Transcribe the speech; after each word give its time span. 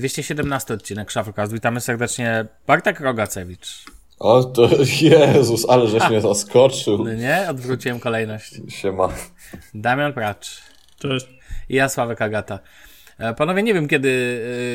217 0.00 0.74
odcinek 0.74 1.12
Shufflecast. 1.12 1.52
Witamy 1.52 1.80
serdecznie 1.80 2.46
Bartek 2.66 3.00
Rogacewicz. 3.00 3.84
O, 4.18 4.44
to 4.44 4.68
Jezus, 5.00 5.66
ale 5.68 5.86
żeś 5.88 6.08
mnie 6.08 6.20
zaskoczył. 6.20 7.04
No 7.04 7.14
nie? 7.14 7.46
Odwróciłem 7.50 8.00
kolejność. 8.00 8.60
Siema. 8.68 9.08
Damian 9.74 10.12
Pracz. 10.12 10.62
Cześć. 10.98 11.26
I 11.68 11.74
ja, 11.74 11.88
Sławek 11.88 12.22
Agata. 12.22 12.58
E, 13.18 13.34
Panowie, 13.34 13.62
nie 13.62 13.74
wiem 13.74 13.88
kiedy, 13.88 14.08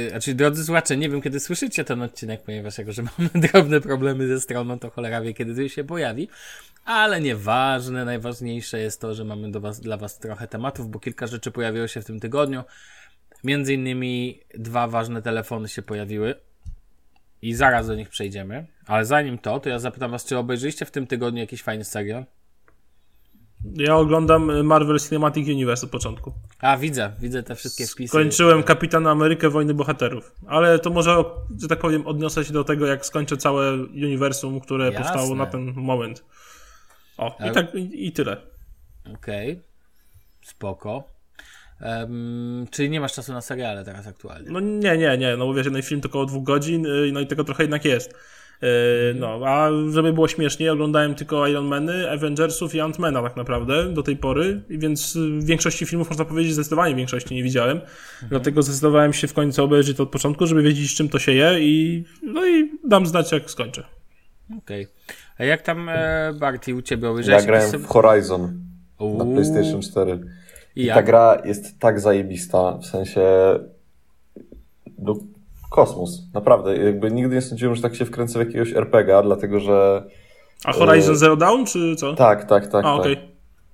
yy, 0.03 0.09
znaczy 0.09 0.33
drodzy 0.33 0.65
słuchacze, 0.65 0.97
nie 0.97 1.09
wiem 1.09 1.21
kiedy 1.21 1.39
słyszycie 1.39 1.83
ten 1.83 2.01
odcinek, 2.01 2.41
ponieważ 2.43 2.77
jako, 2.77 2.91
że 2.91 3.03
mamy 3.03 3.29
drobne 3.47 3.81
problemy 3.81 4.27
ze 4.27 4.41
stroną, 4.41 4.79
to 4.79 4.89
cholera 4.89 5.21
wie 5.21 5.33
kiedy 5.33 5.69
się 5.69 5.83
pojawi, 5.83 6.29
ale 6.85 7.21
nieważne, 7.21 8.05
najważniejsze 8.05 8.79
jest 8.79 9.01
to, 9.01 9.13
że 9.13 9.25
mamy 9.25 9.51
do 9.51 9.59
was, 9.59 9.81
dla 9.81 9.97
was 9.97 10.19
trochę 10.19 10.47
tematów, 10.47 10.89
bo 10.89 10.99
kilka 10.99 11.27
rzeczy 11.27 11.51
pojawiło 11.51 11.87
się 11.87 12.01
w 12.01 12.05
tym 12.05 12.19
tygodniu. 12.19 12.63
Między 13.45 13.73
innymi 13.73 14.39
dwa 14.55 14.87
ważne 14.87 15.21
telefony 15.21 15.67
się 15.67 15.81
pojawiły 15.81 16.35
i 17.41 17.53
zaraz 17.53 17.87
do 17.87 17.95
nich 17.95 18.09
przejdziemy, 18.09 18.67
ale 18.85 19.05
zanim 19.05 19.37
to, 19.37 19.59
to 19.59 19.69
ja 19.69 19.79
zapytam 19.79 20.11
was, 20.11 20.25
czy 20.25 20.37
obejrzyliście 20.37 20.85
w 20.85 20.91
tym 20.91 21.07
tygodniu 21.07 21.39
jakiś 21.39 21.63
fajny 21.63 21.83
serial? 21.83 22.25
Ja 23.73 23.95
oglądam 23.95 24.63
Marvel 24.63 24.99
Cinematic 24.99 25.47
Universe 25.47 25.85
od 25.85 25.91
początku. 25.91 26.33
A, 26.59 26.77
widzę, 26.77 27.11
widzę 27.19 27.43
te 27.43 27.55
wszystkie 27.55 27.87
wpisy. 27.87 28.07
Skończyłem 28.07 28.63
Kapitana 28.63 29.11
Amerykę 29.11 29.49
Wojny 29.49 29.73
Bohaterów. 29.73 30.35
Ale 30.47 30.79
to 30.79 30.89
może, 30.89 31.23
że 31.61 31.67
tak 31.67 31.79
powiem, 31.79 32.07
odniosę 32.07 32.45
się 32.45 32.53
do 32.53 32.63
tego, 32.63 32.85
jak 32.85 33.05
skończę 33.05 33.37
całe 33.37 33.73
uniwersum, 33.83 34.59
które 34.59 34.85
Jasne. 34.85 34.99
powstało 34.99 35.35
na 35.35 35.45
ten 35.45 35.73
moment. 35.75 36.23
O, 37.17 37.37
i 37.49 37.51
tak, 37.51 37.75
i, 37.75 38.07
i 38.07 38.11
tyle. 38.11 38.37
Okej, 39.13 39.61
spoko. 40.41 41.14
Em, 41.81 42.65
czyli 42.71 42.89
nie 42.89 42.99
masz 42.99 43.13
czasu 43.13 43.33
na 43.33 43.41
seriale 43.41 43.85
teraz 43.85 44.07
aktualnie? 44.07 44.51
No 44.51 44.59
nie, 44.59 44.97
nie, 44.97 45.17
nie, 45.17 45.37
no 45.37 45.45
bo 45.45 45.53
wiesz, 45.53 45.65
jeden 45.65 45.81
film 45.81 46.01
to 46.01 46.09
około 46.09 46.25
dwóch 46.25 46.43
godzin, 46.43 46.85
y, 46.85 47.09
no 47.13 47.19
i 47.19 47.27
tego 47.27 47.43
trochę 47.43 47.63
jednak 47.63 47.85
jest. 47.85 48.13
Y, 48.63 49.13
No, 49.15 49.39
a 49.45 49.69
żeby 49.91 50.13
było 50.13 50.27
śmiesznie, 50.27 50.71
oglądałem 50.71 51.15
tylko 51.15 51.47
Iron 51.47 51.67
Many, 51.67 52.11
Avengersów 52.11 52.75
i 52.75 52.77
Ant-Mana 52.79 53.23
tak 53.23 53.35
naprawdę 53.35 53.93
do 53.93 54.03
tej 54.03 54.17
pory, 54.17 54.61
i 54.69 54.79
więc 54.79 55.15
y, 55.15 55.39
większości 55.39 55.85
filmów 55.85 56.09
można 56.09 56.25
powiedzieć, 56.25 56.53
zdecydowanie 56.53 56.95
większości 56.95 57.35
nie 57.35 57.43
widziałem. 57.43 57.81
Dlatego 58.29 58.61
zdecydowałem 58.63 59.13
się 59.13 59.27
w 59.27 59.33
końcu 59.33 59.63
obejrzeć 59.63 59.97
to 59.97 60.03
od 60.03 60.09
początku, 60.09 60.47
żeby 60.47 60.61
wiedzieć 60.61 60.91
z 60.91 60.95
czym 60.95 61.09
to 61.09 61.19
się 61.19 61.31
je 61.31 61.59
i 61.59 62.05
no 62.23 62.47
i 62.47 62.71
dam 62.87 63.05
znać 63.05 63.31
jak 63.31 63.51
skończę. 63.51 63.83
Okej. 64.57 64.87
A 65.37 65.43
jak 65.43 65.61
tam 65.61 65.89
e, 65.89 66.33
Barty 66.39 66.75
u 66.75 66.81
ciebie 66.81 67.09
obejrzałeś? 67.09 67.43
Ja 67.43 67.47
grałem 67.47 67.71
w 67.71 67.85
Horizon 67.85 68.59
Uuu. 68.99 69.17
na 69.17 69.25
PlayStation 69.25 69.81
4. 69.81 70.19
I 70.75 70.85
jak? 70.85 70.95
ta 70.95 71.03
gra 71.03 71.37
jest 71.45 71.79
tak 71.79 71.99
zajebista, 71.99 72.77
w 72.77 72.85
sensie 72.85 73.21
no, 74.99 75.15
kosmos, 75.71 76.21
naprawdę. 76.33 76.77
Jakby 76.77 77.11
nigdy 77.11 77.35
nie 77.35 77.41
sądziłem, 77.41 77.75
że 77.75 77.81
tak 77.81 77.95
się 77.95 78.05
wkręcę 78.05 78.39
w 78.39 78.47
jakiegoś 78.47 78.73
RPG, 78.73 79.21
dlatego 79.23 79.59
że 79.59 80.03
A 80.65 80.73
Horizon 80.73 81.13
Y, 81.15 81.17
Zero 81.17 81.35
Dawn, 81.35 81.65
czy 81.65 81.95
co? 81.95 82.13
tak, 82.13 82.43
tak, 82.45 82.67
tak. 82.67 82.85
A, 82.85 82.91
tak. 82.91 82.99
okej. 82.99 83.17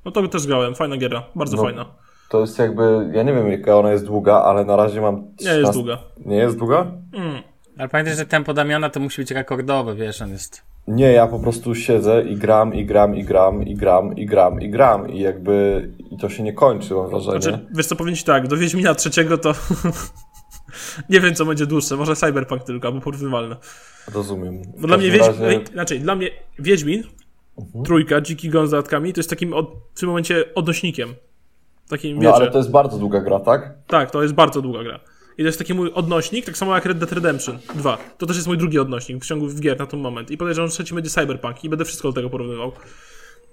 No 0.06 0.12
to 0.12 0.28
też 0.28 0.48
grałem, 0.48 0.76
fajna 0.76 0.98
giera, 0.98 1.24
bardzo 1.36 1.58
No. 1.58 1.64
fajna. 1.64 1.86
To 2.30 2.42
jest 2.42 2.60
jakby, 2.60 3.10
ja 3.14 3.24
nie 3.24 3.34
wiem 3.34 3.52
jaka 3.52 3.78
ona 3.78 3.92
jest 3.92 4.06
długa, 4.06 4.36
ale 4.36 4.66
na 4.66 4.76
razie 4.76 5.02
mam... 5.02 5.16
Nie 5.16 5.22
jest 5.32 5.72
13 5.72 5.74
długa. 5.74 5.98
Nie 6.26 6.36
jest 6.38 6.58
długa? 6.58 6.92
Mm. 7.14 7.42
Ale 7.82 7.90
pamiętaj, 7.90 8.16
że 8.16 8.26
tempo 8.26 8.54
Damiana 8.54 8.90
to 8.90 9.00
musi 9.00 9.22
być 9.22 9.32
rekordowe, 9.32 9.96
wiesz, 9.96 10.22
on 10.22 10.30
jest... 10.32 10.62
Nie, 10.88 11.12
ja 11.12 11.28
po 11.28 11.40
prostu 11.40 11.76
siedzę 11.76 12.24
i 12.24 12.36
gram, 12.38 12.74
i 12.74 12.86
gram, 12.86 13.16
i 13.16 13.24
gram, 13.24 13.64
i 13.68 13.76
gram, 13.76 14.18
i 14.18 14.26
gram, 14.26 14.62
i 14.62 14.70
gram. 14.70 15.10
I 15.10 15.20
jakby 15.20 15.90
i 16.12 16.18
to 16.18 16.30
się 16.30 16.44
nie 16.44 16.54
kończy, 16.54 16.94
mam 16.94 17.10
wrażenie. 17.10 17.42
Znaczy, 17.42 17.66
wiesz 17.72 17.86
co, 17.86 17.96
powiem 17.96 18.16
ci 18.16 18.24
tak, 18.24 18.48
do 18.48 18.58
Wiedźmina 18.58 18.96
trzeciego 18.96 19.38
to 19.38 19.54
nie 21.10 21.20
wiem, 21.20 21.36
co 21.36 21.46
będzie 21.46 21.66
dłuższe, 21.66 21.96
może 21.96 22.16
Cyberpunk 22.16 22.64
tylko, 22.64 22.88
albo 22.88 23.02
porównywalne. 23.02 23.56
Rozumiem. 24.14 24.62
Bo 24.78 24.88
dla 24.88 24.98
mnie, 24.98 25.18
razie- 25.18 25.30
Mhm. 25.30 25.62
inaczej, 25.74 26.00
dla 26.00 26.16
mnie 26.16 26.28
Wiedźmin, 26.60 27.04
trójka, 27.86 28.22
Dziki 28.22 28.50
Gon 28.50 28.68
z 28.68 28.72
dodatkami, 28.72 29.14
to 29.14 29.20
jest 29.20 29.30
takim 29.30 29.54
od, 29.54 29.72
w 29.94 30.00
tym 30.00 30.10
momencie 30.10 30.54
odnośnikiem. 30.56 31.14
Takim, 31.90 32.16
wiecie, 32.16 32.30
No 32.30 32.36
ale 32.36 32.52
to 32.52 32.58
jest 32.58 32.72
bardzo 32.72 32.98
długa 32.98 33.22
gra, 33.22 33.40
tak? 33.40 33.74
tak, 33.88 34.12
to 34.12 34.22
jest 34.22 34.34
bardzo 34.34 34.62
długa 34.62 34.84
gra. 34.84 35.00
I 35.38 35.42
to 35.42 35.48
jest 35.48 35.60
taki 35.60 35.74
mój 35.74 35.92
odnośnik, 35.94 36.46
tak 36.46 36.58
samo 36.58 36.76
jak 36.76 36.86
Red 36.86 36.98
Dead 36.98 37.12
Redemption 37.12 37.58
2. 37.76 37.98
To 38.18 38.26
też 38.26 38.36
jest 38.36 38.48
mój 38.48 38.58
drugi 38.58 38.80
odnośnik 38.80 39.24
w 39.24 39.28
ciągu 39.28 39.48
gier 39.60 39.80
na 39.80 39.86
ten 39.86 40.00
moment. 40.00 40.32
I 40.32 40.38
podejrzewam, 40.38 40.68
że 40.70 40.74
trzeci 40.74 40.96
będzie 40.96 41.10
Cyberpunk 41.10 41.64
i 41.64 41.70
będę 41.70 41.86
wszystko 41.86 42.08
do 42.08 42.14
tego 42.14 42.30
porównywał. 42.30 42.72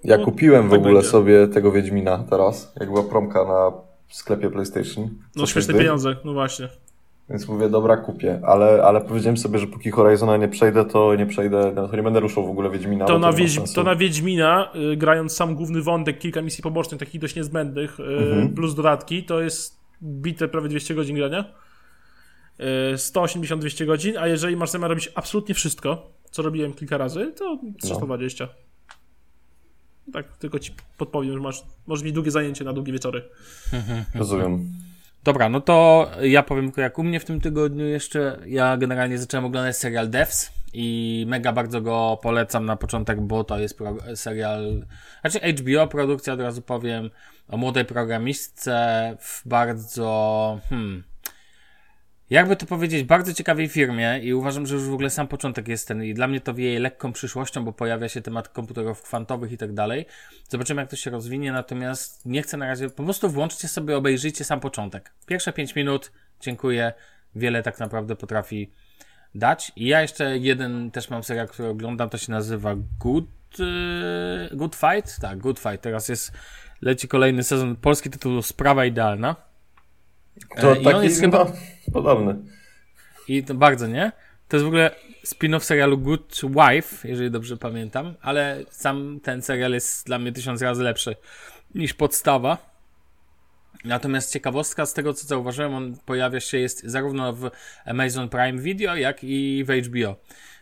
Ja 0.03 0.17
No, 0.17 0.25
kupiłem 0.25 0.67
w 0.67 0.69
tak 0.71 0.79
ogóle 0.79 0.93
będzie. 0.93 1.09
sobie 1.09 1.47
tego 1.47 1.71
Wiedźmina 1.71 2.23
teraz, 2.29 2.73
jak 2.79 2.89
była 2.89 3.03
promka 3.03 3.45
na 3.45 3.71
sklepie 4.09 4.49
PlayStation. 4.49 5.09
No 5.35 5.45
śmieszne 5.45 5.61
wtedy. 5.61 5.79
pieniądze, 5.79 6.15
no 6.25 6.33
właśnie. 6.33 6.69
Więc 7.29 7.47
mówię, 7.47 7.69
dobra, 7.69 7.97
kupię. 7.97 8.39
Ale, 8.43 8.83
ale 8.83 9.01
powiedziałem 9.01 9.37
sobie, 9.37 9.59
że 9.59 9.67
póki 9.67 9.91
Horizona 9.91 10.37
nie 10.37 10.47
przejdę, 10.47 10.85
to 10.85 11.15
nie 11.15 11.25
przejdę, 11.25 11.71
no, 11.75 11.87
to 11.87 11.95
nie 11.95 12.03
będę 12.03 12.19
ruszał 12.19 12.47
w 12.47 12.49
ogóle 12.49 12.69
Wiedźmina. 12.69 13.05
To 13.05 13.19
na, 13.19 13.33
Wiedź, 13.33 13.73
to 13.75 13.83
na 13.83 13.95
Wiedźmina, 13.95 14.71
y, 14.93 14.97
grając 14.97 15.33
sam 15.35 15.55
główny 15.55 15.81
wątek, 15.81 16.19
kilka 16.19 16.41
misji 16.41 16.61
pobocznych, 16.63 16.99
takich 16.99 17.21
dość 17.21 17.35
niezbędnych, 17.35 17.99
y, 17.99 18.03
Mhm. 18.03 18.49
plus 18.53 18.75
dodatki, 18.75 19.23
to 19.23 19.41
jest 19.41 19.79
bite 20.03 20.47
prawie 20.47 20.69
200 20.69 20.95
godzin 20.95 21.15
grania. 21.15 21.45
Y, 22.93 22.97
180-200 22.97 23.85
godzin, 23.85 24.17
a 24.17 24.27
jeżeli 24.27 24.55
masz 24.55 24.69
zamiar 24.69 24.89
robić 24.89 25.11
absolutnie 25.15 25.55
wszystko, 25.55 26.11
co 26.31 26.41
robiłem 26.41 26.73
kilka 26.73 26.97
razy, 26.97 27.33
to 27.37 27.59
320. 27.81 28.47
Tak, 30.13 30.37
tylko 30.37 30.59
ci 30.59 30.71
podpowiem, 30.97 31.33
że 31.33 31.39
masz, 31.39 31.63
możesz 31.87 32.05
mieć 32.05 32.13
długie 32.13 32.31
zajęcie 32.31 32.65
na 32.65 32.73
długie 32.73 32.93
wieczory. 32.93 33.29
Rozumiem. 34.15 34.71
Dobra, 35.23 35.49
no 35.49 35.61
to 35.61 36.07
ja 36.21 36.43
powiem 36.43 36.65
tylko 36.65 36.81
jak 36.81 36.99
u 36.99 37.03
mnie 37.03 37.19
w 37.19 37.25
tym 37.25 37.41
tygodniu 37.41 37.85
jeszcze. 37.85 38.39
Ja 38.45 38.77
generalnie 38.77 39.17
zacząłem 39.17 39.45
oglądać 39.45 39.77
serial 39.77 40.09
Devs 40.09 40.51
i 40.73 41.25
mega 41.27 41.53
bardzo 41.53 41.81
go 41.81 42.19
polecam 42.21 42.65
na 42.65 42.75
początek, 42.75 43.21
bo 43.21 43.43
to 43.43 43.59
jest 43.59 43.77
pro, 43.77 43.97
serial, 44.15 44.85
znaczy 45.21 45.53
HBO 45.53 45.87
produkcja, 45.87 46.33
od 46.33 46.39
razu 46.39 46.61
powiem, 46.61 47.09
o 47.47 47.57
młodej 47.57 47.85
programistce 47.85 49.17
w 49.19 49.47
bardzo, 49.47 50.59
hmm, 50.69 51.03
jakby 52.29 52.55
to 52.55 52.65
powiedzieć, 52.65 53.03
bardzo 53.03 53.33
ciekawej 53.33 53.67
firmie 53.67 54.19
i 54.23 54.33
uważam, 54.33 54.65
że 54.67 54.75
już 54.75 54.83
w 54.83 54.93
ogóle 54.93 55.09
sam 55.09 55.27
początek 55.27 55.67
jest 55.67 55.87
ten 55.87 56.03
i 56.03 56.13
dla 56.13 56.27
mnie 56.27 56.41
to 56.41 56.53
wieje 56.53 56.79
lekką 56.79 57.13
przyszłością, 57.13 57.65
bo 57.65 57.73
pojawia 57.73 58.09
się 58.09 58.21
temat 58.21 58.49
komputerów 58.49 59.01
kwantowych 59.01 59.51
i 59.51 59.57
tak 59.57 59.73
dalej. 59.73 60.05
Zobaczymy, 60.49 60.81
jak 60.81 60.89
to 60.89 60.95
się 60.95 61.11
rozwinie, 61.11 61.51
natomiast 61.51 62.25
nie 62.25 62.41
chcę 62.41 62.57
na 62.57 62.67
razie, 62.67 62.89
po 62.89 63.03
prostu 63.03 63.29
włączcie 63.29 63.67
sobie, 63.67 63.97
obejrzyjcie 63.97 64.43
sam 64.43 64.59
początek. 64.59 65.11
Pierwsze 65.25 65.53
5 65.53 65.75
minut, 65.75 66.11
dziękuję, 66.41 66.93
wiele 67.35 67.63
tak 67.63 67.79
naprawdę 67.79 68.15
potrafi 68.15 68.71
dać. 69.35 69.71
I 69.75 69.87
ja 69.87 70.01
jeszcze 70.01 70.37
jeden 70.37 70.91
też 70.91 71.09
mam 71.09 71.23
serial, 71.23 71.47
który 71.47 71.67
oglądam, 71.67 72.09
to 72.09 72.17
się 72.17 72.31
nazywa 72.31 72.75
Good, 72.99 73.25
yy, 73.59 74.57
Good 74.57 74.75
Fight? 74.75 75.19
Tak, 75.21 75.39
Good 75.39 75.59
Fight. 75.59 75.81
Teraz 75.81 76.09
jest, 76.09 76.31
leci 76.81 77.07
kolejny 77.07 77.43
sezon, 77.43 77.75
polski 77.75 78.09
tytuł 78.09 78.41
Sprawa 78.41 78.85
Idealna. 78.85 79.48
To 80.61 80.71
E, 80.75 80.79
I 80.79 80.83
taki, 80.83 80.95
on 80.95 81.03
jest 81.03 81.21
chyba- 81.21 81.51
podobny. 81.93 82.35
I 83.27 83.43
to 83.43 83.53
bardzo, 83.53 83.87
nie? 83.87 84.11
To 84.47 84.57
jest 84.57 84.63
w 84.63 84.67
ogóle 84.67 84.91
spin-off 85.25 85.63
serialu 85.63 85.97
Good 85.97 86.41
Wife, 86.43 87.07
jeżeli 87.07 87.31
dobrze 87.31 87.57
pamiętam, 87.57 88.15
ale 88.21 88.63
sam 88.69 89.19
ten 89.23 89.41
serial 89.41 89.71
jest 89.71 90.05
dla 90.05 90.19
mnie 90.19 90.31
tysiąc 90.31 90.61
razy 90.61 90.83
lepszy 90.83 91.15
niż 91.75 91.93
podstawa. 91.93 92.69
Natomiast 93.85 94.33
ciekawostka 94.33 94.85
z 94.85 94.93
tego, 94.93 95.13
co 95.13 95.27
zauważyłem, 95.27 95.73
on 95.73 95.97
pojawia 96.05 96.39
się 96.39 96.57
jest 96.57 96.83
zarówno 96.83 97.33
w 97.33 97.49
Amazon 97.85 98.29
Prime 98.29 98.61
Video, 98.61 98.95
jak 98.95 99.23
i 99.23 99.63
w 99.67 99.71
HBO. 99.87 100.15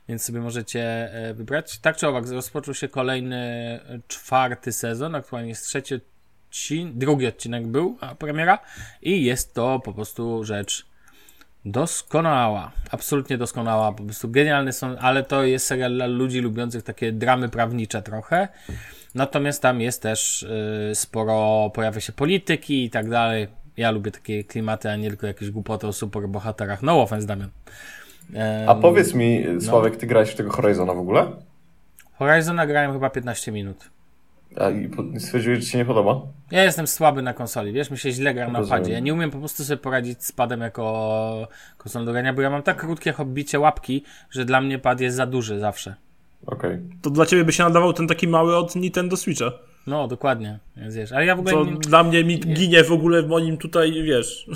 Więc 0.09 0.23
sobie 0.23 0.39
możecie 0.39 0.81
e, 1.13 1.33
wybrać. 1.33 1.79
Tak 1.79 1.97
czy 1.97 2.07
owak, 2.07 2.27
rozpoczął 2.29 2.73
się 2.73 2.87
kolejny 2.87 3.37
e, 3.37 3.99
czwarty 4.07 4.71
sezon, 4.71 5.15
aktualnie 5.15 5.49
jest 5.49 5.65
trzeci 5.65 5.95
odcinek, 6.49 6.93
drugi 6.93 7.27
odcinek 7.27 7.67
był, 7.67 7.97
a 8.01 8.15
premiera 8.15 8.59
i 9.01 9.23
jest 9.23 9.53
to 9.53 9.79
po 9.79 9.93
prostu 9.93 10.43
rzecz 10.43 10.87
Doskonała, 11.65 12.71
absolutnie 12.91 13.37
doskonała, 13.37 13.91
po 13.91 14.03
prostu 14.03 14.29
genialne 14.29 14.73
są, 14.73 14.97
ale 14.97 15.23
to 15.23 15.43
jest 15.43 15.67
serial 15.67 15.93
dla 15.93 16.05
ludzi 16.05 16.39
lubiących 16.39 16.83
takie 16.83 17.11
dramy 17.11 17.49
prawnicze 17.49 18.01
trochę. 18.01 18.47
Natomiast 19.15 19.61
tam 19.61 19.81
jest 19.81 20.01
też 20.01 20.43
y, 20.43 20.91
sporo, 20.95 21.71
pojawia 21.73 22.01
się 22.01 22.13
polityki 22.13 22.85
i 22.85 22.89
tak 22.89 23.09
dalej. 23.09 23.47
Ja 23.77 23.91
lubię 23.91 24.11
takie 24.11 24.43
klimaty, 24.43 24.89
a 24.89 24.95
nie 24.95 25.09
tylko 25.09 25.27
jakieś 25.27 25.51
głupoty 25.51 25.87
o 25.87 25.93
superbohaterach. 25.93 26.83
No 26.83 27.01
offense, 27.01 27.27
Damian. 27.27 27.49
A 28.67 28.75
powiedz 28.75 29.13
mi, 29.13 29.45
Sławek, 29.61 29.95
ty 29.95 30.07
grałeś 30.07 30.29
w 30.29 30.35
tego 30.35 30.51
Horizona 30.51 30.93
w 30.93 30.99
ogóle? 30.99 31.25
Horizona 32.13 32.67
grałem 32.67 32.93
chyba 32.93 33.09
15 33.09 33.51
minut. 33.51 33.89
A 34.55 34.69
i 34.69 34.89
stwierdziłeś, 35.19 35.59
że 35.59 35.65
ci 35.65 35.71
się 35.71 35.77
nie 35.77 35.85
podoba? 35.85 36.21
Ja 36.51 36.63
jestem 36.63 36.87
słaby 36.87 37.21
na 37.21 37.33
konsoli, 37.33 37.73
wiesz, 37.73 37.91
mi 37.91 37.97
się 37.97 38.11
źle 38.11 38.33
gra 38.33 38.47
na 38.47 38.63
padzie. 38.63 38.91
Ja 38.93 38.99
nie 38.99 39.13
umiem 39.13 39.31
po 39.31 39.39
prostu 39.39 39.63
sobie 39.63 39.77
poradzić 39.77 40.23
z 40.23 40.31
padem 40.31 40.61
jako 40.61 41.47
konsolą 41.77 42.05
do 42.05 42.11
grania, 42.11 42.33
bo 42.33 42.41
ja 42.41 42.49
mam 42.49 42.63
tak 42.63 42.77
krótkie 42.77 43.11
hobbicie 43.11 43.59
łapki, 43.59 44.03
że 44.29 44.45
dla 44.45 44.61
mnie 44.61 44.79
pad 44.79 45.01
jest 45.01 45.17
za 45.17 45.25
duży 45.25 45.59
zawsze. 45.59 45.95
Okej. 46.45 46.79
To 47.01 47.09
dla 47.09 47.25
ciebie 47.25 47.43
by 47.45 47.51
się 47.53 47.63
nadawał 47.63 47.93
ten 47.93 48.07
taki 48.07 48.27
mały 48.27 48.57
od 48.57 48.75
Nintendo 48.75 49.17
Switcha. 49.17 49.51
No, 49.87 50.07
dokładnie. 50.07 50.59
Więc 50.77 50.95
wiesz, 50.95 51.11
ale 51.11 51.25
ja 51.25 51.35
w 51.35 51.39
ogóle 51.39 51.53
Co 51.53 51.65
nie, 51.65 51.77
dla 51.77 52.03
mnie 52.03 52.23
mi 52.23 52.39
ginie 52.39 52.83
w 52.83 52.91
ogóle 52.91 53.23
w 53.23 53.27
moim 53.27 53.57
tutaj, 53.57 54.03
wiesz, 54.03 54.49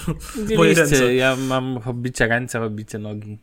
ręce. 0.78 1.16
ja 1.16 1.36
mam 1.36 1.80
hobbicie 1.82 2.28
ręce, 2.28 2.60
hobbicie 2.60 3.00
nogi. 3.00 3.38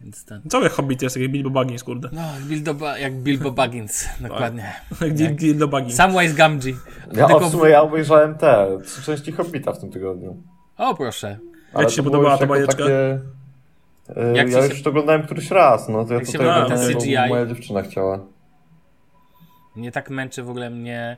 Więc 0.00 0.24
ten. 0.24 0.42
Cały 0.48 0.68
Hobbit 0.68 1.02
jest 1.02 1.16
jak 1.16 1.30
Bilbo 1.30 1.50
Baggins, 1.50 1.84
kurde. 1.84 2.08
No, 2.12 2.22
Bilbo, 2.46 2.74
Ba- 2.74 2.98
jak 2.98 3.14
Bilbo 3.14 3.50
Baggins, 3.50 4.08
dokładnie. 4.20 4.72
Jak 5.16 5.34
Bilbo 5.34 5.68
Baggins. 5.68 5.94
Samwise 5.96 6.34
Gamgee. 6.34 6.74
Ja 7.12 7.26
Tylko 7.26 7.40
w 7.48 7.50
sumie 7.52 7.70
ja 7.70 7.82
obejrzałem 7.82 8.34
te 8.34 8.78
trzy 8.84 9.02
części 9.02 9.32
Hobbita 9.32 9.72
w 9.72 9.78
tym 9.80 9.90
tygodniu. 9.90 10.42
O, 10.76 10.94
proszę. 10.94 11.38
Ale 11.74 11.86
ci 11.86 11.96
się 11.96 12.02
to 12.02 12.10
podobała 12.10 12.36
było 12.36 12.38
ta 12.38 12.46
bajeczka? 12.54 12.82
Takie, 12.82 13.20
e, 14.16 14.36
Jak 14.36 14.50
ja 14.50 14.62
się- 14.62 14.68
już 14.68 14.82
to 14.82 14.90
oglądałem 14.90 15.22
któryś 15.22 15.50
raz, 15.50 15.88
no 15.88 16.04
to 16.04 16.12
ja 16.12 16.18
Jak 16.18 16.26
się 16.26 16.32
tutaj 16.32 16.48
oglądałem, 16.48 16.86
ten 16.86 16.94
bo 16.94 17.00
CGI? 17.00 17.28
moja 17.28 17.46
dziewczyna 17.46 17.82
chciała. 17.82 18.20
Nie 19.76 19.92
tak 19.92 20.10
męczy 20.10 20.42
w 20.42 20.50
ogóle 20.50 20.70
mnie. 20.70 21.16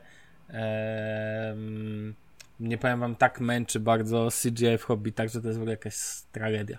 nie 2.59 2.77
powiem 2.77 2.99
wam, 2.99 3.15
tak 3.15 3.39
męczy 3.39 3.79
bardzo 3.79 4.27
CGI 4.43 4.77
w 4.77 4.83
Hobbitach, 4.83 5.29
że 5.29 5.41
to 5.41 5.47
jest 5.47 5.59
w 5.59 5.61
ogóle 5.61 5.71
jakaś 5.73 5.95
tragedia. 6.31 6.77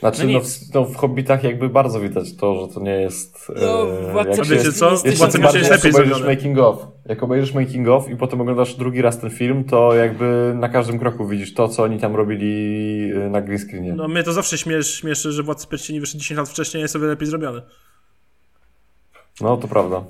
Znaczy, 0.00 0.26
No 0.26 0.32
no, 0.32 0.40
w, 0.40 0.74
no 0.74 0.84
w 0.84 0.96
Hobbitach 0.96 1.44
jakby 1.44 1.68
bardzo 1.68 2.00
widać 2.00 2.36
to, 2.36 2.60
że 2.66 2.74
to 2.74 2.80
nie 2.80 2.90
jest... 3.00 3.52
No, 3.60 3.88
e, 4.08 4.12
Władca 4.12 4.44
się, 4.44 4.50
wiecie 4.56 4.72
co? 4.72 4.90
jest 4.90 5.04
Jeszcze 5.04 5.18
Władca 5.18 5.38
bardziej 5.38 5.58
jest 5.58 5.70
jak 5.70 5.78
lepiej 5.84 5.92
obejrzysz 5.92 6.16
zrobione. 6.18 6.36
making 6.36 6.58
of. 6.58 6.86
Jak 7.06 7.22
obejrzysz 7.22 7.54
making 7.54 7.88
of 7.88 8.10
i 8.10 8.16
potem 8.16 8.40
oglądasz 8.40 8.74
drugi 8.74 9.02
raz 9.02 9.18
ten 9.18 9.30
film, 9.30 9.64
to 9.64 9.94
jakby 9.94 10.52
na 10.56 10.68
każdym 10.68 10.98
kroku 10.98 11.26
widzisz 11.28 11.54
to, 11.54 11.68
co 11.68 11.82
oni 11.82 12.00
tam 12.00 12.16
robili 12.16 13.10
e, 13.12 13.30
na 13.30 13.40
green 13.40 13.58
screenie. 13.58 13.92
No 13.92 14.08
mnie 14.08 14.22
to 14.22 14.32
zawsze 14.32 14.58
śmiesz, 14.58 14.94
śmieszy, 14.94 15.32
że 15.32 15.42
Władcy 15.42 15.66
Pierścieni 15.66 16.00
wyszedł 16.00 16.18
10 16.22 16.38
lat 16.38 16.48
wcześniej, 16.48 16.80
jest 16.82 16.96
o 16.96 16.98
wiele 16.98 17.10
lepiej 17.10 17.28
zrobiony. 17.28 17.62
No, 19.40 19.56
to 19.56 19.68
prawda. 19.68 20.04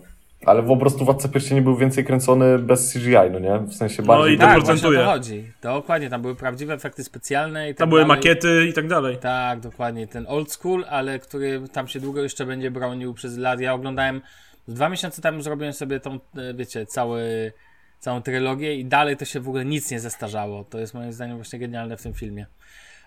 Ale 0.46 0.62
po 0.62 0.76
prostu 0.76 1.04
Władca 1.04 1.28
Pierścieni 1.28 1.60
był 1.60 1.76
więcej 1.76 2.04
kręcony 2.04 2.58
bez 2.58 2.92
CGI, 2.92 3.12
no 3.32 3.38
nie? 3.38 3.58
W 3.58 3.74
sensie 3.74 4.02
No 4.02 4.08
bardziej... 4.08 4.34
i 4.34 4.38
to 4.38 4.44
tak, 4.46 4.54
procentuje. 4.54 4.98
to 4.98 5.04
chodzi. 5.04 5.52
Dokładnie, 5.62 6.10
tam 6.10 6.22
były 6.22 6.34
prawdziwe 6.36 6.74
efekty 6.74 7.04
specjalne 7.04 7.66
i 7.70 7.72
tak 7.72 7.78
Tam 7.78 7.88
były 7.88 8.00
dalej. 8.00 8.16
makiety 8.16 8.66
i 8.70 8.72
tak 8.72 8.88
dalej. 8.88 9.16
Tak, 9.18 9.60
dokładnie. 9.60 10.06
Ten 10.06 10.26
old 10.28 10.52
school, 10.52 10.84
ale 10.90 11.18
który 11.18 11.60
tam 11.72 11.88
się 11.88 12.00
długo 12.00 12.22
jeszcze 12.22 12.46
będzie 12.46 12.70
bronił 12.70 13.14
przez 13.14 13.38
lat. 13.38 13.60
Ja 13.60 13.74
oglądałem 13.74 14.20
dwa 14.68 14.88
miesiące 14.88 15.22
temu 15.22 15.40
zrobiłem 15.42 15.72
sobie 15.72 16.00
tą, 16.00 16.14
e, 16.14 16.54
wiecie, 16.54 16.86
cały, 16.86 17.52
całą 17.98 18.22
trylogię 18.22 18.74
i 18.74 18.84
dalej 18.84 19.16
to 19.16 19.24
się 19.24 19.40
w 19.40 19.48
ogóle 19.48 19.64
nic 19.64 19.90
nie 19.90 20.00
zestarzało. 20.00 20.64
To 20.64 20.78
jest 20.78 20.94
moim 20.94 21.12
zdaniem 21.12 21.36
właśnie 21.36 21.58
genialne 21.58 21.96
w 21.96 22.02
tym 22.02 22.14
filmie. 22.14 22.46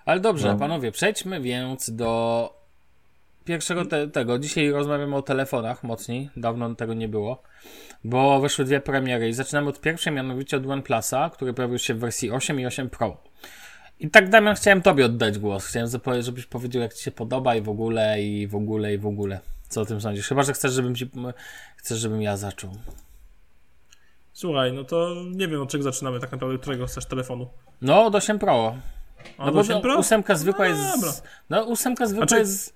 Ale 0.05 0.19
dobrze, 0.19 0.47
No. 0.53 0.59
panowie, 0.59 0.91
przejdźmy 0.91 1.41
więc 1.41 1.89
do 1.95 2.53
pierwszego 3.47 3.85
te, 3.85 4.07
tego. 4.07 4.39
Dzisiaj 4.39 4.69
rozmawiamy 4.71 5.15
o 5.15 5.21
telefonach 5.21 5.83
mocniej. 5.83 6.29
Dawno 6.37 6.75
tego 6.75 6.93
nie 6.93 7.07
było. 7.07 7.41
Bo 8.03 8.39
wyszły 8.39 8.65
dwie 8.65 8.79
premiery 8.81 9.29
i 9.29 9.33
zaczynamy 9.33 9.69
od 9.69 9.81
pierwszej, 9.81 10.13
mianowicie 10.13 10.57
od 10.57 10.65
OnePlusa, 10.65 11.29
który 11.29 11.53
pojawił 11.53 11.79
się 11.79 11.93
w 11.93 11.99
wersji 11.99 12.31
8 12.31 12.59
i 12.59 12.65
8 12.65 12.89
Pro. 12.89 13.17
I 13.99 14.09
tak, 14.09 14.29
Damian, 14.29 14.55
chciałem 14.55 14.81
Tobie 14.81 15.05
oddać 15.05 15.39
głos. 15.39 15.65
Chciałem, 15.65 15.89
żebyś 16.21 16.45
powiedział, 16.45 16.81
jak 16.81 16.93
Ci 16.93 17.03
się 17.03 17.11
podoba 17.11 17.55
i 17.55 17.61
w 17.61 17.69
ogóle, 17.69 18.21
i 18.21 18.47
w 18.47 18.55
ogóle, 18.55 18.93
i 18.93 18.97
w 18.97 19.05
ogóle. 19.07 19.39
Co 19.69 19.81
o 19.81 19.85
tym 19.85 20.01
sądzisz? 20.01 20.27
Chyba, 20.27 20.43
że 20.43 20.53
chcesz, 20.53 20.73
żebym, 20.73 20.95
ci, 20.95 21.09
chcesz, 21.77 21.99
żebym 21.99 22.21
ja 22.21 22.37
zaczął. 22.37 22.71
Słuchaj, 24.33 24.73
no 24.73 24.83
to 24.83 25.15
nie 25.31 25.47
wiem 25.47 25.61
od 25.61 25.69
czego 25.69 25.83
zaczynamy 25.83 26.19
tak 26.19 26.31
naprawdę, 26.31 26.57
którego 26.57 26.85
chcesz 26.87 27.05
telefonu. 27.05 27.49
No, 27.81 28.05
od 28.05 28.15
8 28.15 28.39
Pro. 28.39 28.75
A 29.37 29.45
No 29.45 29.45
do 29.45 29.51
bo 29.53 29.59
8 29.59 29.81
Pro? 29.81 29.99
ósemka 29.99 30.35
zwykła 30.35 30.69
No, 30.69 30.75
jest... 30.75 30.95
dobra. 30.95 31.11
No, 31.49 31.63
ósemka 31.63 32.05
zwykła 32.05 32.27
Znaczy- 32.27 32.39
jest... 32.41 32.73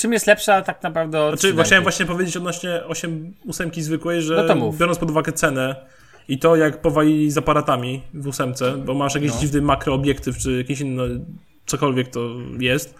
Czym 0.00 0.12
jest 0.12 0.26
lepsza 0.26 0.62
tak 0.62 0.82
naprawdę 0.82 1.22
od 1.22 1.40
Znaczy, 1.40 1.64
chciałem 1.64 1.82
właśnie 1.82 2.06
powiedzieć 2.06 2.36
odnośnie 2.36 2.84
8 2.88 3.34
ósemki 3.44 3.82
zwykłej, 3.82 4.22
że 4.22 4.44
No 4.48 4.72
biorąc 4.72 4.98
pod 4.98 5.10
uwagę 5.10 5.32
cenę 5.32 5.76
i 6.28 6.38
to 6.38 6.56
jak 6.56 6.80
powalili 6.82 7.30
z 7.30 7.38
aparatami 7.38 8.02
w 8.14 8.26
ósemce, 8.26 8.72
bo 8.72 8.94
masz 8.94 9.14
jakiś 9.14 9.32
No. 9.32 9.40
dziwny 9.40 9.62
makroobiektyw, 9.62 10.38
czy 10.38 10.56
jakiś 10.56 10.80
inny, 10.80 11.24
cokolwiek 11.66 12.08
to 12.08 12.20
jest, 12.58 12.94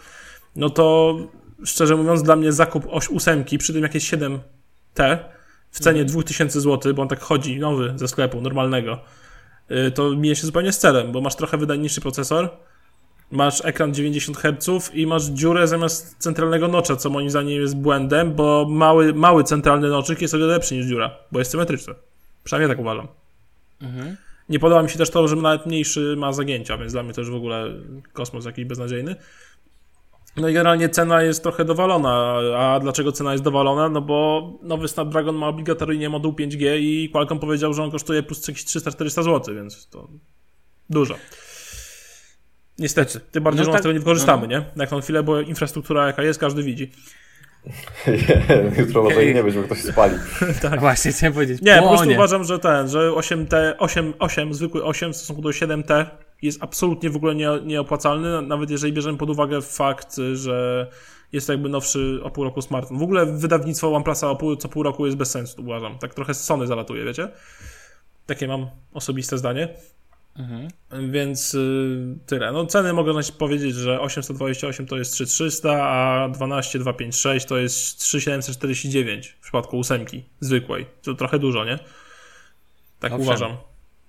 no 0.57 0.71
to 0.71 1.17
szczerze 1.65 1.97
mówiąc 1.97 2.23
dla 2.23 2.37
mnie 2.37 2.53
zakup 2.53 2.85
oś 2.91 3.09
ósemki 3.09 3.59
przy 3.59 3.73
tym 3.73 3.83
jakieś 3.83 4.11
7T 4.11 5.19
w 5.71 5.81
cenie 5.81 6.01
Mhm. 6.01 6.13
2000 6.13 6.61
zł, 6.61 6.95
bo 6.95 7.03
on 7.03 7.09
tak 7.09 7.21
chodzi, 7.21 7.59
nowy 7.59 7.93
ze 7.97 8.09
sklepu, 8.09 8.41
normalnego, 8.41 8.99
y, 9.71 9.91
to 9.91 10.11
mija 10.11 10.35
się 10.35 10.47
zupełnie 10.47 10.73
z 10.73 10.79
celem, 10.79 11.13
bo 11.13 11.21
masz 11.21 11.37
trochę 11.37 11.57
wydajniejszy 11.57 12.01
procesor, 12.01 12.51
masz 13.31 13.65
ekran 13.65 13.95
90 13.95 14.39
Hz 14.39 14.91
i 14.95 15.07
masz 15.07 15.25
dziurę 15.25 15.69
zamiast 15.69 16.17
centralnego 16.19 16.69
nocza, 16.69 16.97
co 16.97 17.11
moim 17.11 17.31
zdaniem 17.31 17.61
jest 17.61 17.77
błędem, 17.77 18.35
bo 18.35 18.67
mały, 18.71 19.15
mały 19.15 19.45
centralny 19.45 19.89
noczyk 19.89 20.23
jest 20.23 20.35
o 20.35 20.39
wiele 20.39 20.53
lepszy 20.53 20.75
niż 20.75 20.87
dziura, 20.87 21.11
bo 21.33 21.39
jest 21.39 21.51
symetryczny. 21.51 21.95
Przynajmniej 22.45 22.77
tak 22.77 22.81
uważam. 22.81 23.09
Mhm. 23.83 24.17
Nie 24.49 24.59
podoba 24.59 24.83
mi 24.83 24.91
się 24.91 24.99
też 24.99 25.11
to, 25.11 25.29
że 25.29 25.37
nawet 25.37 25.67
mniejszy 25.67 26.15
ma 26.19 26.33
zagięcia, 26.33 26.79
więc 26.79 26.93
dla 26.93 27.03
mnie 27.03 27.13
to 27.13 27.21
już 27.21 27.31
w 27.31 27.35
ogóle 27.35 27.65
kosmos 28.13 28.45
jakiś 28.45 28.65
beznadziejny. 28.65 29.17
No 30.37 30.49
i 30.49 30.53
generalnie 30.53 30.89
cena 30.89 31.23
jest 31.23 31.43
trochę 31.43 31.65
dowalona. 31.65 32.37
A 32.59 32.81
dlaczego 32.81 33.13
cena 33.13 33.33
jest 33.33 33.45
dowalona? 33.45 33.89
No 33.89 34.01
bo 34.01 34.51
nowy 34.63 34.89
Snapdragon 34.89 35.37
ma 35.37 35.49
obligatoryjnie 35.49 36.09
moduł 36.09 36.33
5G 36.33 36.79
i 36.81 37.11
Qualcomm 37.13 37.41
powiedział, 37.41 37.75
że 37.75 37.83
on 37.83 37.91
kosztuje 37.91 38.23
plus 38.23 38.49
jakieś 38.49 38.65
300-400 38.65 39.23
zł, 39.23 39.55
więc 39.55 39.89
to 39.89 40.09
dużo. 40.91 41.15
Niestety. 42.81 43.21
Tym 43.21 43.43
bardziej, 43.45 43.59
No 43.59 43.65
że 43.65 43.71
tak- 43.73 43.81
z 43.81 43.83
tego 43.83 43.93
nie 43.93 43.99
wykorzystamy, 43.99 44.49
nie? 44.49 44.65
Na 44.77 44.87
tą 44.87 45.01
chwilę, 45.01 45.23
bo 45.23 45.41
infrastruktura 45.41 46.07
jaka 46.07 46.23
jest, 46.23 46.41
każdy 46.41 46.63
widzi. 46.63 46.93
Jutro 48.79 49.03
może 49.03 49.25
i 49.25 49.35
nie 49.35 49.43
być, 49.43 49.55
bo 49.55 49.63
ktoś 49.63 49.83
się 49.83 49.93
spali. 49.93 50.15
Tak. 50.63 50.81
Właśnie 50.87 51.13
chciałem 51.13 51.33
powiedzieć. 51.33 51.63
Nie, 51.63 51.77
po 51.83 51.89
prostu 51.89 52.11
uważam, 52.11 52.45
że 52.45 52.59
ten, 52.59 52.89
że 52.89 53.11
8T, 53.11 53.73
8, 53.79 54.15
8, 54.19 54.55
zwykły 54.55 54.85
8 54.85 55.13
w 55.13 55.17
stosunku 55.17 55.43
do 55.43 55.49
7T 55.49 56.07
jest 56.43 56.63
absolutnie 56.63 57.11
w 57.11 57.17
ogóle 57.17 57.35
nie, 57.35 57.49
nieopłacalny, 57.65 58.43
nawet 58.43 58.71
jeżeli 58.71 58.93
bierzemy 58.93 59.19
pod 59.19 59.31
uwagę 59.31 59.63
fakt, 59.63 60.17
że 60.33 60.87
jest 61.33 61.47
to 61.47 61.53
jakby 61.53 61.69
nowszy 61.69 62.21
o 62.23 62.31
pół 62.31 62.45
roku 62.45 62.63
smartfon. 62.63 62.99
W 62.99 63.03
ogóle 63.03 63.27
wydawnictwo 63.27 63.95
OnePlusa 63.95 64.31
o 64.31 64.37
pół, 64.37 64.57
co 64.57 64.69
pół 64.69 64.83
roku 64.83 65.07
jest 65.07 65.19
bez 65.19 65.31
sensu, 65.31 65.63
uważam. 65.63 65.99
Tak 65.99 66.15
trochę 66.15 66.35
z 66.35 66.45
Sony 66.45 66.67
zalatuje, 66.67 67.05
wiecie? 67.05 67.29
Takie 68.27 68.49
mam 68.49 68.67
osobiste 68.93 69.39
zdanie. 69.39 69.69
Mhm. 70.41 70.69
Więc 71.13 71.55
y, 71.55 72.19
tyle. 72.27 72.53
No 72.53 72.67
ceny 72.67 72.93
mogę 72.93 73.13
powiedzieć, 73.39 73.75
że 73.75 74.01
828 74.01 74.87
to 74.87 74.97
jest 74.97 75.13
3300, 75.13 75.83
a 75.85 76.29
12256 76.29 77.47
to 77.47 77.59
jest 77.59 77.99
3749 78.01 79.29
w 79.29 79.43
przypadku 79.43 79.79
ósemki 79.79 80.25
zwykłej. 80.41 80.87
To 81.03 81.15
trochę 81.15 81.39
dużo, 81.39 81.65
nie? 81.65 81.79
Tak 83.01 83.13
Owszem. 83.13 83.21
uważam. 83.27 83.57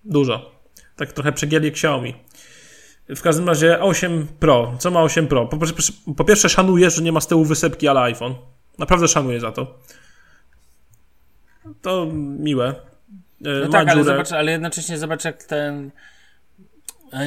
Dużo. 0.04 0.62
Tak 0.95 1.13
trochę 1.13 1.31
przegięli 1.31 1.68
Xiaomi. 1.68 2.16
W 3.10 3.22
każdym 3.22 3.48
razie 3.48 3.80
8 3.80 4.28
Pro. 4.39 4.75
Co 4.80 4.92
ma 4.92 5.01
8 5.04 5.28
Pro? 5.28 5.45
Po, 5.48 5.57
pierwsze- 5.57 5.94
po 6.18 6.24
pierwsze 6.25 6.50
szanuję, 6.50 6.89
że 6.89 7.01
nie 7.01 7.12
ma 7.12 7.22
z 7.22 7.28
tyłu 7.28 7.45
wysepki 7.45 7.88
ale 7.88 8.01
iPhone. 8.01 8.35
Naprawdę 8.78 9.07
szanuję 9.07 9.40
za 9.40 9.52
to. 9.52 9.80
To 11.81 12.06
miłe. 12.40 12.69
Y, 12.71 12.73
No 13.44 13.66
ma 13.66 13.71
tak, 13.71 13.88
ale 13.90 14.02
dziurę. 14.02 14.04
zobacz, 14.16 14.31
ale 14.31 14.52
jednocześnie 14.52 14.97
zobacz 14.97 15.26
jak 15.26 15.44
ten... 15.44 15.92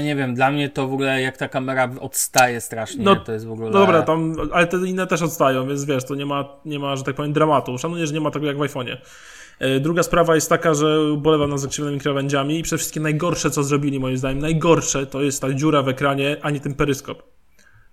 Nie 0.02 0.16
wiem, 0.16 0.34
dla 0.34 0.50
mnie 0.50 0.68
to 0.68 0.88
w 0.88 0.92
ogóle 0.92 1.20
jak 1.20 1.36
ta 1.36 1.48
kamera 1.48 1.90
odstaje 2.00 2.60
strasznie, 2.60 3.04
No, 3.04 3.16
to 3.16 3.32
jest 3.32 3.46
w 3.46 3.52
ogóle... 3.52 3.70
No 3.70 3.78
dobra, 3.78 4.02
tam, 4.02 4.36
ale 4.52 4.66
te 4.66 4.76
inne 4.76 5.06
też 5.06 5.22
odstają, 5.22 5.68
więc 5.68 5.84
wiesz, 5.84 6.04
to 6.04 6.14
nie 6.14 6.26
ma, 6.26 6.48
nie 6.64 6.78
ma, 6.78 6.96
że 6.96 7.02
tak 7.02 7.14
powiem, 7.14 7.32
dramatu. 7.32 7.78
Szanuję, 7.78 8.06
że 8.06 8.14
nie 8.14 8.20
ma 8.20 8.30
tego 8.30 8.46
jak 8.46 8.56
w 8.56 8.60
iPhone'ie. 8.60 8.96
E, 9.58 9.80
Druga 9.80 10.02
sprawa 10.02 10.34
jest 10.34 10.48
taka, 10.48 10.74
że 10.74 11.12
ubolewam 11.12 11.50
nad 11.50 11.60
zakrzywionymi 11.60 12.00
krawędziami 12.00 12.58
i 12.58 12.62
przede 12.62 12.78
wszystkim 12.78 13.02
najgorsze, 13.02 13.50
co 13.50 13.62
zrobili 13.62 14.00
moim 14.00 14.16
zdaniem, 14.16 14.38
najgorsze 14.38 15.06
to 15.06 15.22
jest 15.22 15.42
ta 15.42 15.52
dziura 15.52 15.82
w 15.82 15.88
ekranie, 15.88 16.36
a 16.42 16.50
nie 16.50 16.60
ten 16.60 16.74
peryskop. 16.74 17.22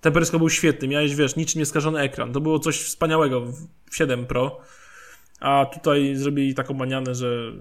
Ten 0.02 0.14
peryskop 0.14 0.40
był 0.40 0.50
świetny, 0.50 0.88
miałeś, 0.88 1.16
wiesz, 1.16 1.36
niczym 1.36 1.60
nieskażony 1.60 2.00
ekran. 2.00 2.34
To 2.34 2.42
było 2.42 2.60
coś 2.60 2.82
wspaniałego 2.82 3.42
w 3.42 3.54
w 3.92 3.96
7 3.96 4.26
Pro, 4.26 4.60
a 5.40 5.66
tutaj 5.66 6.16
zrobili 6.16 6.54
taką 6.54 6.74
manianę, 6.74 7.16
że 7.16 7.52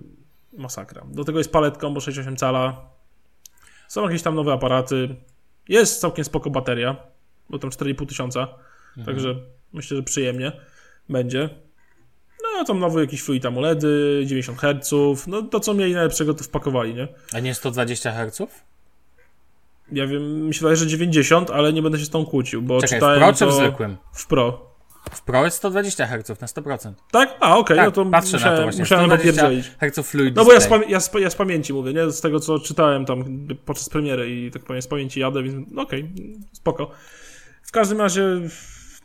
masakra. 0.58 1.02
Do 1.08 1.24
tego 1.24 1.38
jest 1.38 1.52
palet 1.52 1.76
combo 1.76 2.00
68 2.00 2.36
cala, 2.36 2.90
są 3.90 4.02
jakieś 4.02 4.22
tam 4.22 4.34
nowe 4.34 4.52
aparaty, 4.52 5.16
jest 5.68 6.00
całkiem 6.00 6.24
spoko 6.24 6.50
bateria, 6.50 6.96
bo 7.48 7.58
tam 7.58 7.70
4,5 7.70 8.06
tysiąca, 8.06 8.48
także 9.06 9.34
myślę, 9.72 9.96
że 9.96 10.02
przyjemnie 10.02 10.52
będzie. 11.08 11.48
No, 12.42 12.64
tam 12.64 12.78
nowy 12.78 13.00
jakiś 13.00 13.22
fluid 13.22 13.46
AMOLEDy, 13.46 14.22
90 14.26 14.58
Hz, 14.58 14.92
no 15.26 15.42
to 15.42 15.60
co 15.60 15.74
mieli 15.74 15.94
najlepszego 15.94 16.34
to 16.34 16.44
wpakowali, 16.44 16.94
nie? 16.94 17.08
A 17.32 17.40
nie 17.40 17.54
120 17.54 18.12
Hz? 18.12 18.42
Ja 19.92 20.06
wiem, 20.06 20.46
mi 20.46 20.54
się 20.54 20.60
wydaje, 20.60 20.76
że 20.76 20.86
90, 20.86 21.50
ale 21.50 21.72
nie 21.72 21.82
będę 21.82 21.98
się 21.98 22.04
z 22.04 22.10
tą 22.10 22.26
kłócił, 22.26 22.62
bo 22.62 22.80
Czekaj, 22.80 22.88
w 22.88 23.00
czytałem 23.00 23.20
Pro 23.20 23.32
czy 23.32 23.46
w 23.46 23.52
zwykłym? 23.52 23.96
w 24.12 24.26
Pro. 24.26 24.69
W 25.10 25.22
Pro 25.22 25.44
jest 25.44 25.56
120 25.56 26.06
Hz 26.06 26.40
na 26.40 26.46
100%. 26.46 26.92
Tak? 27.10 27.36
A, 27.40 27.58
okej, 27.58 27.76
Tak, 27.76 27.86
no 27.86 27.92
to 27.92 28.06
patrzę 28.06 28.32
musiałem, 28.32 28.54
na 28.54 28.58
to 28.58 28.62
właśnie. 28.62 28.80
musiałem 28.80 29.06
120 29.06 29.32
popierdzielić. 29.32 29.76
Hz 29.80 30.08
fluid 30.10 30.36
No 30.36 30.44
bo 30.44 30.52
ja 30.52 30.60
z, 30.60 30.68
ja, 30.88 31.00
z, 31.00 31.10
ja 31.20 31.30
z 31.30 31.34
pamięci 31.34 31.72
mówię, 31.72 31.92
nie? 31.92 32.10
Z 32.10 32.20
tego, 32.20 32.40
co 32.40 32.58
czytałem 32.58 33.04
tam 33.04 33.24
podczas 33.64 33.88
premiery 33.88 34.30
i 34.30 34.50
tak 34.50 34.62
powiem, 34.62 34.82
z 34.82 34.86
pamięci 34.86 35.20
jadę, 35.20 35.42
więc 35.42 35.68
no 35.70 35.82
okej, 35.82 36.12
spoko. 36.52 36.90
W 37.62 37.72
każdym 37.72 37.98
razie 38.00 38.40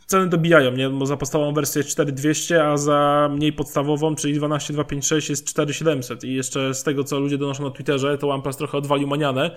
ceny 0.06 0.28
dobijają, 0.28 0.72
nie? 0.72 0.90
Bo 0.90 1.06
za 1.06 1.16
podstawową 1.16 1.52
wersję 1.52 1.80
jest 1.80 1.90
4200, 1.90 2.64
a 2.64 2.76
za 2.76 3.30
mniej 3.32 3.52
podstawową, 3.52 4.14
czyli 4.14 4.34
12256 4.34 5.30
jest 5.30 5.46
4700 5.46 6.24
i 6.24 6.34
jeszcze 6.34 6.74
z 6.74 6.82
tego, 6.82 7.04
co 7.04 7.20
ludzie 7.20 7.38
donoszą 7.38 7.64
na 7.64 7.70
Twitterze, 7.70 8.18
to 8.18 8.30
OnePlus 8.30 8.56
trochę 8.56 8.78
odwalił 8.78 9.08
manianę, 9.08 9.50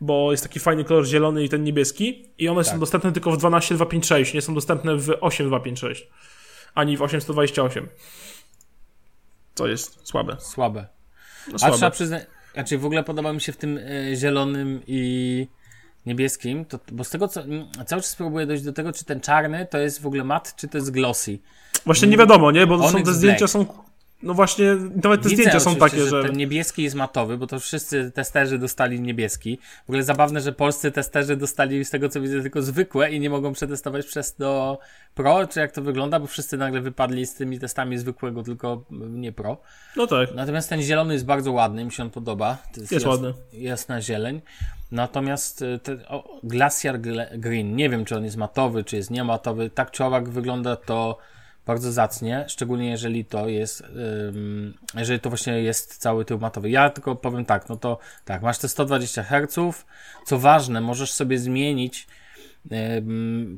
bo 0.00 0.30
jest 0.30 0.42
taki 0.42 0.60
fajny 0.60 0.84
kolor 0.84 1.06
zielony 1.06 1.44
i 1.44 1.48
ten 1.48 1.64
niebieski 1.64 2.28
i 2.38 2.48
one 2.48 2.64
tak. 2.64 2.72
są 2.72 2.80
dostępne 2.80 3.12
tylko 3.12 3.30
w 3.30 3.36
12256, 3.36 4.34
nie 4.34 4.42
są 4.42 4.54
dostępne 4.54 4.96
w 4.96 5.08
8256, 5.20 6.08
ani 6.74 6.96
w 6.96 7.02
828. 7.02 7.88
Co 9.54 9.66
jest 9.66 10.08
słabe. 10.08 10.36
Słabe. 10.40 10.86
No, 11.52 11.58
słabe. 11.58 11.74
A 11.74 11.76
trzeba 11.76 11.90
przyznać, 11.90 12.26
znaczy 12.54 12.78
w 12.78 12.84
ogóle 12.84 13.04
podoba 13.04 13.32
mi 13.32 13.40
się 13.40 13.52
w 13.52 13.56
tym 13.56 13.78
y, 13.78 14.12
zielonym 14.16 14.82
i 14.86 15.46
niebieskim, 16.06 16.64
to, 16.64 16.78
bo 16.92 17.04
z 17.04 17.10
tego 17.10 17.28
co, 17.28 17.42
cały 17.86 18.02
czas 18.02 18.16
próbuję 18.16 18.46
dojść 18.46 18.62
do 18.62 18.72
tego, 18.72 18.92
czy 18.92 19.04
ten 19.04 19.20
czarny 19.20 19.66
to 19.70 19.78
jest 19.78 20.02
w 20.02 20.06
ogóle 20.06 20.24
mat, 20.24 20.56
czy 20.56 20.68
to 20.68 20.78
jest 20.78 20.90
glossy. 20.90 21.38
Właśnie 21.86 22.08
nie 22.08 22.16
wiadomo, 22.16 22.50
nie? 22.50 22.66
Bo 22.66 22.90
są 22.90 23.02
te 23.02 23.14
zdjęcia 23.14 23.46
są 23.46 23.66
no 24.22 24.34
właśnie, 24.34 24.76
nawet 25.04 25.22
te 25.22 25.28
Widzę 25.28 25.42
zdjęcia 25.42 25.60
są 25.60 25.76
takie, 25.76 26.06
że... 26.06 26.22
ten 26.22 26.36
niebieski 26.36 26.82
jest 26.82 26.96
matowy, 26.96 27.38
bo 27.38 27.46
to 27.46 27.60
wszyscy 27.60 28.10
testerzy 28.10 28.58
dostali 28.58 29.00
niebieski. 29.00 29.58
W 29.86 29.90
ogóle 29.90 30.02
zabawne, 30.02 30.40
że 30.40 30.52
polscy 30.52 30.90
testerzy 30.90 31.36
dostali 31.36 31.84
z 31.84 31.90
tego 31.90 32.08
co 32.08 32.20
widzę 32.20 32.42
tylko 32.42 32.62
zwykłe 32.62 33.10
i 33.10 33.20
nie 33.20 33.30
mogą 33.30 33.52
przetestować 33.52 34.06
przez 34.06 34.36
do 34.36 34.78
Pro, 35.14 35.46
czy 35.46 35.60
jak 35.60 35.72
to 35.72 35.82
wygląda, 35.82 36.20
bo 36.20 36.26
wszyscy 36.26 36.56
nagle 36.56 36.80
wypadli 36.80 37.26
z 37.26 37.34
tymi 37.34 37.58
testami 37.58 37.98
zwykłego, 37.98 38.42
tylko 38.42 38.84
nie 39.10 39.32
Pro. 39.32 39.56
No 39.96 40.06
tak. 40.06 40.34
Natomiast 40.34 40.68
ten 40.68 40.82
zielony 40.82 41.12
jest 41.14 41.26
bardzo 41.26 41.52
ładny, 41.52 41.84
mi 41.84 41.92
się 41.92 42.02
on 42.02 42.10
podoba. 42.10 42.58
To 42.74 42.80
jest, 42.80 42.92
jest 42.92 43.06
jas, 43.06 43.14
ładny. 43.14 43.34
Jasna 43.52 44.00
zieleń. 44.00 44.40
Natomiast 44.92 45.62
y, 45.62 45.80
o, 46.08 46.40
Glacier 46.42 47.00
Green, 47.36 47.76
nie 47.76 47.90
wiem 47.90 48.04
czy 48.04 48.16
on 48.16 48.24
jest 48.24 48.36
matowy, 48.36 48.84
czy 48.84 48.96
jest 48.96 49.10
niematowy. 49.10 49.70
Tak 49.70 49.90
czy 49.90 50.04
owak 50.04 50.28
wygląda 50.28 50.76
to 50.76 51.18
bardzo 51.70 51.92
zacnie, 51.92 52.44
szczególnie 52.48 52.90
jeżeli 52.90 53.24
to 53.24 53.48
jest, 53.48 53.84
jeżeli 54.96 55.20
to 55.20 55.28
właśnie 55.28 55.62
jest 55.62 55.96
cały 55.96 56.24
tył 56.24 56.38
matowy. 56.38 56.70
Ja 56.70 56.90
tylko 56.90 57.16
powiem 57.16 57.44
tak, 57.44 57.68
no 57.68 57.76
to 57.76 57.98
tak, 58.24 58.42
masz 58.42 58.58
te 58.58 58.68
120 58.68 59.22
Hz, 59.22 59.84
co 60.26 60.38
ważne, 60.38 60.80
możesz 60.80 61.12
sobie 61.12 61.38
zmienić 61.38 62.06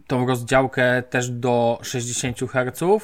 tą 0.07 0.27
rozdziałkę 0.27 1.03
też 1.03 1.31
do 1.31 1.79
60 1.83 2.39
Hz. 2.41 3.03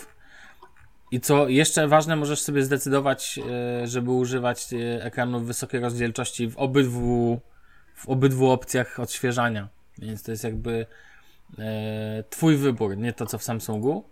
I 1.10 1.20
co 1.20 1.48
jeszcze 1.48 1.88
ważne, 1.88 2.16
możesz 2.16 2.40
sobie 2.40 2.62
zdecydować, 2.62 3.40
e, 3.82 3.86
żeby 3.86 4.10
używać 4.10 4.72
e, 4.72 5.04
ekranów 5.04 5.46
wysokiej 5.46 5.80
rozdzielczości 5.80 6.50
w 6.50 6.56
obydwu, 6.56 7.40
w 7.94 8.08
obydwu 8.08 8.50
opcjach 8.50 9.00
odświeżania. 9.00 9.68
Więc 9.98 10.22
to 10.22 10.30
jest 10.30 10.44
jakby 10.44 10.86
e, 11.58 12.24
Twój 12.30 12.56
wybór, 12.56 12.96
nie 12.96 13.12
to 13.12 13.26
co 13.26 13.38
w 13.38 13.42
Samsungu. 13.42 14.04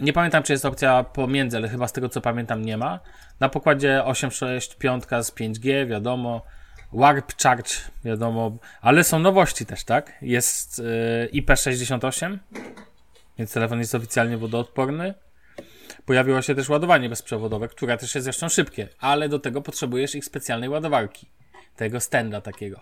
Nie 0.00 0.12
pamiętam, 0.12 0.42
czy 0.42 0.52
jest 0.52 0.64
opcja 0.64 1.04
pomiędzy, 1.04 1.56
ale 1.56 1.68
chyba 1.68 1.88
z 1.88 1.92
tego 1.92 2.08
co 2.08 2.20
pamiętam 2.20 2.64
nie 2.64 2.76
ma. 2.76 3.00
Na 3.40 3.48
pokładzie 3.48 4.04
865 4.04 5.04
z 5.04 5.32
5G, 5.32 5.86
wiadomo. 5.86 6.42
Warp 6.92 7.42
Charge, 7.42 7.70
wiadomo, 8.04 8.58
ale 8.80 9.04
są 9.04 9.18
nowości 9.18 9.66
też, 9.66 9.84
tak? 9.84 10.12
Jest 10.22 10.82
yy, 11.32 11.42
IP68, 11.42 12.38
więc 13.38 13.52
telefon 13.52 13.78
jest 13.78 13.94
oficjalnie 13.94 14.38
wodoodporny. 14.38 15.14
Pojawiło 16.06 16.42
się 16.42 16.54
też 16.54 16.68
ładowanie 16.68 17.08
bezprzewodowe, 17.08 17.68
które 17.68 17.96
też 17.96 18.14
jest 18.14 18.24
zresztą 18.24 18.48
szybkie, 18.48 18.88
ale 18.98 19.28
do 19.28 19.38
tego 19.38 19.62
potrzebujesz 19.62 20.14
ich 20.14 20.24
specjalnej 20.24 20.68
ładowarki. 20.68 21.26
Tego 21.76 22.00
stenda 22.00 22.40
takiego 22.40 22.80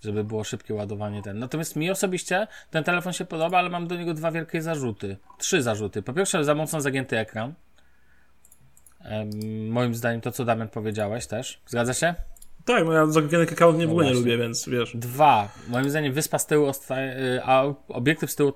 żeby 0.00 0.24
było 0.24 0.44
szybkie 0.44 0.74
ładowanie 0.74 1.22
ten. 1.22 1.38
Natomiast 1.38 1.76
mi 1.76 1.90
osobiście 1.90 2.46
ten 2.70 2.84
telefon 2.84 3.12
się 3.12 3.24
podoba, 3.24 3.58
ale 3.58 3.70
mam 3.70 3.86
do 3.86 3.96
niego 3.96 4.14
dwa 4.14 4.30
wielkie 4.30 4.62
zarzuty. 4.62 5.16
Trzy 5.38 5.62
zarzuty. 5.62 6.02
Po 6.02 6.12
pierwsze, 6.12 6.44
za 6.44 6.54
mocno 6.54 6.80
zagięty 6.80 7.18
ekran. 7.18 7.54
moim 9.68 9.94
zdaniem 9.94 10.20
to, 10.20 10.32
co 10.32 10.44
Damian 10.44 10.68
powiedziałeś 10.68 11.26
też. 11.26 11.60
Zgadza 11.66 11.94
się? 11.94 12.14
Tak, 12.64 12.84
no 12.84 12.92
ja 12.92 13.06
zagięty 13.06 13.36
ekran 13.36 13.76
nie 13.76 13.86
w 13.86 13.90
ogóle 13.90 14.06
nie 14.06 14.14
lubię, 14.14 14.38
więc 14.38 14.68
wiesz. 14.68 14.96
Dwa. 14.96 15.48
Moim 15.68 15.90
zdaniem 15.90 16.12
wyspa 16.12 16.38
z 16.38 16.46
tyłu 16.46 16.66
odstaje, 16.66 17.16
y, 17.16 17.40
a 17.44 17.64
obiektyw 17.88 18.30
z 18.30 18.36
tyłu 18.36 18.52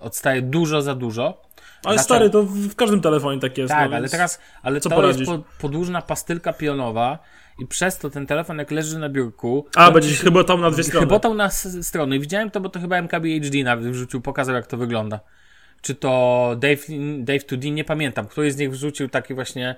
odstaje 0.00 0.42
dużo 0.42 0.82
za 0.82 0.94
dużo. 0.94 1.42
Ale 1.84 1.94
znaczy, 1.94 2.04
stary, 2.04 2.30
to 2.30 2.42
w 2.42 2.74
każdym 2.74 3.00
telefonie 3.00 3.40
tak 3.40 3.58
jest. 3.58 3.70
Tak, 3.70 3.90
no, 3.90 3.96
ale 3.96 4.08
teraz, 4.08 4.40
ale 4.62 4.80
co 4.80 4.88
to 4.88 4.96
poradzisz? 4.96 5.28
jest 5.28 5.42
podłużna 5.60 6.02
pastylka 6.02 6.52
pionowa 6.52 7.18
i 7.58 7.66
przez 7.66 7.98
to 7.98 8.10
ten 8.10 8.26
telefon 8.26 8.58
jak 8.58 8.70
leży 8.70 8.98
na 8.98 9.08
biurku... 9.08 9.66
A, 9.74 9.90
będzie 9.90 10.10
się 10.10 10.24
chybotał 10.24 10.58
na 10.58 10.70
dwie 10.70 10.82
strony. 10.82 11.06
Chybotał 11.06 11.34
na 11.34 11.50
strony. 11.82 12.18
Widziałem 12.18 12.50
to, 12.50 12.60
bo 12.60 12.68
to 12.68 12.80
chyba 12.80 12.96
MKBHD 12.96 13.64
nawet 13.64 13.86
wrzucił, 13.86 14.20
pokazał 14.20 14.54
jak 14.54 14.66
to 14.66 14.76
wygląda. 14.76 15.20
Czy 15.82 15.94
to 15.94 16.54
Dave, 16.58 16.86
Dave 17.18 17.46
2D, 17.46 17.72
nie 17.72 17.84
pamiętam. 17.84 18.26
Któryś 18.26 18.52
z 18.52 18.56
nich 18.56 18.70
wrzucił 18.70 19.08
taki 19.08 19.34
właśnie 19.34 19.76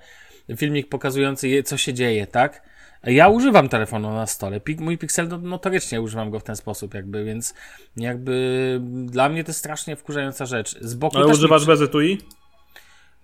filmik 0.56 0.88
pokazujący 0.88 1.62
co 1.62 1.76
się 1.76 1.95
dzieje, 1.95 2.26
tak? 2.26 2.62
Ja 3.04 3.28
używam 3.28 3.68
telefonu 3.68 4.12
na 4.12 4.26
stole. 4.26 4.61
Mój 4.78 4.99
Pixel 4.99 5.28
no, 5.28 5.38
notorycznie 5.38 6.00
używam 6.00 6.30
go 6.30 6.40
w 6.40 6.45
ten 6.45 6.56
sposób, 6.56 6.95
jakby, 6.95 7.25
więc 7.25 7.54
jakby 7.97 8.80
dla 9.04 9.28
mnie 9.28 9.45
to 9.45 9.50
jest 9.50 9.59
strasznie 9.59 9.97
wkurzająca 9.97 10.47
rzecz. 10.47 10.78
Z 10.80 10.95
boku 10.95 11.16
Ale 11.16 11.26
używasz 11.26 11.62
mi... 11.62 11.66
bez 11.66 11.80
etui? 11.80 12.18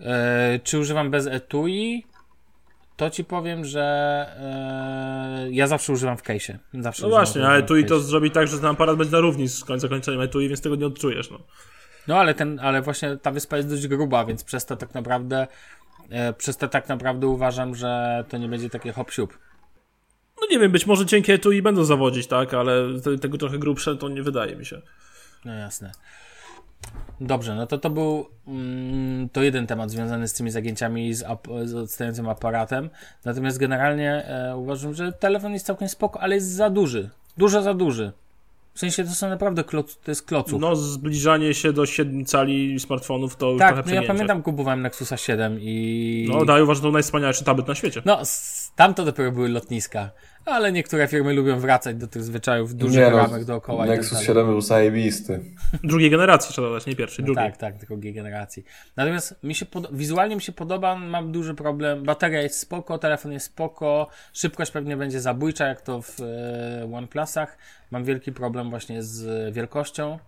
E, 0.00 0.60
czy 0.64 0.78
używam 0.78 1.10
bez 1.10 1.26
etui? 1.26 2.06
To 2.96 3.10
ci 3.10 3.24
powiem, 3.24 3.64
że 3.64 3.82
e, 5.46 5.52
ja 5.52 5.66
zawsze 5.66 5.92
używam 5.92 6.16
w 6.16 6.22
case'ie. 6.22 6.56
Zawsze 6.74 7.02
no 7.02 7.08
właśnie, 7.08 7.46
ale 7.46 7.58
etui 7.58 7.84
to 7.84 8.00
zrobi 8.00 8.30
tak, 8.30 8.48
że 8.48 8.56
ten 8.56 8.66
aparat 8.66 8.96
będzie 8.96 9.12
na 9.12 9.20
równi 9.20 9.48
z 9.48 9.64
końca 9.64 9.82
zakończeniem 9.82 10.20
etui, 10.20 10.48
więc 10.48 10.60
tego 10.60 10.76
nie 10.76 10.86
odczujesz. 10.86 11.30
No. 11.30 11.38
no 12.08 12.18
ale 12.18 12.34
ten, 12.34 12.60
ale 12.60 12.82
właśnie 12.82 13.16
ta 13.16 13.30
wyspa 13.30 13.56
jest 13.56 13.68
dość 13.68 13.86
gruba, 13.86 14.24
więc 14.24 14.44
przez 14.44 14.66
to 14.66 14.76
tak 14.76 14.94
naprawdę 14.94 15.46
e, 16.10 16.32
przez 16.32 16.56
to 16.56 16.68
tak 16.68 16.88
naprawdę 16.88 17.26
uważam, 17.26 17.74
że 17.74 18.24
to 18.28 18.38
nie 18.38 18.48
będzie 18.48 18.70
takie 18.70 18.92
hop 18.92 19.10
-siup. 19.10 19.28
No 20.40 20.46
nie 20.50 20.58
wiem, 20.58 20.72
być 20.72 20.86
może 20.86 21.06
cienkie 21.06 21.34
etui 21.34 21.62
będą 21.62 21.84
zawodzić, 21.84 22.26
tak, 22.26 22.54
ale 22.54 23.00
te, 23.04 23.18
tego 23.18 23.38
trochę 23.38 23.58
grubsze 23.58 23.96
to 23.96 24.08
nie 24.08 24.22
wydaje 24.22 24.56
mi 24.56 24.66
się. 24.66 24.82
No 25.44 25.54
jasne. 25.54 25.92
Dobrze, 27.26 27.54
no 27.54 27.66
to 27.66 27.78
to 27.78 27.90
był 27.90 28.26
mm, 28.48 29.28
to 29.28 29.42
jeden 29.42 29.66
temat 29.66 29.90
związany 29.90 30.28
z 30.28 30.32
tymi 30.32 30.50
zagięciami 30.50 31.14
z, 31.14 31.22
ap 31.22 31.48
z 31.64 31.74
odstającym 31.74 32.28
aparatem. 32.28 32.90
Natomiast 33.24 33.58
generalnie 33.58 34.26
e, 34.26 34.56
uważam, 34.56 34.94
że 34.94 35.12
telefon 35.12 35.52
jest 35.52 35.66
całkiem 35.66 35.88
spoko, 35.88 36.20
ale 36.20 36.34
jest 36.34 36.50
za 36.50 36.70
duży. 36.70 37.10
Dużo 37.36 37.62
za 37.62 37.74
duży. 37.74 38.12
W 38.74 38.78
sensie 38.78 39.04
to 39.04 39.10
są 39.10 39.28
naprawdę 39.28 39.64
kloc, 39.64 39.98
to 39.98 40.10
jest 40.10 40.26
kloców. 40.26 40.60
No, 40.60 40.76
zbliżanie 40.76 41.54
się 41.54 41.72
do 41.72 41.86
7 41.86 42.24
cali 42.24 42.80
smartfonów 42.80 43.36
to 43.36 43.50
już 43.50 43.58
tak, 43.58 43.74
trochę 43.74 43.94
no 43.94 44.02
ja 44.02 44.08
pamiętam, 44.08 44.42
kupowałem 44.42 44.82
Nexusa 44.82 45.16
7 45.16 45.58
i... 45.60 46.26
No, 46.32 46.44
daję 46.44 46.64
uważam, 46.64 46.82
to 46.82 46.90
najwspanialszy 46.90 47.44
tablet 47.44 47.68
na 47.68 47.74
świecie. 47.74 48.02
No, 48.04 48.18
tam 48.76 48.94
to 48.94 49.04
dopiero 49.04 49.32
były 49.32 49.48
lotniska 49.48 50.10
ale 50.44 50.72
niektóre 50.72 51.08
firmy 51.08 51.32
lubią 51.32 51.60
wracać 51.60 51.96
do 51.96 52.06
tych 52.06 52.22
zwyczajów 52.22 52.74
dużych 52.74 53.04
nie, 53.04 53.10
no, 53.10 53.16
ramek 53.16 53.44
dookoła. 53.44 53.86
Nexus 53.86 54.18
tak 54.18 54.26
7 54.26 54.46
był 54.46 54.60
zajebisty. 54.60 55.40
Drugiej 55.84 56.10
generacji 56.10 56.52
trzeba 56.52 56.68
dodać, 56.68 56.86
nie 56.86 56.96
pierwszej, 56.96 57.24
drugiej. 57.24 57.44
No 57.44 57.50
tak, 57.50 57.56
tak, 57.56 57.86
drugiej 57.86 58.12
generacji. 58.14 58.64
Natomiast 58.96 59.42
mi 59.42 59.54
się 59.54 59.66
wizualnie 59.92 60.36
mi 60.36 60.42
się 60.42 60.52
podoba, 60.52 60.96
mam 60.96 61.32
duży 61.32 61.54
problem. 61.54 62.04
Bateria 62.04 62.42
jest 62.42 62.58
spoko, 62.58 62.98
telefon 62.98 63.32
jest 63.32 63.46
spoko, 63.46 64.08
szybkość 64.32 64.70
pewnie 64.70 64.96
będzie 64.96 65.20
zabójcza, 65.20 65.66
jak 65.66 65.80
to 65.80 66.02
w 66.02 66.20
e, 66.20 66.94
OnePlusach. 66.94 67.58
Mam 67.90 68.04
wielki 68.04 68.32
problem 68.32 68.70
właśnie 68.70 69.02
z 69.02 69.54
wielkością 69.54 70.18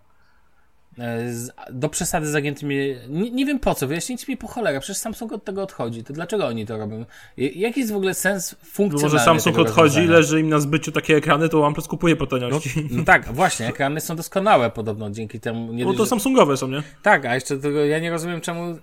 E, 0.99 1.33
do 1.71 1.89
przesady 1.89 2.27
z 2.27 2.29
zagiętymi. 2.29 2.75
Nie, 3.09 3.31
nie, 3.31 3.45
wiem 3.45 3.59
po 3.59 3.75
co, 3.75 3.87
wyjaśnijcie 3.87 4.25
mi 4.29 4.37
po 4.37 4.47
cholerę, 4.47 4.79
przecież 4.79 4.97
Samsung 4.97 5.31
od 5.31 5.43
tego 5.43 5.63
odchodzi. 5.63 6.03
To 6.03 6.13
dlaczego 6.13 6.47
oni 6.47 6.65
to 6.65 6.77
robią? 6.77 7.05
Jaki 7.37 7.79
jest 7.79 7.93
w 7.93 7.95
ogóle 7.95 8.13
sens 8.13 8.55
funkcjonalny 8.63 9.13
Może 9.13 9.25
Samsung 9.25 9.59
odchodzi, 9.59 10.01
leży 10.07 10.39
im 10.39 10.49
na 10.49 10.59
zbyciu 10.59 10.91
takie 10.91 11.15
ekrany, 11.15 11.49
to 11.49 11.65
OnePlus 11.65 11.87
kupuje 11.87 12.15
po 12.15 12.27
taniości. 12.27 12.69
No, 12.91 12.97
no, 12.97 13.03
tak, 13.03 13.33
właśnie, 13.33 13.67
ekrany 13.67 14.01
są 14.01 14.15
doskonałe 14.15 14.69
podobno 14.69 15.09
dzięki 15.09 15.39
temu. 15.39 15.73
Nie 15.73 15.85
Bo 15.85 15.93
to 15.93 16.05
Samsungowe 16.05 16.57
są, 16.57 16.67
nie? 16.67 16.83
Tak, 17.03 17.25
a 17.25 17.35
jeszcze 17.35 17.57
tego 17.57 17.85
ja 17.85 17.99
nie 17.99 18.11
rozumiem 18.11 18.41
czemu. 18.41 18.77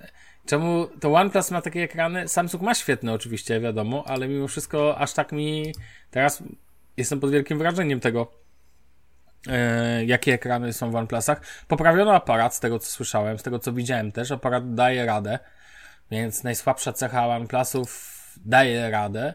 Czemu 0.47 0.87
to 1.01 1.15
OnePlus 1.15 1.51
ma 1.51 1.63
takie 1.63 1.83
ekrany? 1.83 2.29
Samsung 2.29 2.63
ma 2.63 2.75
świetne 2.75 3.13
oczywiście, 3.13 3.61
wiadomo, 3.61 4.05
ale 4.07 4.29
mimo 4.29 4.49
wszystko 4.49 4.99
aż 4.99 5.13
tak 5.13 5.33
mi 5.33 5.73
teraz 6.11 6.43
jestem 6.97 7.21
pod 7.21 7.31
wielkim 7.31 7.59
wrażeniem 7.59 8.01
tego, 8.01 8.42
jakie 10.07 10.35
ekrany 10.35 10.73
są 10.73 10.91
w 10.91 10.97
OnePlusach. 10.97 11.41
Poprawiono 11.69 12.15
aparat, 12.15 12.55
z 12.55 12.61
tego 12.61 12.79
co 12.79 12.91
słyszałem, 12.91 13.39
z 13.39 13.43
tego 13.43 13.59
co 13.59 13.73
widziałem 13.73 14.13
też. 14.13 14.31
Aparat 14.31 14.75
daje 14.75 15.07
radę, 15.07 15.39
więc 16.11 16.45
najsłabsza 16.45 16.93
cecha 16.93 17.27
OnePlusów 17.27 18.13
daje 18.45 18.91
radę. 18.91 19.35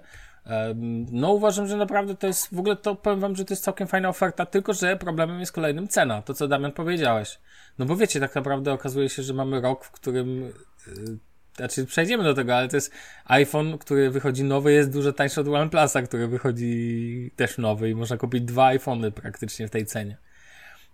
No 1.12 1.34
uważam, 1.34 1.68
że 1.68 1.78
naprawdę 1.78 2.16
to 2.16 2.28
jest, 2.28 2.56
w 2.56 2.60
ogóle 2.60 2.76
to 2.76 2.96
powiem 2.96 3.20
wam, 3.20 3.36
że 3.36 3.46
to 3.46 3.54
jest 3.54 3.64
całkiem 3.64 3.88
fajna 3.88 4.10
oferta, 4.10 4.46
tylko 4.46 4.74
że 4.74 4.98
problemem 4.98 5.40
jest 5.40 5.52
kolejnym 5.52 5.88
cena, 5.88 6.22
to 6.22 6.34
co 6.34 6.48
Damian 6.48 6.72
powiedziałeś. 6.72 7.40
No 7.80 7.86
bo 7.86 7.96
wiecie, 7.96 8.20
tak 8.20 8.36
naprawdę 8.36 8.74
okazuje 8.74 9.10
się, 9.10 9.24
że 9.24 9.34
mamy 9.34 9.62
rok, 9.62 9.86
w 9.86 9.92
którym 9.92 10.44
y, 10.88 11.18
znaczy 11.58 11.86
przejdziemy 11.86 12.24
do 12.24 12.34
tego, 12.34 12.56
ale 12.56 12.68
to 12.68 12.78
jest 12.78 12.92
iPhone, 13.26 13.78
który 13.78 14.10
wychodzi 14.10 14.44
nowy, 14.44 14.74
jest 14.74 14.92
dużo 14.92 15.14
tańszy 15.14 15.42
od 15.42 15.48
OnePlusa, 15.48 16.02
który 16.02 16.28
wychodzi 16.28 17.32
też 17.36 17.58
nowy 17.58 17.90
i 17.90 17.96
można 17.96 18.18
kupić 18.18 18.42
dwa 18.42 18.66
iPhony 18.66 19.12
praktycznie 19.12 19.68
w 19.68 19.72
tej 19.72 19.86
cenie. 19.86 20.18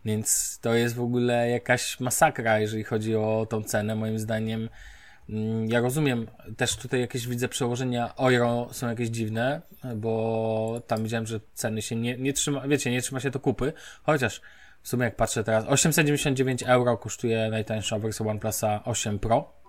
Więc 0.05 0.60
to 0.62 0.74
jest 0.74 0.96
w 0.96 1.01
ogóle 1.01 1.50
jakaś 1.50 2.00
masakra, 2.00 2.60
jeżeli 2.60 2.84
chodzi 2.84 3.15
o 3.15 3.48
tą 3.50 3.63
cenę. 3.63 3.96
Moim 3.96 4.20
zdaniem, 4.20 4.70
mm, 5.29 5.67
ja 5.70 5.79
rozumiem, 5.82 6.27
też 6.58 6.75
tutaj 6.75 7.00
jakieś 7.00 7.27
widzę 7.27 7.48
przełożenia 7.48 8.13
euro 8.17 8.70
są 8.72 8.89
jakieś 8.89 9.10
dziwne, 9.10 9.62
bo 9.96 10.82
tam 10.88 11.03
widziałem, 11.03 11.27
że 11.27 11.39
ceny 11.53 11.82
się 11.82 11.96
nie, 11.96 12.17
nie 12.17 12.34
trzyma, 12.34 12.67
wiecie, 12.67 12.91
nie 12.91 13.01
trzyma 13.01 13.20
się 13.20 13.32
to 13.32 13.39
kupy, 13.39 13.74
chociaż 14.03 14.41
w 14.82 14.88
sumie 14.88 15.05
jak 15.05 15.15
patrzę 15.15 15.43
teraz, 15.43 15.65
899 15.67 16.63
euro 16.63 16.98
kosztuje 16.98 17.50
najtańsza 17.50 18.00
wersja 18.00 18.25
OnePlusa 18.25 18.84
8 18.86 19.20
Pro. 19.20 19.62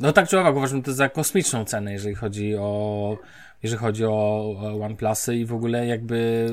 No 0.00 0.12
tak 0.12 0.28
czy 0.28 0.40
owak 0.40 0.56
uważam 0.56 0.82
to 0.82 0.92
za 0.92 1.08
kosmiczną 1.08 1.64
cenę, 1.64 1.92
jeżeli 1.92 2.14
chodzi 2.14 2.56
o 2.56 3.16
jeżeli 3.62 3.80
chodzi 3.80 4.04
o 4.04 4.54
OnePlusy 4.82 5.36
i 5.36 5.44
w 5.44 5.52
ogóle 5.52 5.86
jakby 5.86 6.48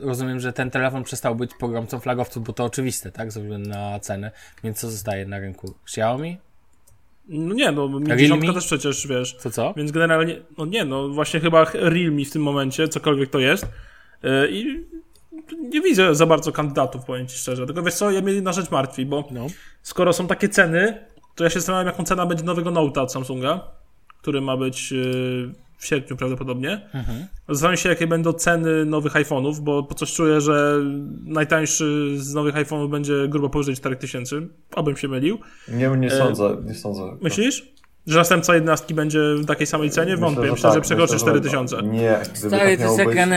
rozumiem, 0.00 0.40
że 0.40 0.52
ten 0.52 0.70
telefon 0.70 1.04
przestał 1.04 1.36
być 1.36 1.50
pogromcą 1.54 2.00
flagowców, 2.00 2.44
bo 2.44 2.52
to 2.52 2.64
oczywiste, 2.64 3.12
tak, 3.12 3.32
ze 3.32 3.40
względu 3.40 3.68
na 3.68 4.00
cenę. 4.00 4.30
Więc 4.64 4.80
co 4.80 4.90
zostaje 4.90 5.26
na 5.26 5.38
rynku? 5.38 5.74
Xiaomi? 5.84 6.38
No 7.28 7.54
nie, 7.54 7.72
no 7.72 7.88
Mi 7.88 8.06
10 8.16 8.54
też 8.54 8.66
przecież, 8.66 9.06
wiesz. 9.06 9.34
Co, 9.34 9.50
co? 9.50 9.74
Więc 9.76 9.92
generalnie, 9.92 10.40
no 10.58 10.66
nie, 10.66 10.84
no 10.84 11.08
właśnie 11.08 11.40
chyba 11.40 11.64
Realme 11.64 12.24
w 12.24 12.30
tym 12.30 12.42
momencie, 12.42 12.88
cokolwiek 12.88 13.30
to 13.30 13.38
jest. 13.38 13.66
Yy, 14.22 14.48
I 14.50 14.86
nie 15.58 15.80
widzę 15.80 16.14
za 16.14 16.26
bardzo 16.26 16.52
kandydatów, 16.52 17.04
powiem 17.04 17.26
Ci 17.26 17.38
szczerze. 17.38 17.66
Tylko 17.66 17.82
wiesz 17.82 17.94
co, 17.94 18.10
ja 18.10 18.20
mnie 18.20 18.42
na 18.42 18.52
rzecz 18.52 18.70
martwi, 18.70 19.06
bo 19.06 19.28
no. 19.30 19.46
skoro 19.82 20.12
są 20.12 20.26
takie 20.26 20.48
ceny, 20.48 21.04
to 21.34 21.44
ja 21.44 21.50
się 21.50 21.60
zastanawiam, 21.60 21.86
jaką 21.86 22.04
cena 22.04 22.26
będzie 22.26 22.44
nowego 22.44 22.70
Note'a 22.70 23.00
od 23.00 23.12
Samsunga, 23.12 23.60
który 24.22 24.40
ma 24.40 24.56
być 24.56 24.92
yy, 24.92 25.52
w 25.78 25.86
sierpniu 25.86 26.16
prawdopodobnie. 26.16 26.88
Mhm. 26.94 27.26
Zastanawiam 27.48 27.76
się, 27.76 27.88
jakie 27.88 28.06
będą 28.06 28.32
ceny 28.32 28.84
nowych 28.84 29.12
iPhone'ów, 29.12 29.60
bo 29.60 29.82
po 29.82 29.94
coś 29.94 30.12
czuję, 30.12 30.40
że 30.40 30.80
najtańszy 31.24 32.14
z 32.16 32.34
nowych 32.34 32.54
iPhone'ów 32.54 32.90
będzie 32.90 33.28
grubo 33.28 33.48
powyżej 33.48 33.76
4000. 33.76 34.36
Obym 34.74 34.96
się 34.96 35.08
mylił. 35.08 35.38
Nie, 35.68 35.88
nie 35.88 36.08
e, 36.08 36.18
sądzę, 36.18 36.56
nie 36.64 36.74
sądzę. 36.74 37.02
Myślisz? 37.20 37.72
Że 38.06 38.18
następca 38.18 38.54
jednostki 38.54 38.94
będzie 38.94 39.18
w 39.18 39.46
takiej 39.46 39.66
samej 39.66 39.90
cenie? 39.90 40.16
Wątpię. 40.16 40.40
Myślę, 40.42 40.56
że, 40.56 40.62
tak, 40.62 40.74
że 40.74 40.80
przekroczy 40.80 41.16
4000. 41.16 41.82
Nie, 41.82 42.18
gdyby 42.22 42.36
Stary, 42.36 42.70
tak 42.70 42.80
miało 42.80 42.96
to 42.96 43.02
jest 43.02 43.16
jak 43.16 43.28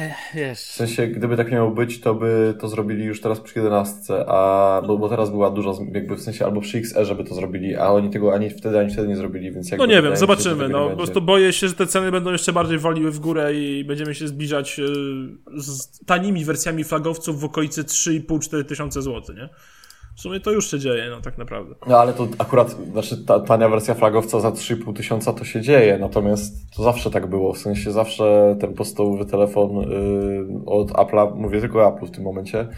wiesz. 0.34 0.58
W 0.58 0.72
sensie, 0.72 1.06
gdyby 1.06 1.36
tak 1.36 1.52
miało 1.52 1.70
być, 1.70 2.00
to 2.00 2.14
by 2.14 2.54
to 2.60 2.68
zrobili 2.68 3.04
już 3.04 3.20
teraz 3.20 3.40
przy 3.40 3.58
11, 3.58 4.14
a, 4.28 4.82
bo, 4.86 4.98
bo 4.98 5.08
teraz 5.08 5.30
była 5.30 5.50
duża, 5.50 5.70
jakby 5.92 6.16
w 6.16 6.20
sensie 6.20 6.44
albo 6.44 6.60
przy 6.60 6.78
XR, 6.78 7.06
żeby 7.06 7.24
to 7.24 7.34
zrobili, 7.34 7.76
a 7.76 7.88
oni 7.88 8.10
tego 8.10 8.34
ani 8.34 8.50
wtedy, 8.50 8.78
ani 8.78 8.90
wtedy 8.90 9.08
nie 9.08 9.16
zrobili, 9.16 9.52
więc 9.52 9.70
jakby 9.70 9.86
No 9.86 9.92
nie 9.92 10.02
wiem, 10.02 10.16
zobaczymy. 10.16 10.64
Się, 10.64 10.68
no, 10.70 10.90
po 10.90 10.96
prostu 10.96 11.20
boję 11.20 11.52
się, 11.52 11.68
że 11.68 11.74
te 11.74 11.86
ceny 11.86 12.10
będą 12.10 12.32
jeszcze 12.32 12.52
bardziej 12.52 12.78
waliły 12.78 13.10
w 13.10 13.18
górę 13.18 13.54
i 13.54 13.84
będziemy 13.84 14.14
się 14.14 14.28
zbliżać 14.28 14.78
y, 14.78 14.82
z 15.62 16.04
tanimi 16.06 16.44
wersjami 16.44 16.84
flagowców 16.84 17.40
w 17.40 17.44
okolicy 17.44 17.84
3,5-4 17.84 18.64
tysiące 18.64 19.02
złotych, 19.02 19.36
nie? 19.36 19.48
W 20.18 20.20
sumie 20.20 20.40
to 20.40 20.50
już 20.50 20.70
się 20.70 20.78
dzieje, 20.78 21.06
no 21.10 21.20
tak 21.20 21.38
naprawdę. 21.38 21.74
No 21.86 21.98
ale 21.98 22.12
to 22.12 22.28
akurat, 22.38 22.70
znaczy 22.70 23.24
ta, 23.24 23.40
tania 23.40 23.68
wersja 23.68 23.94
flagowca 23.94 24.40
za 24.40 24.50
3,5 24.50 24.96
tysiąca 24.96 25.32
to 25.32 25.44
się 25.44 25.60
dzieje, 25.60 25.98
natomiast 25.98 26.74
to 26.76 26.82
zawsze 26.82 27.10
tak 27.10 27.26
było, 27.26 27.52
w 27.52 27.58
sensie 27.58 27.92
zawsze 27.92 28.56
ten 28.60 28.74
podstawowy 28.74 29.26
telefon 29.26 29.70
yy, 29.76 30.46
od 30.66 30.90
Apple'a, 30.90 31.36
mówię 31.36 31.60
tylko 31.60 31.88
Apple 31.88 32.06
w 32.06 32.10
tym 32.10 32.24
momencie, 32.24 32.68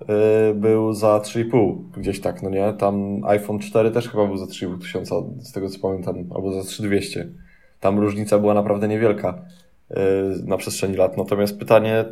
yy, 0.00 0.54
był 0.54 0.92
za 0.92 1.18
3,5 1.18 1.76
gdzieś 1.96 2.20
tak, 2.20 2.42
no 2.42 2.50
nie? 2.50 2.72
Tam 2.72 3.24
iPhone 3.24 3.58
4 3.58 3.90
też 3.90 4.08
chyba 4.08 4.26
był 4.26 4.36
za 4.36 4.46
3,5 4.46 4.80
tysiąca, 4.80 5.14
z 5.38 5.52
tego 5.52 5.68
co 5.68 5.78
pamiętam, 5.78 6.16
albo 6.34 6.52
za 6.52 6.62
3200. 6.62 7.28
Tam 7.80 7.98
różnica 7.98 8.38
była 8.38 8.54
naprawdę 8.54 8.88
niewielka 8.88 9.42
yy, 9.90 9.96
na 10.44 10.56
przestrzeni 10.56 10.96
lat, 10.96 11.16
natomiast 11.16 11.58
pytanie, 11.58 12.04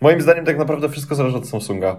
moim 0.00 0.20
zdaniem 0.20 0.44
tak 0.44 0.58
naprawdę 0.58 0.88
wszystko 0.88 1.14
zależy 1.14 1.36
od 1.36 1.48
Samsunga. 1.48 1.96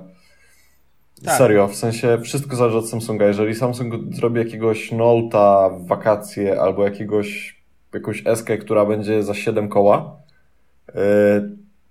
Tak. 1.24 1.38
Serio, 1.38 1.68
w 1.68 1.76
sensie 1.76 2.18
wszystko 2.24 2.56
zależy 2.56 2.78
od 2.78 2.90
Samsunga. 2.90 3.26
Jeżeli 3.26 3.56
Samsung 3.56 3.94
zrobi 4.16 4.40
jakiegoś 4.40 4.92
Note'a 4.92 5.80
w 5.80 5.88
wakacje 5.88 6.62
albo 6.62 6.84
jakiegoś, 6.84 7.62
jakąś 7.94 8.28
eskę, 8.28 8.58
która 8.58 8.86
będzie 8.86 9.24
za 9.24 9.34
7 9.34 9.70
koła, 9.70 10.16
yy, 10.88 11.04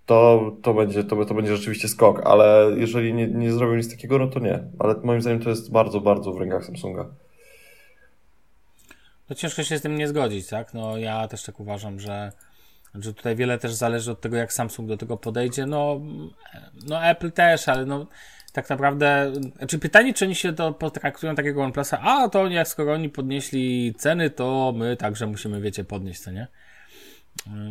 to, 0.07 0.53
to, 0.63 0.75
będzie, 0.75 1.05
to, 1.05 1.25
to 1.25 1.35
będzie 1.35 1.57
rzeczywiście 1.57 1.89
skok, 1.89 2.27
ale 2.27 2.71
jeżeli 2.77 3.15
nie, 3.15 3.27
nie 3.27 3.53
zrobią 3.53 3.75
nic 3.75 3.91
takiego, 3.91 4.19
no 4.19 4.27
to 4.27 4.41
nie. 4.41 4.65
Ale 4.79 4.95
moim 5.03 5.21
zdaniem 5.21 5.41
to 5.41 5.51
jest 5.51 5.73
bardzo, 5.73 6.01
bardzo 6.01 6.33
w 6.33 6.41
rękach 6.41 6.65
Samsunga. 6.65 7.07
No 9.31 9.37
ciężko 9.37 9.63
się 9.63 9.79
z 9.79 9.83
tym 9.83 9.97
nie 9.97 10.09
zgodzić, 10.09 10.49
tak? 10.49 10.75
No 10.75 10.99
ja 10.99 11.29
też 11.29 11.43
tak 11.43 11.61
uważam, 11.61 12.01
że, 12.01 12.33
że 12.95 13.15
tutaj 13.15 13.37
wiele 13.37 13.59
też 13.59 13.73
zależy 13.73 14.13
od 14.13 14.21
tego, 14.21 14.37
jak 14.37 14.53
Samsung 14.53 14.89
do 14.89 14.97
tego 14.97 15.17
podejdzie. 15.17 15.67
No, 15.67 16.01
no 16.89 17.05
Apple 17.05 17.33
też, 17.33 17.69
ale 17.69 17.87
no 17.87 18.07
tak 18.53 18.71
naprawdę, 18.71 19.33
znaczy 19.57 19.79
pytanie, 19.79 20.15
czy 20.15 20.25
oni 20.25 20.35
się 20.35 20.53
to 20.53 20.73
potraktują 20.73 21.35
takiego 21.35 21.63
OnePlusa, 21.63 22.01
a 22.01 22.29
to 22.29 22.47
jak 22.47 22.69
skoro 22.69 22.93
oni 22.93 23.09
podnieśli 23.09 23.95
ceny, 23.99 24.31
to 24.31 24.73
my 24.77 24.97
także 24.97 25.27
musimy, 25.27 25.61
wiecie, 25.61 25.85
podnieść, 25.85 26.21
co 26.21 26.31
nie? 26.31 26.47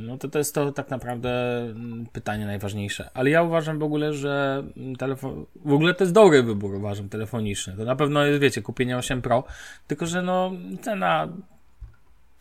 No 0.01 0.17
to 0.17 0.27
to 0.27 0.39
jest 0.39 0.55
to 0.55 0.71
tak 0.71 0.89
naprawdę 0.89 1.63
pytanie 2.11 2.45
najważniejsze. 2.45 3.09
Ale 3.13 3.29
ja 3.29 3.43
uważam 3.43 3.79
w 3.79 3.83
ogóle, 3.83 4.13
że 4.13 4.63
telefon, 4.99 5.45
w 5.55 5.73
ogóle 5.73 5.93
to 5.93 6.03
jest 6.03 6.13
dobry 6.13 6.43
wybór, 6.43 6.75
uważam, 6.75 7.09
telefoniczny. 7.09 7.77
To 7.77 7.85
na 7.85 7.95
pewno 7.95 8.25
jest, 8.25 8.41
wiecie, 8.41 8.61
kupienie 8.61 8.97
8 8.97 9.21
Pro, 9.21 9.43
tylko 9.87 10.05
że 10.05 10.21
no 10.21 10.51
cena 10.81 11.27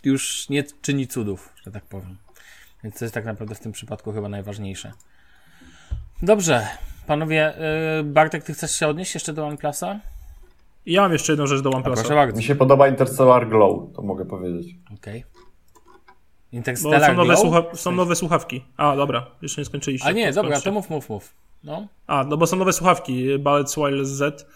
już 0.05 0.49
nie 0.49 0.65
czyni 0.83 1.07
cudów, 1.07 1.53
że 1.65 1.71
tak 1.71 1.85
powiem. 1.85 2.17
Więc 2.85 2.99
to 2.99 3.05
jest 3.05 3.15
tak 3.15 3.25
naprawdę 3.25 3.55
w 3.55 3.61
tym 3.61 3.73
przypadku 3.73 4.13
chyba 4.13 4.29
najważniejsze. 4.29 4.93
Dobrze, 6.23 6.69
Panowie, 7.11 7.55
yy, 7.97 8.05
Bartek, 8.05 8.45
ty 8.45 8.55
chcesz 8.55 8.79
się 8.79 8.89
odnieść 8.89 9.15
jeszcze 9.15 9.33
do 9.33 9.47
OnePlusa? 9.47 10.01
Ja 10.87 11.03
mam 11.03 11.13
jeszcze 11.13 11.33
jedną 11.33 11.47
rzecz 11.47 11.61
do 11.61 11.71
OnePlusa. 11.71 12.03
proszę 12.03 12.15
bardzo. 12.15 12.37
Mi 12.37 12.43
się 12.43 12.55
podoba 12.55 12.89
Interstellar 12.89 13.49
Glow, 13.49 13.93
to 13.97 14.03
mogę 14.03 14.25
powiedzieć. 14.25 14.77
Okej. 14.95 15.25
Okay. 15.31 15.43
Interstellar 16.53 17.07
są 17.07 17.15
nowe, 17.15 17.37
słucha 17.37 17.63
są 17.75 17.93
nowe 17.93 18.17
słuchawki. 18.17 18.65
A, 18.77 18.97
dobra, 18.97 19.27
jeszcze 19.43 19.61
nie 19.61 19.65
skończyliście. 19.65 20.09
A 20.09 20.13
nie, 20.13 20.33
dobra, 20.33 20.61
to 20.61 20.73
mów, 20.73 20.91
mów, 20.91 21.09
mów. 21.09 21.35
No. 21.65 21.87
A, 22.07 22.25
no 22.25 22.37
bo 22.37 22.47
są 22.47 22.57
nowe 22.57 22.73
słuchawki, 22.73 23.39
Ballet 23.39 23.75
Wireless 23.77 24.09
Z, 24.09 24.47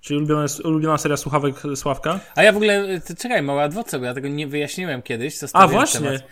czyli 0.00 0.18
ulubiona, 0.18 0.46
ulubiona 0.64 0.98
seria 0.98 1.16
słuchawek 1.16 1.54
Sławka. 1.74 2.20
A 2.34 2.42
ja 2.42 2.52
w 2.52 2.56
ogóle, 2.56 3.00
ty, 3.00 3.14
czekaj, 3.16 3.42
mała 3.42 3.62
adwocem, 3.62 4.00
bo 4.00 4.06
ja 4.06 4.14
tego 4.14 4.28
nie 4.28 4.46
wyjaśniłem 4.46 5.02
kiedyś. 5.02 5.38
A, 5.52 5.68
właśnie. 5.68 6.00
Temat. 6.00 6.22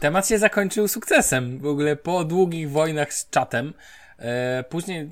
temat 0.00 0.28
się 0.28 0.38
zakończył 0.38 0.88
sukcesem. 0.88 1.58
W 1.58 1.66
ogóle 1.66 1.96
po 1.96 2.24
długich 2.24 2.70
wojnach 2.70 3.14
z 3.14 3.30
czatem 3.30 3.72
później 4.68 5.00
e, 5.00 5.10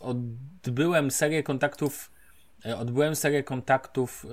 odbyłem 0.00 1.10
serię 1.10 1.42
kontaktów 1.42 2.10
e, 2.66 2.76
Odbyłem 2.76 3.16
serię 3.16 3.42
kontaktów 3.42 4.26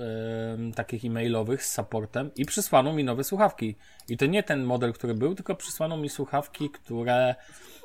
takich 0.74 1.04
e-mailowych 1.04 1.64
z 1.64 1.74
supportem 1.74 2.30
i 2.36 2.44
przysłano 2.44 2.92
mi 2.92 3.04
nowe 3.04 3.24
słuchawki. 3.24 3.76
I 4.08 4.16
to 4.16 4.26
nie 4.26 4.42
ten 4.42 4.64
model, 4.64 4.92
który 4.92 5.14
był, 5.14 5.34
tylko 5.34 5.54
przysłano 5.54 5.96
mi 5.96 6.08
słuchawki, 6.08 6.70
które. 6.70 7.34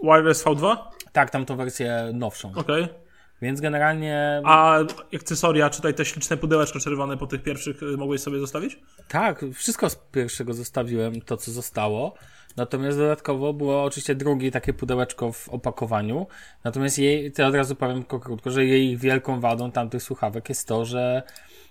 Wireless 0.03 0.45
V2? 0.45 0.77
Tak, 1.11 1.29
tam 1.29 1.45
to 1.45 1.55
wersję 1.55 2.11
nowszą. 2.13 2.51
Okej. 2.55 2.83
Okay. 2.83 3.05
Więc 3.41 3.61
generalnie. 3.61 4.41
A 4.45 4.79
akcesoria, 5.15 5.69
czy 5.69 5.77
tutaj 5.77 5.93
te 5.93 6.05
śliczne 6.05 6.37
pudełeczko 6.37 6.79
czerwone 6.79 7.17
po 7.17 7.27
tych 7.27 7.43
pierwszych 7.43 7.81
mogłeś 7.97 8.21
sobie 8.21 8.39
zostawić? 8.39 8.79
Tak, 9.07 9.45
wszystko 9.53 9.89
z 9.89 9.95
pierwszego 9.95 10.53
zostawiłem, 10.53 11.21
to 11.21 11.37
co 11.37 11.51
zostało. 11.51 12.15
Natomiast 12.57 12.97
dodatkowo 12.97 13.53
było 13.53 13.83
oczywiście 13.83 14.15
drugie 14.15 14.51
takie 14.51 14.73
pudełeczko 14.73 15.31
w 15.31 15.49
opakowaniu. 15.49 16.27
Natomiast 16.63 16.99
jej, 16.99 17.31
to 17.31 17.47
od 17.47 17.55
razu 17.55 17.75
powiem 17.75 18.03
krótko, 18.03 18.51
że 18.51 18.65
jej 18.65 18.97
wielką 18.97 19.39
wadą 19.39 19.71
tamtych 19.71 20.03
słuchawek 20.03 20.49
jest 20.49 20.67
to, 20.67 20.85
że 20.85 21.23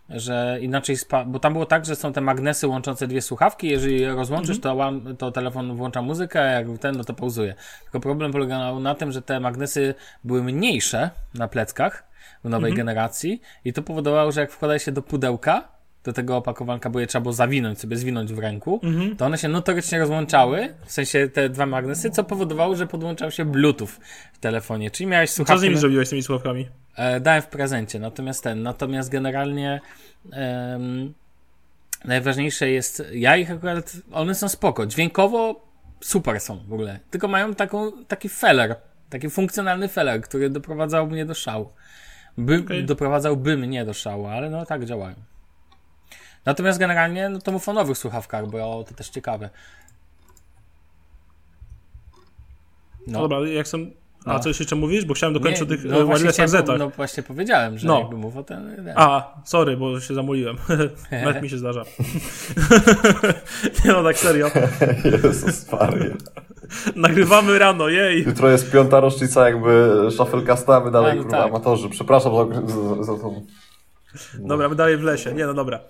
że 0.09 0.59
inaczej, 0.61 0.97
spa- 0.97 1.25
bo 1.25 1.38
tam 1.38 1.53
było 1.53 1.66
tak, 1.66 1.85
że 1.85 1.97
są 1.97 2.12
te 2.12 2.20
magnesy 2.20 2.66
łączące 2.68 3.07
dwie 3.07 3.23
słuchawki, 3.23 3.68
jeżeli 3.68 4.01
je 4.01 4.14
rozłączysz, 4.14 4.57
mhm. 4.57 5.03
to, 5.03 5.14
to 5.14 5.33
telefon 5.33 5.77
włącza 5.77 6.03
muzykę, 6.03 6.40
a 6.40 6.44
jak 6.44 6.66
ten, 6.81 6.97
no 6.97 7.05
to 7.05 7.14
pauzuje. 7.14 7.55
Tylko 7.83 8.01
problem 8.01 8.33
polegał 8.33 8.81
na 8.81 8.94
tym, 8.94 9.12
że 9.12 9.23
te 9.23 9.40
magnesy 9.40 9.94
były 10.25 10.42
mniejsze 10.42 11.11
na 11.35 11.49
pleckach 11.49 12.05
w 12.44 12.49
nowej 12.49 12.70
mhm. 12.70 12.87
generacji 12.87 13.40
i 13.64 13.73
to 13.73 13.83
powodowało, 13.83 14.33
że 14.33 14.40
jak 14.40 14.53
wkłada 14.53 14.79
się 14.79 14.92
do 14.92 15.03
pudełka, 15.03 15.68
do 16.04 16.12
tego 16.12 16.36
opakowanka, 16.36 16.90
bo 16.90 17.00
je 17.00 17.06
trzeba 17.06 17.22
było 17.22 17.32
zawinąć, 17.32 17.80
sobie 17.80 17.96
zwinąć 17.96 18.32
w 18.32 18.38
ręku, 18.38 18.80
mhm. 18.82 19.16
to 19.16 19.26
one 19.26 19.38
się 19.38 19.48
notorycznie 19.48 19.98
rozłączały, 19.98 20.74
w 20.84 20.92
sensie 20.92 21.28
te 21.28 21.48
dwa 21.48 21.66
magnesy, 21.66 22.10
co 22.10 22.24
powodowało, 22.24 22.76
że 22.76 22.86
podłączał 22.86 23.30
się 23.30 23.44
Bluetooth 23.44 23.88
w 24.32 24.38
telefonie. 24.40 24.90
Czyli 24.90 25.06
miałeś 25.06 25.30
słuchawki... 25.30 25.56
Co 25.56 25.60
z 25.60 25.62
nimi 25.64 25.76
zrobiłeś 25.76 26.06
z 26.06 26.10
tymi 26.10 26.22
słuchawkami? 26.22 26.68
E, 26.96 27.20
dałem 27.20 27.42
w 27.42 27.46
prezencie, 27.46 27.98
natomiast 27.98 28.42
ten, 28.42 28.62
natomiast 28.62 29.10
generalnie 29.10 29.80
najważniejsze 32.04 32.70
jest, 32.70 33.02
ja 33.12 33.36
ich 33.36 33.50
akurat, 33.50 33.96
one 34.12 34.34
są 34.34 34.48
spoko, 34.48 34.86
dźwiękowo 34.86 35.66
super 36.00 36.40
są 36.40 36.58
w 36.68 36.72
ogóle, 36.72 37.00
tylko 37.10 37.28
mają 37.28 37.54
taką, 37.54 38.04
taki 38.04 38.28
feller, 38.28 38.76
taki 39.10 39.30
funkcjonalny 39.30 39.88
feller, 39.88 40.20
który 40.20 40.50
doprowadzał 40.50 41.06
mnie 41.06 41.26
do 41.26 41.34
szału. 41.34 41.68
By, 42.38 42.62
okay. 42.64 42.82
Doprowadzałby 42.82 43.56
mnie 43.56 43.84
do 43.84 43.94
szału, 43.94 44.26
ale 44.26 44.50
no 44.50 44.66
tak 44.66 44.84
działają. 44.84 45.14
Natomiast 46.46 46.78
generalnie, 46.78 47.28
no 47.28 47.38
to 47.40 47.52
mów 47.52 47.68
o 47.68 47.72
nowych 47.72 47.98
słuchawkach, 47.98 48.46
bo 48.46 48.85
to 48.85 48.94
też 48.94 49.09
ciekawe. 49.09 49.50
No. 53.07 53.28
Dobra, 53.28 53.48
jak 53.48 53.68
są 53.68 53.78
A 54.24 54.38
coś 54.38 54.61
jeszcze 54.61 54.76
mówisz? 54.76 55.04
Bo 55.04 55.14
chciałem 55.14 55.35
dokończyć 55.35 55.62
o 55.62 55.66
tych 55.66 55.85
no 55.85 56.00
e, 56.00 56.04
właśnie, 56.04 56.30
wireless 56.30 56.78
no 56.78 56.90
właśnie 56.90 57.22
powiedziałem, 57.22 57.78
że 57.78 57.88
No. 57.88 57.98
jakby 57.98 58.16
mów 58.16 58.37
o 58.37 58.42
ten... 58.42 58.92
A, 58.96 59.35
sorry, 59.44 59.76
bo 59.76 60.00
się 60.00 60.14
zamuliłem. 60.14 60.57
Nawet 61.24 61.42
mi 61.42 61.50
się 61.50 61.59
zdarza. 61.59 61.85
nie 63.85 63.92
no, 63.92 64.02
tak 64.02 64.18
serio. 64.18 64.50
Jezus 65.04 65.72
Maria. 65.72 66.14
Nagrywamy 66.96 67.59
rano, 67.59 67.88
jej. 67.88 68.24
Jutro 68.24 68.50
jest 68.50 68.72
piąta 68.72 69.00
rocznica 69.00 69.48
jakby 69.48 69.92
Shufflecasta, 70.11 70.80
my 70.80 70.90
dalej 70.90 71.12
A, 71.12 71.14
no 71.14 71.22
kurwa 71.22 71.37
tak. 71.37 71.48
amatorzy. 71.48 71.88
Przepraszam 71.88 72.33
za, 72.35 72.66
za, 72.66 73.02
za 73.02 73.22
tą... 73.22 73.46
Dobra, 74.35 74.68
my 74.68 74.74
dalej 74.74 74.96
w 74.96 75.02
lesie. 75.02 75.35
Nie 75.35 75.46
no, 75.46 75.54
dobra. 75.54 75.80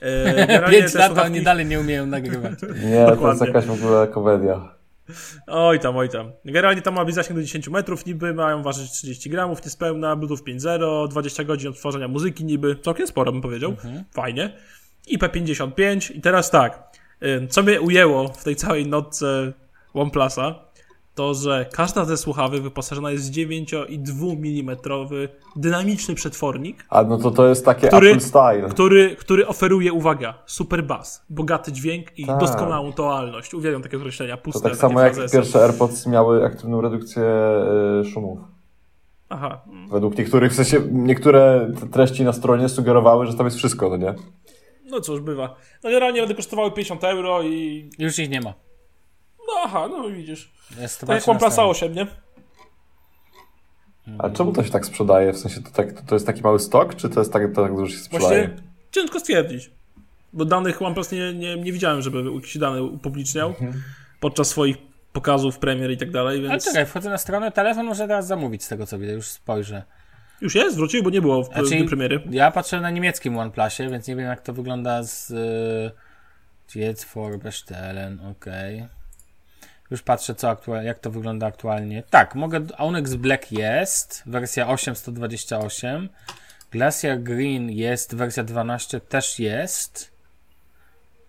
E, 0.00 0.34
generalnie 0.46 0.78
Pięć 0.78 0.92
te 0.92 0.98
lat, 0.98 1.10
a 1.10 1.14
słuchawki- 1.14 1.26
oni 1.26 1.42
dalej 1.42 1.66
nie 1.66 1.80
umieją 1.80 2.06
nagrywać. 2.06 2.52
Nie, 2.90 3.06
to 3.16 3.28
jest 3.28 3.40
jakaś 3.40 3.64
w 3.64 3.84
ogóle 3.84 4.08
komedia. 4.08 4.74
Oj 5.46 5.80
tam, 5.80 5.96
oj 5.96 6.08
tam. 6.08 6.32
Generalnie 6.44 6.82
tam 6.82 6.94
ma 6.94 7.04
być 7.04 7.14
zasięg 7.14 7.38
do 7.38 7.42
10 7.42 7.68
metrów 7.68 8.06
niby, 8.06 8.34
mają 8.34 8.62
ważyć 8.62 8.90
30 8.90 9.30
gramów 9.30 9.64
niespełna, 9.64 10.16
Bluetooth 10.16 10.44
5.0, 10.44 11.08
20 11.08 11.44
godzin 11.44 11.70
odtworzenia 11.70 12.08
muzyki 12.08 12.44
niby, 12.44 12.76
całkiem 12.82 13.06
sporo 13.06 13.32
bym 13.32 13.40
powiedział, 13.40 13.76
fajnie. 14.12 14.52
IP55 15.12 16.16
i 16.16 16.20
teraz 16.20 16.50
tak, 16.50 16.82
co 17.50 17.62
mnie 17.62 17.80
ujęło 17.80 18.28
w 18.28 18.44
tej 18.44 18.56
całej 18.56 18.86
notce 18.86 19.52
OnePlusa, 19.94 20.54
to, 21.14 21.34
że 21.34 21.66
każda 21.72 22.04
ze 22.04 22.16
słuchawek 22.16 22.62
wyposażona 22.62 23.10
jest 23.10 23.32
w 23.32 23.36
9,2 23.36 24.32
mm 24.60 24.76
dynamiczny 25.56 26.14
przetwornik, 26.14 26.84
A 26.90 27.02
no 27.04 27.18
to 27.18 27.30
to 27.30 27.46
jest 27.48 27.64
takie 27.64 27.88
Który- 27.88 28.10
Apple 28.10 28.20
Style. 28.20 28.68
który, 28.70 29.16
który 29.16 29.46
oferuje, 29.46 29.92
uwaga, 29.92 30.34
super 30.46 30.84
bass, 30.84 31.24
bogaty 31.30 31.72
dźwięk 31.72 32.18
i 32.18 32.26
Tak. 32.26 32.40
doskonałą 32.40 32.92
toalność. 32.92 33.54
Uwielbiam 33.54 33.82
takie 33.82 33.96
określenia, 33.96 34.36
To 34.36 34.42
puste 34.42 34.60
tak 34.60 34.70
takie 34.72 34.80
samo 34.80 35.00
jak 35.00 35.14
frazesy. 35.14 35.36
pierwsze 35.36 35.62
AirPods 35.64 36.06
miały 36.06 36.44
aktywną 36.46 36.80
redukcję 36.80 37.22
y, 38.00 38.04
szumów. 38.10 38.38
Aha, 39.28 39.60
Według 39.90 40.18
niektórych, 40.18 40.52
w 40.52 40.54
sensie 40.54 40.80
niektóre 40.92 41.72
treści 41.92 42.24
na 42.24 42.32
stronie 42.32 42.68
sugerowały, 42.68 43.26
że 43.26 43.34
tam 43.34 43.46
jest 43.46 43.56
wszystko, 43.56 43.88
no 43.88 43.96
nie? 43.96 44.14
No 44.90 45.00
cóż, 45.00 45.20
bywa. 45.20 45.56
No 45.84 45.90
generalnie 45.90 46.20
będę 46.20 46.34
kosztowały 46.34 46.70
50 46.72 47.04
euro 47.04 47.42
i... 47.42 47.90
Już 47.98 48.18
ich 48.18 48.30
nie 48.30 48.40
ma. 48.40 48.54
No 49.54 49.60
aha, 49.64 49.88
no 49.90 50.10
widzisz. 50.10 50.52
Jest 50.80 51.00
to 51.00 51.06
Tak 51.06 51.16
jak 51.16 51.28
OnePlusa 51.28 51.50
stronie. 51.52 51.70
8, 51.70 51.92
nie? 51.94 52.06
A 54.18 54.30
czemu 54.30 54.52
to 54.52 54.64
się 54.64 54.70
tak 54.70 54.86
sprzedaje? 54.86 55.32
W 55.32 55.38
sensie 55.38 55.62
to, 55.62 55.70
tak, 55.70 55.92
to, 55.92 56.02
to 56.06 56.14
jest 56.14 56.26
taki 56.26 56.42
mały 56.42 56.58
stok, 56.60 56.94
czy 56.94 57.08
to 57.08 57.20
jest 57.20 57.32
tak, 57.32 57.54
to 57.54 57.62
tak 57.62 57.76
dużo 57.76 57.92
się 57.92 57.98
sprzedaje? 57.98 58.48
Właśnie 58.48 58.62
ciężko 58.90 59.20
stwierdzić. 59.20 59.70
Bo 60.32 60.44
danych 60.44 60.82
OnePlus 60.82 61.12
nie, 61.12 61.34
nie, 61.34 61.56
nie 61.56 61.72
widziałem, 61.72 62.02
żeby 62.02 62.32
jakieś 62.34 62.58
dane 62.58 62.82
upubliczniał 62.82 63.48
Mhm. 63.48 63.82
podczas 64.20 64.48
swoich 64.48 64.76
pokazów, 65.12 65.58
premier 65.58 65.90
i 65.90 65.96
tak 65.96 66.10
dalej, 66.10 66.38
Ale 66.38 66.48
więc... 66.48 66.64
czekaj, 66.64 66.86
wchodzę 66.86 67.10
na 67.10 67.18
stronę, 67.18 67.52
telefon 67.52 67.86
może 67.86 68.06
teraz 68.08 68.26
zamówić 68.26 68.64
z 68.64 68.68
tego 68.68 68.86
co 68.86 68.98
widzę, 68.98 69.12
już 69.12 69.26
spojrzę. 69.26 69.82
Już 70.40 70.54
jest? 70.54 70.76
Wrócił? 70.76 71.02
Bo 71.02 71.10
nie 71.10 71.20
było 71.20 71.42
w 71.42 71.46
Znaczy, 71.46 71.84
premiery. 71.84 72.22
Ja 72.30 72.50
patrzę 72.50 72.80
na 72.80 72.90
niemieckim 72.90 73.38
OnePlusie, 73.38 73.88
więc 73.88 74.08
nie 74.08 74.16
wiem 74.16 74.26
jak 74.26 74.40
to 74.40 74.52
wygląda 74.52 75.02
z... 75.02 75.30
y, 75.30 76.78
Jetzt 76.78 77.04
for 77.04 77.38
bestellen, 77.38 78.20
okej. 78.30 78.86
Już 79.90 80.02
patrzę 80.02 80.34
co 80.34 80.48
aktua- 80.48 80.82
jak 80.82 80.98
to 80.98 81.10
wygląda 81.10 81.46
aktualnie. 81.46 82.02
Tak, 82.10 82.34
mogę... 82.34 82.60
Onyx 82.78 83.14
Black 83.14 83.52
jest, 83.52 84.22
wersja 84.26 84.68
828. 84.68 86.08
Glacier 86.70 87.22
Green 87.22 87.70
jest, 87.70 88.14
wersja 88.14 88.44
12 88.44 89.00
też 89.00 89.38
jest. 89.38 90.12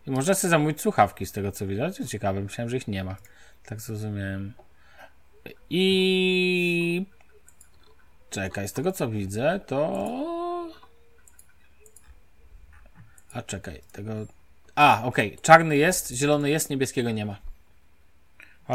I 0.08 0.12
można 0.12 0.34
sobie 0.34 0.50
zamówić 0.50 0.82
słuchawki 0.82 1.26
z 1.26 1.32
tego 1.32 1.52
co. 1.52 1.66
To 1.98 2.06
ciekawe, 2.08 2.42
myślałem, 2.42 2.70
że 2.70 2.78
ich 2.78 2.88
nie 2.88 3.04
ma. 3.04 3.16
Tak 3.66 3.82
zrozumiałem. 3.82 4.54
I 5.70 7.06
Czekaj, 8.32 8.68
z 8.68 8.74
tego 8.74 8.92
co 8.92 9.10
widzę, 9.10 9.60
to. 9.68 10.08
A 13.34 13.42
czekaj, 13.42 13.82
tego. 13.92 14.14
A, 14.76 15.04
okej. 15.04 15.38
Czarny 15.42 15.78
jest, 15.78 16.12
zielony 16.12 16.50
jest, 16.50 16.70
niebieskiego 16.70 17.12
nie 17.12 17.26
ma. 17.26 17.51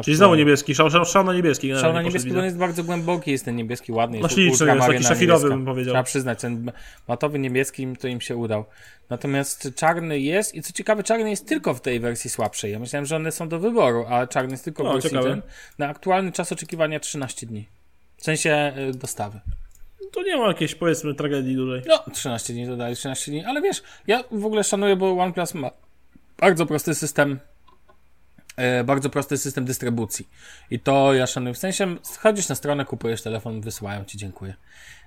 Czyli 0.04 0.16
znowu 0.16 0.34
niebieski, 0.34 0.74
szał, 0.74 0.90
szał, 0.90 1.04
szał 1.04 1.24
na 1.24 1.34
niebieski. 1.34 1.68
Szał 1.68 1.74
generalnie 1.76 1.98
na 1.98 2.02
niebieski, 2.02 2.28
bo 2.28 2.34
on 2.34 2.36
widzę. 2.36 2.46
jest 2.46 2.58
bardzo 2.58 2.84
głęboki, 2.84 3.30
jest 3.30 3.44
ten 3.44 3.56
niebieski, 3.56 3.92
ładny. 3.92 4.18
No 4.18 4.24
Jest 4.24 4.34
śliczny, 4.34 4.74
jest 4.74 4.86
taki 4.86 5.04
szafirowy 5.04 5.48
bym 5.48 5.64
powiedział. 5.64 5.92
Trzeba 5.92 6.02
przyznać, 6.02 6.40
ten 6.40 6.72
matowy 7.08 7.38
niebieski 7.38 7.96
to 8.00 8.08
im 8.08 8.20
się 8.20 8.36
udał. 8.36 8.64
Natomiast 9.10 9.70
czarny 9.76 10.20
jest 10.20 10.54
i 10.54 10.62
co 10.62 10.72
ciekawe, 10.72 11.02
czarny 11.02 11.30
jest 11.30 11.46
tylko 11.48 11.74
w 11.74 11.80
tej 11.80 12.00
wersji 12.00 12.30
słabszej. 12.30 12.72
Ja 12.72 12.78
myślałem, 12.78 13.06
że 13.06 13.16
one 13.16 13.32
są 13.32 13.48
do 13.48 13.58
wyboru, 13.58 14.04
a 14.08 14.26
czarny 14.26 14.50
jest 14.50 14.64
tylko 14.64 14.84
w 14.84 14.86
O, 14.86 14.92
wersji 14.92 15.10
ciekawe. 15.10 15.30
ten. 15.30 15.42
Na 15.78 15.88
aktualny 15.88 16.32
czas 16.32 16.52
oczekiwania 16.52 17.00
13 17.00 17.46
dni. 17.46 17.68
W 18.16 18.24
sensie 18.24 18.72
y, 18.90 18.98
dostawy. 18.98 19.40
To 20.12 20.22
nie 20.22 20.36
ma 20.36 20.46
jakiejś, 20.48 20.74
powiedzmy, 20.74 21.14
tragedii 21.14 21.56
dużej. 21.56 21.82
No, 21.88 22.04
13 22.12 22.52
dni 22.52 22.66
dodali, 22.66 22.96
13 22.96 23.30
dni, 23.30 23.44
ale 23.44 23.62
wiesz, 23.62 23.82
ja 24.06 24.24
w 24.30 24.46
ogóle 24.46 24.64
szanuję, 24.64 24.96
bo 24.96 25.18
OnePlus 25.18 25.54
ma 25.54 25.70
bardzo 26.38 26.66
prosty 26.66 26.94
system, 26.94 27.32
e, 27.32 27.38
bardzo 28.84 29.10
prosty 29.10 29.38
system 29.38 29.64
dystrybucji. 29.64 30.28
I 30.70 30.80
to 30.80 31.14
ja 31.14 31.26
szanuję. 31.26 31.54
W 31.54 31.58
sensie, 31.58 31.96
chodzisz 32.18 32.48
na 32.48 32.54
stronę, 32.54 32.84
kupujesz 32.84 33.22
telefon, 33.22 33.60
wysyłają 33.60 34.04
ci, 34.04 34.18
dziękuję. 34.18 34.54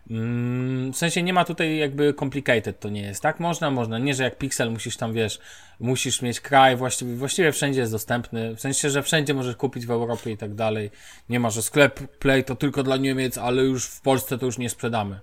Mm, 0.10 0.94
w 0.94 0.98
sensie 0.98 1.24
nie 1.24 1.34
ma 1.34 1.46
tutaj 1.46 1.78
jakby 1.78 2.14
complicated 2.14 2.80
to 2.80 2.90
nie 2.90 3.02
jest, 3.02 3.22
tak? 3.22 3.40
Można, 3.40 3.72
można. 3.72 4.00
Nie, 4.00 4.14
że 4.14 4.24
jak 4.24 4.38
Pixel 4.38 4.72
musisz 4.72 4.98
tam, 4.98 5.14
wiesz, 5.14 5.40
musisz 5.80 6.22
mieć 6.22 6.42
kraj, 6.42 6.76
właściwie, 6.76 7.16
właściwie 7.16 7.52
wszędzie 7.52 7.80
jest 7.80 7.92
dostępny. 7.92 8.56
W 8.56 8.62
sensie, 8.62 8.90
że 8.90 9.04
wszędzie 9.04 9.34
możesz 9.34 9.56
kupić 9.56 9.86
w 9.86 9.92
Europie 9.92 10.32
i 10.32 10.38
tak 10.38 10.56
dalej. 10.56 10.92
Nie 11.30 11.40
ma, 11.40 11.50
że 11.50 11.62
sklep 11.62 12.18
Play 12.18 12.44
to 12.44 12.56
tylko 12.56 12.84
dla 12.84 12.98
Niemiec, 12.98 13.38
ale 13.38 13.64
już 13.64 13.86
w 13.86 14.02
Polsce 14.02 14.38
to 14.38 14.46
już 14.46 14.58
nie 14.58 14.70
sprzedamy. 14.70 15.20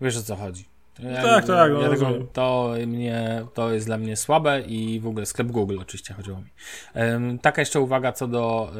Wiesz 0.00 0.16
o 0.16 0.22
co 0.22 0.36
chodzi. 0.36 0.69
Ja, 1.02 1.22
tak, 1.22 1.46
tak, 1.46 1.72
no, 1.72 1.80
ja 1.82 1.88
tego, 1.90 2.10
to, 2.32 2.74
mnie, 2.86 3.42
to 3.54 3.72
jest 3.72 3.86
dla 3.86 3.98
mnie 3.98 4.16
słabe 4.16 4.60
i 4.60 5.00
w 5.00 5.06
ogóle 5.06 5.26
sklep 5.26 5.48
Google 5.48 5.78
oczywiście 5.80 6.14
chodziło 6.14 6.38
mi. 6.38 6.50
Em, 6.94 7.38
taka 7.38 7.62
jeszcze 7.62 7.80
uwaga 7.80 8.12
co 8.12 8.26
do, 8.28 8.72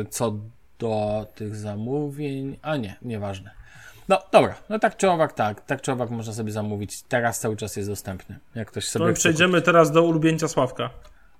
e, 0.00 0.04
co 0.04 0.34
do 0.78 1.26
tych 1.34 1.56
zamówień. 1.56 2.58
A 2.62 2.76
nie, 2.76 2.96
nieważne. 3.02 3.50
No 4.08 4.18
dobra, 4.32 4.54
no 4.68 4.78
tak 4.78 4.96
czy 4.96 5.10
owak 5.10 5.32
tak, 5.32 5.60
tak 5.66 5.80
czy 5.82 5.92
owak 5.92 6.10
można 6.10 6.32
sobie 6.32 6.52
zamówić. 6.52 7.02
Teraz 7.02 7.40
cały 7.40 7.56
czas 7.56 7.76
jest 7.76 7.88
dostępny. 7.88 8.38
Jak 8.54 8.68
ktoś 8.70 8.84
To 8.86 8.90
sobie 8.92 9.04
my 9.06 9.12
chce 9.12 9.20
przejdziemy 9.20 9.62
teraz 9.62 9.90
do 9.92 10.02
ulubieńca 10.02 10.48
Sławka. 10.48 10.90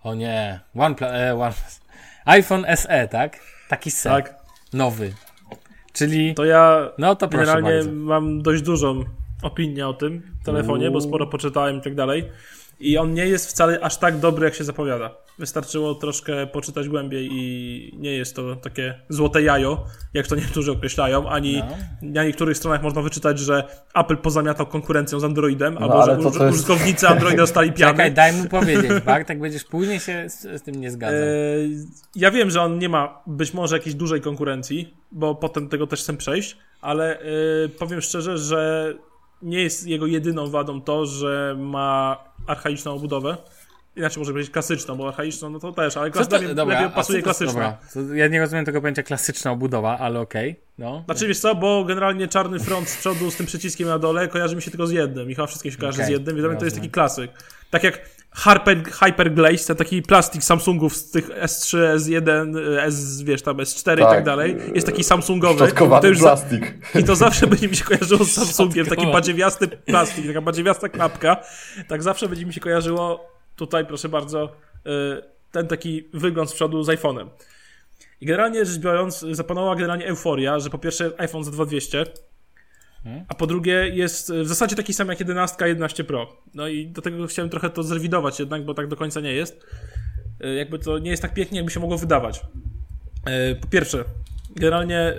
o 0.02 0.14
nie, 0.14 0.60
OnePlus, 0.76 1.10
e, 1.12 1.34
OnePlus. 1.34 1.80
iPhone 2.24 2.64
SE, 2.76 3.08
tak? 3.08 3.38
Taki 3.68 3.90
set, 3.90 4.12
Tak. 4.12 4.34
nowy. 4.72 5.12
Czyli, 5.92 6.34
To 6.34 6.44
ja 6.44 6.90
no 6.98 7.16
to 7.16 7.28
proszę 7.28 7.46
generalnie 7.46 7.76
bardzo. 7.76 7.92
mam 7.92 8.42
dość 8.42 8.62
dużą 8.62 9.04
opinię 9.42 9.88
o 9.88 9.92
tym 9.94 10.22
telefonie, 10.44 10.90
bo 10.90 11.00
sporo 11.00 11.26
poczytałem 11.26 11.76
i 11.78 11.80
tak 11.80 11.94
dalej. 11.94 12.24
I 12.80 12.98
on 12.98 13.14
nie 13.14 13.26
jest 13.26 13.48
wcale 13.50 13.80
aż 13.80 13.96
tak 13.96 14.18
dobry, 14.18 14.44
jak 14.44 14.54
się 14.54 14.64
zapowiada. 14.64 15.10
Wystarczyło 15.38 15.94
troszkę 15.94 16.46
poczytać 16.46 16.88
głębiej 16.88 17.28
i 17.32 17.96
nie 17.98 18.12
jest 18.12 18.36
to 18.36 18.56
takie 18.56 18.94
złote 19.08 19.42
jajo, 19.42 19.84
jak 20.14 20.26
to 20.26 20.36
niektórzy 20.42 20.72
określają, 20.72 21.28
ani 21.28 21.56
No. 21.58 21.76
na 22.02 22.24
niektórych 22.24 22.56
stronach 22.56 22.82
można 22.82 23.02
wyczytać, 23.02 23.38
że 23.38 23.64
Apple 23.94 24.16
pozamiatał 24.16 24.66
konkurencją 24.66 25.20
z 25.20 25.24
Androidem, 25.24 25.78
albo 25.78 25.94
No, 25.94 26.02
ale 26.02 26.12
że 26.22 26.28
uż- 26.28 26.40
jest- 26.40 26.54
użytkownicy 26.54 27.08
Androida 27.08 27.36
dostali 27.36 27.72
piany. 27.78 27.92
Czekaj, 27.92 28.12
daj 28.12 28.32
mu 28.32 28.48
powiedzieć, 28.48 28.90
Bartek, 29.06 29.40
będziesz 29.40 29.64
później 29.64 30.00
się 30.00 30.24
z, 30.28 30.40
z 30.42 30.62
tym 30.62 30.74
nie 30.74 30.90
zgadzał. 30.90 31.18
Eee, 31.20 31.76
Ja 32.16 32.30
wiem, 32.30 32.50
że 32.50 32.62
on 32.62 32.78
nie 32.78 32.88
ma 32.88 33.22
być 33.26 33.54
może 33.54 33.76
jakiejś 33.76 33.94
dużej 33.94 34.20
konkurencji, 34.20 34.94
bo 35.12 35.34
potem 35.34 35.68
tego 35.68 35.86
też 35.86 36.00
chcę 36.00 36.16
przejść, 36.16 36.56
ale 36.80 37.18
e, 37.20 37.24
powiem 37.78 38.00
szczerze, 38.00 38.38
że 38.38 38.94
nie 39.42 39.62
jest 39.62 39.86
jego 39.86 40.06
jedyną 40.06 40.50
wadą 40.50 40.80
to, 40.80 41.06
że 41.06 41.56
ma 41.58 42.16
archaiczną 42.46 42.92
obudowę. 42.92 43.36
Inaczej 43.96 44.20
może 44.20 44.32
powiedzieć 44.32 44.52
klasyczną, 44.52 44.96
bo 44.96 45.08
archaiczną 45.08 45.50
no 45.50 45.58
to 45.58 45.72
też, 45.72 45.96
ale 45.96 46.10
klas, 46.10 46.28
to- 46.28 46.36
lepiej, 46.36 46.54
dobra, 46.54 46.80
lepiej 46.80 46.94
pasuje 46.94 47.18
to 47.18 47.24
klasyczna. 47.24 47.78
dobra, 47.94 48.16
ja 48.16 48.28
nie 48.28 48.40
rozumiem 48.40 48.64
tego 48.64 48.80
pojęcia 48.80 49.02
klasyczna 49.02 49.50
obudowa, 49.50 49.98
ale 49.98 50.20
okej. 50.20 50.60
No. 50.78 51.02
Znaczy 51.04 51.28
wiesz 51.28 51.40
co, 51.40 51.54
bo 51.54 51.84
generalnie 51.84 52.28
czarny 52.28 52.58
front 52.58 52.88
z 52.88 52.96
przodu 52.96 53.30
z 53.30 53.36
tym 53.36 53.46
przyciskiem 53.46 53.88
na 53.88 53.98
dole 53.98 54.28
kojarzy 54.28 54.56
mi 54.56 54.62
się 54.62 54.70
tylko 54.70 54.86
z 54.86 54.90
jednym. 54.90 55.28
Michał 55.28 55.46
wszystkie 55.46 55.72
się 55.72 55.78
kojarzy 55.78 55.98
Okej, 55.98 56.06
z 56.06 56.10
jednym, 56.10 56.36
więc 56.36 56.58
to 56.58 56.64
jest 56.64 56.76
taki 56.76 56.90
klasyk. 56.90 57.30
Tak 57.70 57.82
jak 57.84 58.00
Hyper, 58.34 58.82
Hyper 58.92 59.34
Glaze, 59.34 59.64
ten 59.66 59.76
taki 59.76 60.02
plastik 60.02 60.44
Samsungów 60.44 60.96
z 60.96 61.10
tych 61.10 61.28
S3, 61.28 61.78
S1, 61.96 62.58
S, 62.78 63.22
wiesz 63.22 63.42
tam 63.42 63.56
S4 63.56 63.94
i 63.94 63.98
Tak. 64.00 64.10
tak 64.10 64.24
dalej, 64.24 64.56
jest 64.74 64.86
taki 64.86 65.04
Samsungowy. 65.04 65.72
To 66.00 66.06
już 66.06 66.18
za- 66.18 66.24
plastik. 66.24 66.74
I 67.00 67.04
to 67.04 67.16
zawsze 67.16 67.46
będzie 67.46 67.68
mi 67.68 67.76
się 67.76 67.84
kojarzyło 67.84 68.24
z 68.24 68.30
Samsungiem, 68.40 68.86
taki 68.86 69.06
badziewiasty 69.06 69.68
plastik, 69.68 70.26
taka 70.26 70.40
badziewiasta 70.40 70.88
klapka. 70.88 71.36
Tak 71.88 72.02
zawsze 72.02 72.28
będzie 72.28 72.46
mi 72.46 72.52
się 72.52 72.60
kojarzyło, 72.60 73.28
tutaj 73.56 73.86
proszę 73.86 74.08
bardzo, 74.08 74.44
y, 74.86 75.22
ten 75.52 75.66
taki 75.66 76.08
wygląd 76.14 76.50
z 76.50 76.52
przodu 76.52 76.82
z 76.82 76.88
iPhone'em. 76.88 77.26
I 78.20 78.26
generalnie 78.26 78.64
rzecz 78.64 78.78
biorąc, 78.78 79.24
zapanowała 79.32 79.74
generalnie 79.76 80.06
euforia, 80.06 80.58
że 80.58 80.70
po 80.70 80.78
pierwsze 80.78 81.10
iPhone 81.18 81.44
za 81.44 81.50
2200, 81.50 82.04
a 83.28 83.34
po 83.34 83.46
drugie 83.46 83.72
jest 83.88 84.32
w 84.32 84.46
zasadzie 84.46 84.76
taki 84.76 84.92
sam 84.92 85.08
jak 85.08 85.20
11, 85.20 85.66
11 85.68 86.04
Pro. 86.04 86.36
No 86.54 86.68
i 86.68 86.86
do 86.86 87.02
tego 87.02 87.26
chciałem 87.26 87.48
trochę 87.50 87.70
to 87.70 87.82
zrewidować 87.82 88.40
jednak, 88.40 88.64
bo 88.64 88.74
tak 88.74 88.88
do 88.88 88.96
końca 88.96 89.20
nie 89.20 89.32
jest. 89.32 89.66
Y, 90.44 90.54
Jakby 90.54 90.78
to 90.78 90.98
nie 90.98 91.10
jest 91.10 91.22
tak 91.22 91.34
pięknie, 91.34 91.56
jakby 91.56 91.70
się 91.72 91.80
mogło 91.80 91.98
wydawać. 91.98 92.40
Y, 93.50 93.56
Po 93.60 93.68
pierwsze, 93.68 94.04
generalnie 94.56 95.14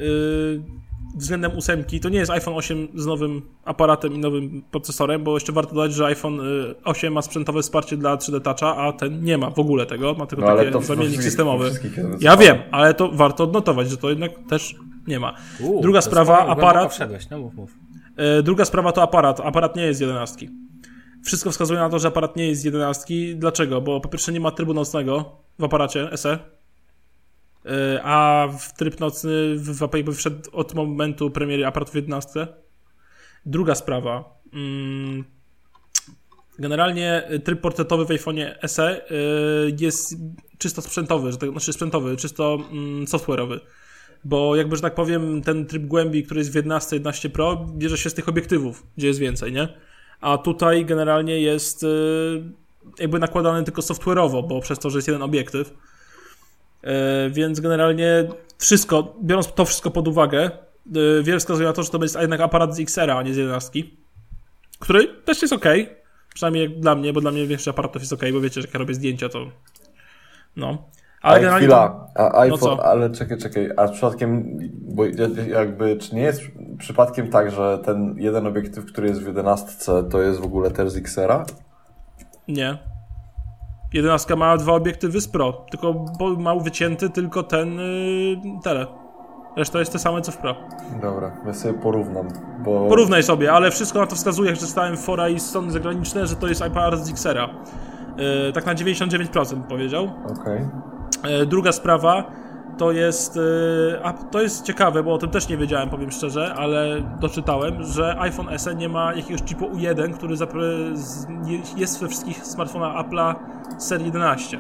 względem 1.18 1.58
ósemki 1.58 2.00
to 2.00 2.10
nie 2.10 2.20
jest 2.20 2.32
iPhone 2.32 2.54
8 2.56 2.88
z 2.96 3.06
nowym 3.06 3.42
aparatem 3.66 4.14
i 4.14 4.20
nowym 4.20 4.62
procesorem, 4.72 5.24
bo 5.24 5.34
jeszcze 5.34 5.52
warto 5.52 5.76
dodać, 5.76 5.94
że 5.94 6.06
iPhone 6.06 6.40
8 6.84 7.14
ma 7.14 7.22
sprzętowe 7.22 7.62
wsparcie 7.62 7.98
dla 7.98 8.16
3D 8.16 8.42
Toucha, 8.42 8.76
a 8.78 8.94
ten 8.94 9.24
nie 9.24 9.38
ma 9.38 9.50
w 9.50 9.60
ogóle 9.60 9.86
tego, 9.86 10.14
ma 10.14 10.26
tylko 10.26 10.46
No, 10.56 10.58
taki 10.58 10.84
zamiennik 10.86 11.24
systemowy. 11.24 11.72
Ja 12.20 12.38
wiem, 12.38 12.58
ale 12.72 12.94
to 12.94 13.12
warto 13.12 13.44
odnotować, 13.44 13.90
że 13.90 13.98
to 13.98 14.10
jednak 14.10 14.32
też 14.50 14.76
nie 15.08 15.20
ma. 15.20 15.36
U, 15.60 15.82
Druga 15.82 16.02
sprawa, 16.02 16.48
aparat. 16.48 16.94
Wszedłeś, 16.94 17.30
no 17.30 17.40
mów, 17.40 17.54
mów. 17.54 17.72
E, 18.18 18.44
Druga 18.44 18.66
sprawa 18.66 18.92
to 18.92 19.02
aparat. 19.02 19.40
Aparat 19.40 19.76
nie 19.76 19.84
jest 19.84 20.02
11. 20.02 20.48
Wszystko 21.26 21.52
wskazuje 21.52 21.80
na 21.80 21.90
to, 21.90 22.00
że 22.00 22.08
aparat 22.08 22.36
nie 22.36 22.48
jest 22.48 22.66
11. 22.66 23.14
Dlaczego? 23.36 23.82
Bo 23.82 24.02
po 24.02 24.10
pierwsze 24.10 24.32
nie 24.32 24.40
ma 24.40 24.52
trybu 24.52 24.74
nocnego 24.74 25.38
w 25.60 25.64
aparacie 25.64 26.18
SE, 26.18 26.40
E, 27.66 28.04
a 28.04 28.48
w 28.60 28.74
tryb 28.74 29.00
nocny 29.00 29.56
w, 29.56 29.90
jakby 29.94 30.14
wszedł 30.14 30.50
od 30.52 30.74
momentu 30.74 31.32
premiery 31.32 31.66
aparatu 31.66 31.92
w 31.92 31.96
11. 31.96 32.48
Druga 33.46 33.76
sprawa. 33.76 34.40
Mm, 34.54 35.24
Generalnie 36.60 37.30
tryb 37.44 37.62
portretowy 37.62 38.06
w 38.06 38.10
iPhone'ie 38.10 38.68
SE 38.68 39.02
y, 39.12 39.76
jest 39.80 40.16
czysto 40.58 40.82
sprzętowy, 40.82 41.32
że 41.32 41.38
tak, 41.38 41.50
znaczy 41.50 41.74
sprzętowy, 41.74 42.18
czysto 42.18 42.58
mm, 42.72 43.06
software'owy. 43.06 43.60
Bo 44.26 44.56
jakby, 44.56 44.76
że 44.76 44.82
tak 44.82 44.96
powiem, 44.96 45.42
ten 45.42 45.66
tryb 45.66 45.84
głębi, 45.84 46.24
który 46.24 46.40
jest 46.40 46.52
w 46.52 46.56
11, 46.56 46.96
11 46.96 47.30
Pro, 47.30 47.66
bierze 47.76 47.98
się 47.98 48.10
z 48.10 48.14
tych 48.14 48.30
obiektywów, 48.30 48.84
gdzie 48.98 49.08
jest 49.08 49.20
więcej, 49.20 49.52
nie? 49.52 49.68
A 50.22 50.38
tutaj 50.38 50.86
generalnie 50.86 51.40
jest 51.40 51.84
y, 51.84 51.88
jakby 53.00 53.20
nakładany 53.20 53.64
tylko 53.64 53.82
software'owo, 53.82 54.48
bo 54.48 54.62
przez 54.62 54.80
to, 54.80 54.90
że 54.90 54.98
jest 54.98 55.08
jeden 55.08 55.22
obiektyw. 55.22 55.70
Y, 55.70 56.88
Więc 57.30 57.60
generalnie 57.60 58.28
wszystko, 58.58 59.16
biorąc 59.24 59.54
to 59.54 59.66
wszystko 59.66 59.92
pod 59.92 60.08
uwagę, 60.08 60.52
y, 61.20 61.24
wiele 61.24 61.40
wskazuje 61.40 61.68
na 61.68 61.74
to, 61.74 61.84
że 61.84 61.90
to 61.90 62.04
jest 62.04 62.18
jednak 62.22 62.42
aparat 62.42 62.76
z 62.76 62.80
XR-a, 62.80 63.18
a 63.18 63.24
nie 63.24 63.34
z 63.34 63.38
11, 63.38 63.84
który 64.80 65.08
też 65.08 65.42
jest 65.42 65.54
ok. 65.54 65.66
Przynajmniej 66.34 66.70
dla 66.70 66.96
mnie, 66.96 67.14
bo 67.14 67.22
dla 67.22 67.32
mnie 67.32 67.48
większość 67.48 67.68
aparatów 67.68 68.02
jest 68.02 68.14
ok, 68.14 68.22
bo 68.34 68.42
wiecie, 68.42 68.62
że 68.62 68.68
jak 68.68 68.74
ja 68.74 68.80
robię 68.80 68.94
zdjęcia, 68.94 69.30
to 69.30 69.52
no. 70.56 70.90
Ale 71.24 71.52
chwila, 71.58 72.08
a 72.16 72.24
No 72.24 72.40
iPhone, 72.40 72.60
co? 72.60 72.86
ale 72.86 73.10
czekaj, 73.10 73.38
czekaj, 73.38 73.70
a 73.78 73.88
przypadkiem, 73.88 74.58
bo 74.96 75.06
jakby, 75.48 75.98
czy 75.98 76.16
nie 76.16 76.22
jest 76.22 76.42
przypadkiem 76.78 77.30
tak, 77.30 77.52
że 77.52 77.80
ten 77.86 78.16
jeden 78.18 78.48
obiektyw, 78.48 78.86
który 78.86 79.08
jest 79.08 79.24
w 79.24 79.28
11, 79.28 79.92
to 80.12 80.22
jest 80.22 80.40
w 80.40 80.46
ogóle 80.46 80.72
też 80.72 80.90
z 80.90 80.98
XR-a? 80.98 81.44
Nie. 82.48 82.78
11 83.94 84.36
ma 84.36 84.58
dwa 84.58 84.74
obiektywy 84.74 85.22
z 85.22 85.28
Pro, 85.28 85.66
tylko 85.72 85.94
bo 85.94 86.36
ma 86.36 86.56
wycięty 86.56 87.10
tylko 87.10 87.44
ten 87.44 87.74
yy, 87.74 88.38
tele. 88.64 88.88
Reszta 89.58 89.80
jest 89.80 89.92
te 89.92 90.00
same 90.00 90.22
co 90.22 90.32
w 90.32 90.38
Pro. 90.38 90.56
Dobra, 91.02 91.32
ja 91.46 91.54
sobie 91.54 91.80
porównam, 91.80 92.28
bo... 92.64 92.88
Porównaj 92.88 93.24
sobie, 93.24 93.54
ale 93.54 93.72
wszystko 93.72 94.00
na 94.00 94.08
to 94.08 94.16
wskazuje, 94.16 94.50
jak 94.50 94.60
czytałem 94.60 94.98
fora 94.98 95.30
i 95.30 95.40
strony 95.40 95.72
zagraniczne, 95.72 96.28
że 96.28 96.36
to 96.36 96.48
jest 96.48 96.66
iPad 96.66 97.00
z 97.00 97.12
Xera. 97.12 97.50
Yy, 98.18 98.54
tak 98.54 98.66
na 98.66 98.76
99% 98.76 99.50
bym 99.50 99.64
powiedział. 99.64 100.10
Okej. 100.42 100.58
E, 100.58 100.93
Druga 101.48 101.72
sprawa 101.72 102.32
to 102.78 102.92
jest, 102.92 103.38
e, 103.38 104.06
a 104.06 104.14
to 104.14 104.42
jest 104.42 104.66
ciekawe, 104.66 105.04
bo 105.04 105.14
o 105.14 105.18
tym 105.18 105.30
też 105.30 105.50
nie 105.50 105.58
wiedziałem, 105.58 105.90
powiem 105.90 106.12
szczerze, 106.12 106.54
ale 106.58 107.02
doczytałem, 107.20 107.84
że 107.84 108.20
iPhone 108.20 108.60
SE 108.60 108.76
nie 108.76 108.90
ma 108.90 109.14
jakiegoś 109.14 109.44
chipu 109.44 109.66
U1, 109.66 110.14
który 110.14 110.36
jest 111.78 112.02
we 112.02 112.08
wszystkich 112.08 112.46
smartfonach 112.46 113.06
Apple'a 113.06 113.36
serii 113.78 114.06
11. 114.06 114.60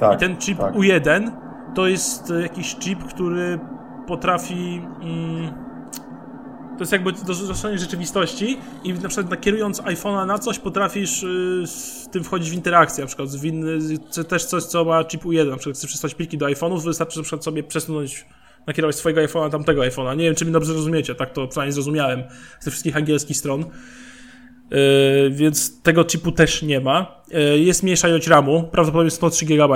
Tak, 0.00 0.16
I 0.16 0.20
ten 0.20 0.36
chip 0.36 0.58
tak. 0.58 0.74
U1 0.74 1.30
to 1.74 1.86
jest 1.86 2.30
e, 2.30 2.42
jakiś 2.42 2.76
chip, 2.76 3.04
który 3.04 3.58
potrafi. 4.06 4.82
Mm, 5.02 5.67
to 6.78 6.82
jest 6.82 6.92
jakby 6.92 7.12
dostrzeżenie 7.12 7.78
rzeczywistości 7.78 8.58
i 8.84 8.92
na 8.92 9.08
przykład 9.08 9.30
nakierując 9.30 9.82
iPhone'a 9.82 10.26
na 10.26 10.38
coś 10.38 10.58
potrafisz 10.58 11.22
y, 11.22 11.62
z 11.66 12.08
tym 12.12 12.24
wchodzić 12.24 12.50
w 12.50 12.54
interakcję, 12.54 13.04
na 13.04 13.08
przykład 13.08 13.28
z 13.28 13.40
czy 14.14 14.24
też 14.24 14.44
coś, 14.44 14.64
co 14.64 14.84
ma 14.84 15.04
chip 15.04 15.22
U1, 15.22 15.50
na 15.50 15.56
przykład 15.56 15.76
chcesz 15.76 15.90
przesłać 15.90 16.14
pliki 16.14 16.38
do 16.38 16.46
iPhone'ów, 16.46 16.84
wystarczy 16.84 17.18
na 17.18 17.22
przykład 17.22 17.44
sobie 17.44 17.62
przesunąć, 17.62 18.26
nakierować 18.66 18.96
swojego 18.96 19.20
iPhone'a 19.20 19.50
tamtego 19.50 19.82
iPhone'a. 19.82 20.16
Nie 20.16 20.24
wiem, 20.24 20.34
czy 20.34 20.44
mi 20.44 20.52
dobrze 20.52 20.72
rozumiecie, 20.72 21.14
tak 21.14 21.32
to 21.32 21.48
przynajmniej 21.48 21.72
zrozumiałem 21.72 22.22
z 22.60 22.64
tych 22.64 22.72
wszystkich 22.72 22.96
angielskich 22.96 23.36
stron. 23.36 23.60
Yy, 23.60 25.30
więc 25.30 25.82
tego 25.82 26.04
chipu 26.04 26.32
też 26.32 26.62
nie 26.62 26.80
ma. 26.80 27.22
Yy, 27.30 27.58
jest 27.58 27.82
mniejsza 27.82 28.08
ilość 28.08 28.26
RAMu, 28.26 28.62
prawdopodobnie 28.72 29.10
103 29.10 29.46
GB. 29.46 29.74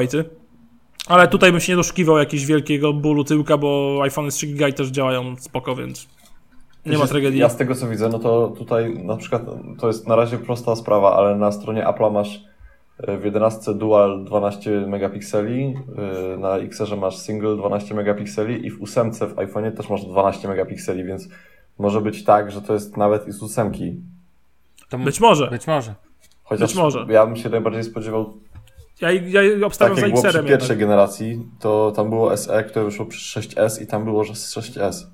Ale 1.06 1.28
tutaj 1.28 1.52
bym 1.52 1.60
się 1.60 1.72
nie 1.72 1.76
doszukiwał 1.76 2.18
jakiegoś 2.18 2.46
wielkiego 2.46 2.92
bólu 2.92 3.24
tyłka, 3.24 3.58
bo 3.58 4.00
iPhone 4.02 4.30
3 4.30 4.46
GB 4.46 4.72
też 4.72 4.88
działają 4.88 5.36
spoko, 5.36 5.76
więc 5.76 6.08
nie 6.86 6.98
ma 6.98 7.06
tragedii. 7.06 7.38
Ja 7.40 7.48
z 7.48 7.56
tego 7.56 7.74
co 7.74 7.88
widzę, 7.88 8.08
no 8.08 8.18
to 8.18 8.48
tutaj 8.58 9.04
na 9.04 9.16
przykład 9.16 9.42
to 9.80 9.86
jest 9.86 10.08
na 10.08 10.16
razie 10.16 10.38
prosta 10.38 10.76
sprawa, 10.76 11.16
ale 11.16 11.36
na 11.36 11.52
stronie 11.52 11.84
Apple'a 11.86 12.12
masz 12.12 12.44
e, 12.98 13.16
w 13.18 13.24
11 13.24 13.74
dual 13.74 14.24
12 14.24 14.70
megapikseli, 14.70 15.74
e, 16.34 16.36
na 16.36 16.56
XR 16.56 16.96
masz 16.96 17.16
single 17.18 17.56
12 17.56 17.94
megapikseli 17.94 18.66
i 18.66 18.70
w 18.70 18.82
8 18.82 19.12
w 19.12 19.18
iPhone'ie 19.36 19.72
też 19.72 19.88
masz 19.90 20.04
12 20.04 20.48
megapikseli, 20.48 21.04
więc 21.04 21.28
może 21.78 22.00
być 22.00 22.24
tak, 22.24 22.50
że 22.52 22.62
to 22.62 22.72
jest 22.74 22.96
nawet 22.96 23.28
i 23.28 23.32
z 23.32 23.42
8. 23.42 23.72
To 24.90 24.96
m- 24.96 25.04
Być 25.04 25.20
może. 25.20 25.48
Być 25.50 25.66
może. 25.66 25.94
Chociaż 26.44 26.68
Być 26.70 26.76
może. 26.82 27.06
ja 27.08 27.26
bym 27.26 27.36
się 27.36 27.48
najbardziej 27.48 27.84
spodziewał, 27.84 28.34
Ja, 29.00 29.10
ja 29.10 29.66
obstawiam 29.66 29.94
tak 29.96 30.00
za 30.00 30.06
jak 30.06 30.12
było 30.12 30.22
przy 30.22 30.28
XR-em 30.28 30.46
pierwszej 30.46 30.68
jednak. 30.68 30.78
generacji, 30.78 31.46
to 31.60 31.92
tam 31.96 32.10
było 32.10 32.36
SE, 32.36 32.64
które 32.64 32.84
wyszło 32.84 33.06
przy 33.06 33.40
6S 33.40 33.82
i 33.82 33.86
tam 33.86 34.04
było, 34.04 34.24
że 34.24 34.34
z 34.34 34.56
6S. 34.56 35.06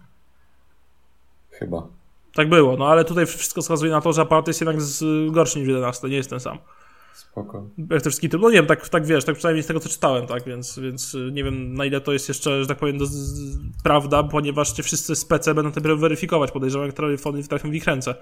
Chyba. 1.58 1.86
Tak 2.34 2.48
było, 2.48 2.76
no 2.76 2.88
ale 2.88 3.04
tutaj 3.04 3.26
wszystko 3.26 3.62
wskazuje 3.62 3.92
na 3.92 4.00
to, 4.00 4.12
że 4.12 4.22
aparat 4.22 4.46
jest 4.46 4.60
jednak 4.60 4.82
z, 4.82 5.30
gorszy 5.32 5.58
niż 5.58 5.68
11, 5.68 6.08
nie 6.08 6.16
jest 6.16 6.30
ten 6.30 6.40
sam. 6.40 6.58
Spoko. 7.14 7.66
Jak 7.78 8.02
te 8.02 8.10
wszystkie, 8.10 8.28
no 8.40 8.48
nie 8.48 8.56
wiem, 8.56 8.66
tak, 8.66 8.88
tak 8.88 9.06
wiesz, 9.06 9.24
tak 9.24 9.34
przynajmniej 9.34 9.62
z 9.62 9.66
tego 9.66 9.80
co 9.80 9.88
czytałem, 9.88 10.26
tak, 10.26 10.44
więc, 10.44 10.78
więc 10.78 11.14
y, 11.14 11.30
nie 11.32 11.44
wiem 11.44 11.74
na 11.74 11.84
ile 11.84 12.00
to 12.00 12.12
jest 12.12 12.28
jeszcze, 12.28 12.62
że 12.62 12.66
tak 12.66 12.78
powiem, 12.78 12.98
do, 12.98 13.06
z, 13.06 13.58
prawda, 13.84 14.22
ponieważ 14.22 14.72
ci 14.72 14.82
wszyscy 14.82 15.16
spece 15.16 15.54
będą 15.54 15.72
to 15.72 15.96
weryfikować, 15.96 16.50
podejrzewam, 16.50 16.86
jak 16.86 16.96
telefony 16.96 17.42
trafią 17.42 17.70
w 17.70 17.74
ich 17.74 17.84
ręce. 17.84 18.14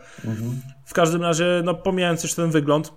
W 0.87 0.95
każdym 0.95 1.23
razie, 1.23 1.63
no 1.65 1.75
pomijając 1.75 2.23
jeszcze 2.23 2.43
ten 2.43 2.51
wygląd, 2.51 2.93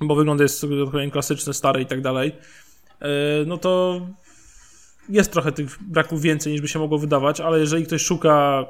bo 0.00 0.14
wygląd 0.14 0.40
jest, 0.40 0.66
tak 0.92 1.10
klasyczny, 1.12 1.54
stary 1.54 1.80
i 1.80 1.86
tak 1.86 2.00
dalej, 2.00 2.32
yy, 3.00 3.08
no 3.46 3.58
to 3.58 4.00
jest 5.08 5.32
trochę 5.32 5.52
tych 5.52 5.82
braków 5.82 6.22
więcej 6.22 6.52
niż 6.52 6.62
by 6.62 6.68
się 6.68 6.78
mogło 6.78 6.98
wydawać, 6.98 7.40
ale 7.40 7.58
jeżeli 7.58 7.86
ktoś 7.86 8.02
szuka 8.02 8.64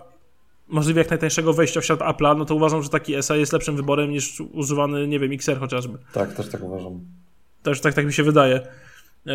możliwie 0.69 0.99
jak 0.99 1.11
najtańszego 1.11 1.53
wejścia 1.53 1.81
w 1.81 1.85
świat 1.85 2.01
Apple'a, 2.01 2.39
no 2.39 2.45
to 2.45 2.55
uważam, 2.55 2.83
że 2.83 2.89
taki 2.89 3.15
SA 3.15 3.37
jest 3.37 3.53
lepszym 3.53 3.77
wyborem 3.77 4.11
niż 4.11 4.41
używany, 4.41 5.09
nie 5.09 5.19
wiem, 5.19 5.33
XR 5.33 5.59
chociażby. 5.59 5.99
Tak, 6.13 6.35
też 6.35 6.49
tak 6.49 6.63
uważam. 6.63 7.01
Też 7.63 7.81
tak, 7.81 7.95
tak 7.95 8.07
mi 8.07 8.13
się 8.13 8.23
wydaje. 8.23 8.67
Yy, 9.27 9.33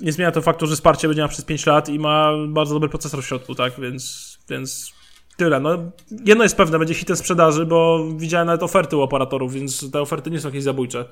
nie 0.00 0.12
zmienia 0.12 0.32
to 0.32 0.42
faktu, 0.42 0.66
że 0.66 0.74
wsparcie 0.74 1.08
będzie 1.08 1.22
miał 1.22 1.28
przez 1.28 1.44
5 1.44 1.66
lat 1.66 1.88
i 1.88 1.98
ma 1.98 2.32
bardzo 2.48 2.74
dobry 2.74 2.88
procesor 2.88 3.22
w 3.22 3.26
środku, 3.26 3.54
tak, 3.54 3.80
więc, 3.80 4.38
więc 4.48 4.92
tyle. 5.36 5.60
No, 5.60 5.78
jedno 6.24 6.44
jest 6.44 6.56
pewne, 6.56 6.78
będzie 6.78 6.94
hitem 6.94 7.16
sprzedaży, 7.16 7.66
bo 7.66 8.06
widziałem 8.16 8.46
nawet 8.46 8.62
oferty 8.62 8.96
u 8.96 9.00
operatorów, 9.00 9.52
więc 9.52 9.90
te 9.90 10.00
oferty 10.00 10.30
nie 10.30 10.40
są 10.40 10.48
jakieś 10.48 10.62
zabójcze 10.62 11.04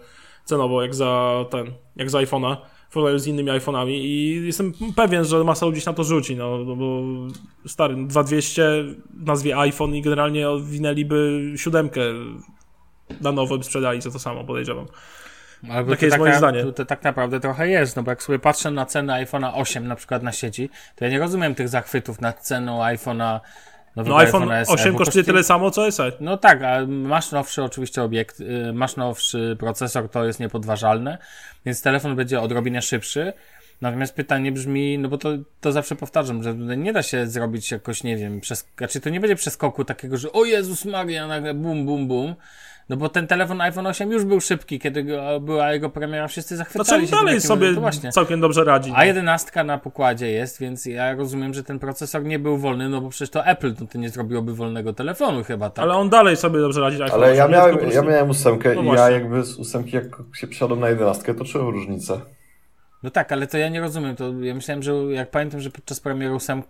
cenowo, 0.44 0.82
jak 0.82 0.94
za 0.94 1.44
ten, 1.50 1.72
jak 1.96 2.10
za 2.10 2.18
iPhone'a, 2.18 2.56
w 2.88 2.92
porównaniu 2.92 3.18
z 3.18 3.26
innymi 3.26 3.50
iPhone'ami 3.50 3.90
i 3.90 4.42
jestem 4.46 4.72
pewien, 4.96 5.24
że 5.24 5.44
masa 5.44 5.66
ludzi 5.66 5.80
się 5.80 5.90
na 5.90 5.96
to 5.96 6.04
rzuci, 6.04 6.36
no, 6.36 6.58
no 6.58 6.76
bo 6.76 7.02
stary, 7.66 7.94
2200 7.94 8.84
w 9.10 9.26
nazwie 9.26 9.58
iPhone 9.58 9.94
i 9.94 10.02
generalnie 10.02 10.46
winęliby 10.62 11.52
siódemkę 11.56 12.00
na 13.20 13.32
nowo 13.32 13.58
by 13.58 13.64
sprzedali 13.64 14.00
za 14.00 14.10
to 14.10 14.18
samo, 14.18 14.44
podejrzewam. 14.44 14.86
Albo 15.70 15.90
Takie 15.90 16.06
jest 16.06 16.14
tak 16.14 16.20
moje 16.20 16.38
zdanie. 16.38 16.62
To, 16.62 16.72
to 16.72 16.84
tak 16.84 17.02
naprawdę 17.02 17.40
trochę 17.40 17.68
jest, 17.68 17.96
no 17.96 18.02
bo 18.02 18.10
jak 18.10 18.22
sobie 18.22 18.38
patrzę 18.38 18.70
na 18.70 18.86
cenę 18.86 19.24
iPhone'a 19.24 19.50
8 19.54 19.86
na 19.86 19.96
przykład 19.96 20.22
na 20.22 20.32
sieci, 20.32 20.70
to 20.96 21.04
ja 21.04 21.10
nie 21.10 21.18
rozumiem 21.18 21.54
tych 21.54 21.68
zachwytów 21.68 22.20
nad 22.20 22.40
ceną 22.40 22.82
iPhone'a 22.82 23.40
No 23.96 24.18
iPhone 24.18 24.48
iPhone'a 24.48 24.64
SE, 24.64 24.72
8 24.72 24.92
bo 24.92 24.98
kosztuje 24.98 25.24
tyle 25.24 25.44
samo 25.44 25.70
co 25.70 25.92
SE. 25.92 26.12
No 26.20 26.36
tak, 26.36 26.62
a 26.62 26.86
masz 26.86 27.32
nowszy 27.32 27.62
oczywiście 27.62 28.02
obiekt, 28.02 28.40
y, 28.40 28.72
masz 28.72 28.96
nowszy 28.96 29.56
procesor, 29.58 30.08
to 30.08 30.24
jest 30.24 30.40
niepodważalne, 30.40 31.18
więc 31.66 31.82
telefon 31.82 32.16
będzie 32.16 32.40
odrobinę 32.40 32.82
szybszy. 32.82 33.32
Natomiast 33.80 34.14
pytanie 34.14 34.52
brzmi, 34.52 34.98
no 34.98 35.08
bo 35.08 35.18
to, 35.18 35.28
to 35.60 35.72
zawsze 35.72 35.96
powtarzam, 35.96 36.42
że 36.42 36.54
nie 36.54 36.92
da 36.92 37.02
się 37.02 37.26
zrobić 37.26 37.70
jakoś, 37.70 38.02
nie 38.02 38.16
wiem, 38.16 38.40
przez, 38.40 38.68
znaczy 38.78 39.00
to 39.00 39.10
nie 39.10 39.20
będzie 39.20 39.36
przeskoku 39.36 39.84
takiego, 39.84 40.16
że 40.16 40.32
o 40.32 40.44
Jezus 40.44 40.84
Maria, 40.84 41.26
nagle 41.26 41.54
bum, 41.54 41.86
bum, 41.86 42.08
bum. 42.08 42.34
No 42.88 42.96
bo 42.96 43.08
ten 43.08 43.26
telefon 43.26 43.60
iPhone 43.60 43.86
8 43.86 44.10
już 44.10 44.24
był 44.24 44.40
szybki, 44.40 44.78
kiedy 44.78 45.02
go, 45.04 45.40
była 45.40 45.72
jego 45.72 45.90
premiera, 45.90 46.28
wszyscy 46.28 46.54
No 46.54 46.58
zachwycali 46.58 47.06
co 47.08 47.10
się. 47.10 47.16
dalej 47.24 47.40
sobie 47.40 47.74
to 47.74 47.80
właśnie. 47.80 48.12
całkiem 48.12 48.40
dobrze 48.40 48.64
radzi. 48.64 48.90
no. 48.90 48.96
A 48.98 49.04
11 49.04 49.64
na 49.64 49.78
pokładzie 49.78 50.30
jest, 50.30 50.60
więc 50.60 50.86
ja 50.86 51.14
rozumiem, 51.14 51.54
że 51.54 51.62
ten 51.64 51.78
procesor 51.78 52.24
nie 52.24 52.38
był 52.38 52.58
wolny, 52.58 52.88
no 52.88 53.00
bo 53.00 53.08
przecież 53.08 53.30
to 53.30 53.46
Apple 53.46 53.74
no 53.80 53.86
to 53.86 53.98
nie 53.98 54.08
zrobiłoby 54.10 54.54
wolnego 54.54 54.92
telefonu 54.92 55.44
chyba, 55.44 55.70
tak? 55.70 55.82
Ale 55.82 55.94
on 55.94 56.08
dalej 56.10 56.36
sobie 56.36 56.60
dobrze 56.60 56.80
radzi. 56.80 57.02
iPhone 57.02 57.22
Ale 57.24 57.36
ja 57.36 57.44
8, 57.44 57.52
miałem, 57.52 57.70
tylko 57.70 57.86
po 57.86 57.92
ja 57.92 58.00
prostu- 58.00 58.10
miałem 58.10 58.30
ósemkę 58.30 58.74
No 58.74 58.82
i 58.94 58.96
ja 58.96 59.10
jakby 59.10 59.42
z 59.44 59.56
ósemki, 59.58 59.96
jak 59.96 60.04
się 60.34 60.46
przesiadłem 60.46 60.80
na 60.80 60.88
jedenastkę, 60.88 61.34
to 61.34 61.44
czułem 61.44 61.68
różnicę. 61.68 62.20
No 63.02 63.10
tak, 63.10 63.32
ale 63.32 63.46
to 63.46 63.58
ja 63.58 63.68
nie 63.68 63.80
rozumiem. 63.80 64.16
To 64.16 64.32
ja 64.40 64.54
myślałem, 64.54 64.82
że 64.82 64.92
jak 64.92 65.30
pamiętam, 65.30 65.60
że 65.60 65.70
podczas 65.70 66.00
premiery 66.00 66.34
8 66.34 66.62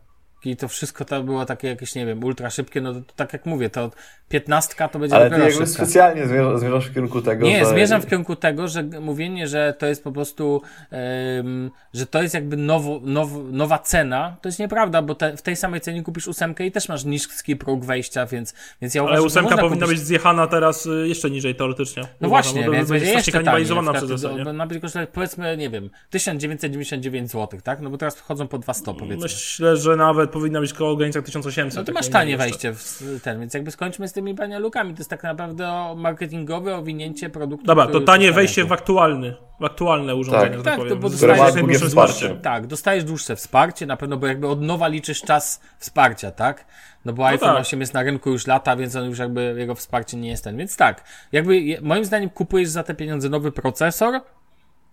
i 0.45 0.57
to 0.57 0.69
wszystko 0.69 1.05
to 1.05 1.23
było 1.23 1.45
takie 1.45 1.69
jakieś, 1.69 1.95
nie 1.95 2.07
wiem, 2.07 2.25
ultra 2.25 2.51
szybkie, 2.51 2.81
no 2.81 2.95
to, 2.95 3.01
to 3.01 3.13
tak 3.17 3.33
jak 3.33 3.47
mówię, 3.47 3.71
to 3.71 3.91
piętnastka 4.29 4.89
to 4.89 4.99
będzie 4.99 5.17
Ale 5.17 5.25
ty 5.25 5.31
dopiero 5.31 5.49
jakby 5.51 5.67
szybka. 5.67 5.85
specjalnie 5.85 6.27
zmierzasz, 6.27 6.61
zmierzasz 6.61 6.87
w 6.87 6.95
kierunku 6.95 7.23
tego, 7.23 7.47
Nie, 7.47 7.59
że... 7.59 7.67
zmierzam 7.67 8.03
w 8.03 8.07
kierunku 8.07 8.37
tego, 8.37 8.69
że 8.69 8.83
mówienie, 8.83 9.49
że 9.49 9.75
to 9.79 9.87
jest 9.87 10.05
po 10.05 10.13
prostu, 10.13 10.63
em, 10.91 11.71
że 11.95 12.07
to 12.07 12.23
jest 12.23 12.35
jakby 12.35 12.57
nowo, 12.57 13.01
now, 13.05 13.31
nowa 13.51 13.79
cena, 13.79 14.37
to 14.43 14.49
jest 14.49 14.59
nieprawda, 14.59 15.03
bo 15.03 15.15
te, 15.15 15.37
w 15.37 15.43
tej 15.43 15.57
samej 15.57 15.81
cenie 15.81 16.03
kupisz 16.03 16.29
ósemkę 16.29 16.67
i 16.67 16.73
też 16.73 16.89
masz 16.89 17.05
niski 17.05 17.57
próg 17.57 17.85
wejścia, 17.85 18.27
więc, 18.27 18.55
więc 18.83 18.95
ja 18.95 19.03
Ale 19.03 19.11
uważam, 19.11 19.23
że 19.23 19.27
ósemka 19.27 19.63
powinna 19.63 19.87
kupić... 19.87 19.99
być 19.99 20.07
zjechana 20.09 20.47
teraz 20.47 20.87
y, 20.87 21.09
jeszcze 21.09 21.31
niżej 21.31 21.55
teoretycznie. 21.55 22.03
No 22.21 22.29
Uważam, 22.29 22.53
właśnie, 22.53 22.61
bo 22.61 22.67
to 22.67 22.73
więc 22.73 22.91
będzie 22.91 23.13
jeszcze 23.13 23.33
kanibalizowana 23.33 23.93
Na 23.93 23.99
przez 23.99 24.05
przykład, 24.11 24.21
zasad, 24.21 24.45
bo 24.45 24.53
nie? 24.53 24.59
na 24.59 24.67
przykład 24.67 24.93
powiedzmy, 25.13 25.57
nie 25.57 25.71
wiem, 25.71 25.91
1999 26.11 27.31
zł, 27.31 27.61
tak? 27.65 27.81
No 27.81 27.91
bo 27.91 27.99
teraz 27.99 28.21
chodzą 28.21 28.49
po 28.49 28.59
200 28.59 28.95
powiedzmy. 28.95 29.23
Myślę, 29.23 29.77
że 29.77 29.97
nawet 29.97 30.26
powinna 30.27 30.61
być 30.61 30.73
koło 30.73 30.97
granicach 30.97 31.25
1800. 31.25 31.77
No 31.77 31.83
to 31.83 31.87
tak 31.87 31.95
masz 31.95 32.07
nie 32.07 32.13
tanie 32.13 32.37
wejście 32.37 32.73
w 32.73 33.21
ten, 33.23 33.41
więc 33.41 33.55
jakby 33.55 33.71
skończmy 33.71 34.09
z 34.09 34.13
tymi 34.13 34.35
banialukami. 34.35 34.95
To 34.95 35.01
jest 35.01 35.11
tak 35.11 35.23
naprawdę 35.23 35.69
o 35.69 35.95
marketingowe 35.99 36.77
owinięcie 36.77 37.31
produktu. 37.31 37.67
Dobra, 37.67 37.87
to 37.87 38.01
tanie 38.01 38.33
wejście 38.33 38.65
w 38.65 38.73
aktualny, 38.73 39.37
w 39.61 39.65
aktualne 39.65 40.15
urządzenie, 40.15 40.57
Tak. 40.57 40.57
Tak, 40.57 40.65
tak 40.65 40.75
to 40.77 40.83
powiem. 40.83 41.01
bo 41.01 41.09
Z 41.09 41.17
Które 41.17 41.37
ma 41.37 41.45
jak 41.45 41.55
długie 41.55 41.67
najdłuższym 41.67 41.89
wsparcie. 41.89 42.37
Tak, 42.43 42.67
dostajesz 42.67 43.05
dłuższe 43.05 43.37
wsparcie, 43.37 43.87
na 43.87 43.97
pewno, 43.97 44.17
bo 44.17 44.27
jakby 44.27 44.49
od 44.49 44.63
nowa 44.63 44.89
liczysz 44.89 45.21
czas 45.23 45.61
wsparcia, 45.79 46.31
tak? 46.31 46.67
No 47.05 47.13
bo 47.13 47.27
iPhone 47.27 47.49
tak. 47.49 47.61
8 47.61 47.81
jest 47.81 47.95
na 47.95 48.03
rynku 48.03 48.31
już 48.31 48.47
lata, 48.47 48.77
więc 48.77 48.97
on 48.97 49.05
już 49.05 49.19
jakby, 49.19 49.55
jego 49.59 49.75
wsparcie 49.75 50.17
nie 50.17 50.29
jest 50.29 50.45
ten. 50.45 50.57
Więc 50.57 50.77
tak, 50.77 51.05
jakby 51.33 51.79
moim 51.83 52.05
zdaniem 52.05 52.31
kupujesz 52.31 52.69
za 52.69 52.83
te 52.83 52.95
pieniądze 52.95 53.29
nowy 53.29 53.53
procesor 53.53 54.21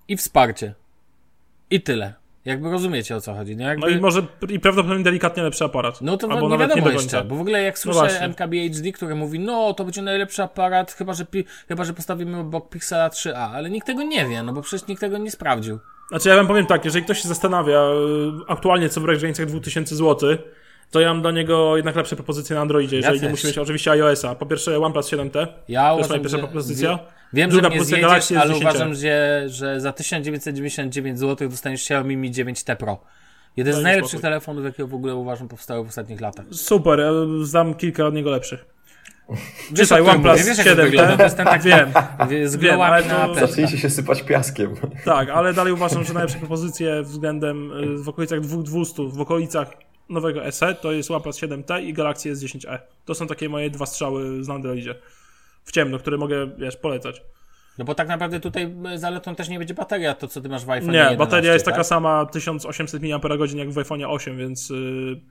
i 0.07 0.17
wsparcie. 0.17 0.73
I 1.69 1.81
tyle. 1.81 2.22
Jakby 2.45 2.71
rozumiecie 2.71 3.15
o 3.15 3.21
co 3.21 3.33
chodzi, 3.33 3.55
nie? 3.55 3.65
Jakby... 3.65 3.81
No 3.91 3.97
i 3.97 4.01
może 4.01 4.21
i 4.49 4.59
prawdopodobnie 4.59 5.03
delikatnie 5.03 5.43
lepszy 5.43 5.63
aparat. 5.65 6.01
No 6.01 6.17
to 6.17 6.27
Albo 6.31 6.49
nie 6.49 6.57
wiadomo 6.57 6.81
do 6.81 6.91
jeszcze, 6.91 7.23
bo 7.23 7.35
w 7.35 7.41
ogóle 7.41 7.63
jak 7.63 7.79
słyszę 7.79 7.99
właśnie. 7.99 8.27
MKBHD, 8.27 8.91
który 8.91 9.15
mówi, 9.15 9.39
no 9.39 9.73
to 9.73 9.83
będzie 9.83 10.01
najlepszy 10.01 10.43
aparat, 10.43 10.91
chyba 10.91 11.13
że, 11.13 11.25
chyba, 11.67 11.83
że 11.83 11.93
postawimy 11.93 12.39
obok 12.39 12.69
Pixela 12.69 13.09
3a, 13.09 13.51
ale 13.53 13.69
nikt 13.69 13.87
tego 13.87 14.03
nie 14.03 14.25
wie, 14.25 14.43
no 14.43 14.53
bo 14.53 14.61
przecież 14.61 14.87
nikt 14.87 15.01
tego 15.01 15.17
nie 15.17 15.31
sprawdził. 15.31 15.79
Znaczy 16.09 16.29
ja 16.29 16.35
wam 16.35 16.47
powiem 16.47 16.65
tak, 16.65 16.85
jeżeli 16.85 17.05
ktoś 17.05 17.21
się 17.21 17.27
zastanawia 17.27 17.79
y, 17.79 18.51
aktualnie 18.51 18.89
co 18.89 19.01
w 19.01 19.03
granicach 19.03 19.45
2000 19.45 19.95
zł, 19.95 20.37
to 20.91 20.99
ja 20.99 21.13
mam 21.13 21.21
dla 21.21 21.31
niego 21.31 21.77
jednak 21.77 21.95
lepsze 21.95 22.15
propozycje 22.15 22.55
na 22.55 22.61
Androidzie, 22.61 22.95
jeżeli 22.97 23.15
nie 23.15 23.21
też. 23.21 23.31
musi 23.31 23.47
mieć 23.47 23.57
oczywiście 23.57 23.91
iOS-a. 23.91 24.35
Po 24.35 24.45
pierwsze 24.45 24.79
OnePlus 24.79 25.11
7T, 25.11 25.47
Ja 25.67 25.91
to 25.91 25.97
jest 25.97 26.09
moja 26.09 26.21
pierwsza 26.21 26.37
propozycja. 26.37 26.89
Wie, 26.89 26.99
wiem, 27.33 27.49
Druga 27.49 27.69
że 27.69 27.75
mnie 27.75 27.85
zjedziesz, 27.85 28.31
ale 28.31 28.53
S10. 28.53 28.57
uważam, 28.57 28.93
że, 28.95 29.43
że 29.47 29.81
za 29.81 29.93
1999 29.93 31.19
zł 31.19 31.49
dostaniesz 31.49 31.81
Xiaomi 31.81 32.17
Mi 32.17 32.31
9T 32.31 32.75
Pro. 32.75 32.99
Jeden 33.57 33.73
z 33.73 33.83
najlepszych 33.83 34.09
spokój. 34.09 34.21
telefonów, 34.21 34.65
jakie 34.65 34.85
w 34.85 34.93
ogóle 34.93 35.15
uważam 35.15 35.47
powstały 35.47 35.85
w 35.85 35.87
ostatnich 35.87 36.21
latach. 36.21 36.45
Super, 36.51 36.99
ja 36.99 37.11
znam 37.43 37.73
kilka 37.73 38.05
od 38.05 38.13
niego 38.13 38.29
lepszych. 38.31 38.65
Czytaj 39.75 40.01
OnePlus 40.01 40.23
mówię, 40.39 40.43
wiesz, 40.43 40.57
jak 40.57 40.67
to 40.67 40.73
7T. 40.73 40.83
wygląda? 40.83 41.17
To 41.17 41.23
jest 41.23 41.37
ten 41.37 41.45
taki 41.45 41.67
Wiem, 41.69 41.89
z 42.49 42.55
Wiem, 42.55 42.81
ale 42.81 43.03
to- 43.03 43.09
na. 43.09 43.33
Zacznijcie 43.33 43.77
się 43.77 43.89
sypać 43.89 44.21
piaskiem. 44.23 44.75
tak, 45.05 45.29
ale 45.29 45.53
dalej 45.53 45.73
uważam, 45.73 46.03
że 46.03 46.13
najlepsze 46.13 46.37
propozycje 46.39 47.03
względem 47.03 47.71
y, 47.71 48.03
w 48.03 48.09
okolicach 48.09 48.39
2200, 48.41 49.03
w 49.09 49.21
okolicach 49.21 49.67
nowego 50.09 50.51
SE 50.51 50.75
to 50.75 50.91
jest 50.91 51.11
OnePlus 51.11 51.37
7T 51.41 51.83
i 51.83 51.93
Galaxy 51.93 52.33
S10e. 52.33 52.79
To 53.05 53.15
są 53.15 53.27
takie 53.27 53.49
moje 53.49 53.69
dwa 53.69 53.85
strzały 53.85 54.43
z 54.43 54.49
Androidzie. 54.49 54.95
W 55.65 55.71
ciemno, 55.71 55.99
które 55.99 56.17
mogę, 56.17 56.47
wiesz, 56.57 56.77
polecać. 56.77 57.21
No 57.77 57.85
bo 57.85 57.95
tak 57.95 58.07
naprawdę 58.07 58.39
tutaj 58.39 58.75
zaletą 58.95 59.35
też 59.35 59.49
nie 59.49 59.57
będzie 59.57 59.73
bateria, 59.73 60.13
to 60.13 60.27
co 60.27 60.41
ty 60.41 60.49
masz 60.49 60.65
w 60.65 60.69
iPhone 60.69 60.91
Nie, 60.91 60.97
11, 60.97 61.17
bateria 61.17 61.53
jest 61.53 61.65
tak? 61.65 61.73
taka 61.73 61.83
sama 61.83 62.25
1800 62.25 63.01
mAh 63.01 63.55
jak 63.55 63.71
w 63.71 63.77
iPhone 63.77 64.03
8, 64.03 64.37
więc 64.37 64.71
y, 64.71 65.21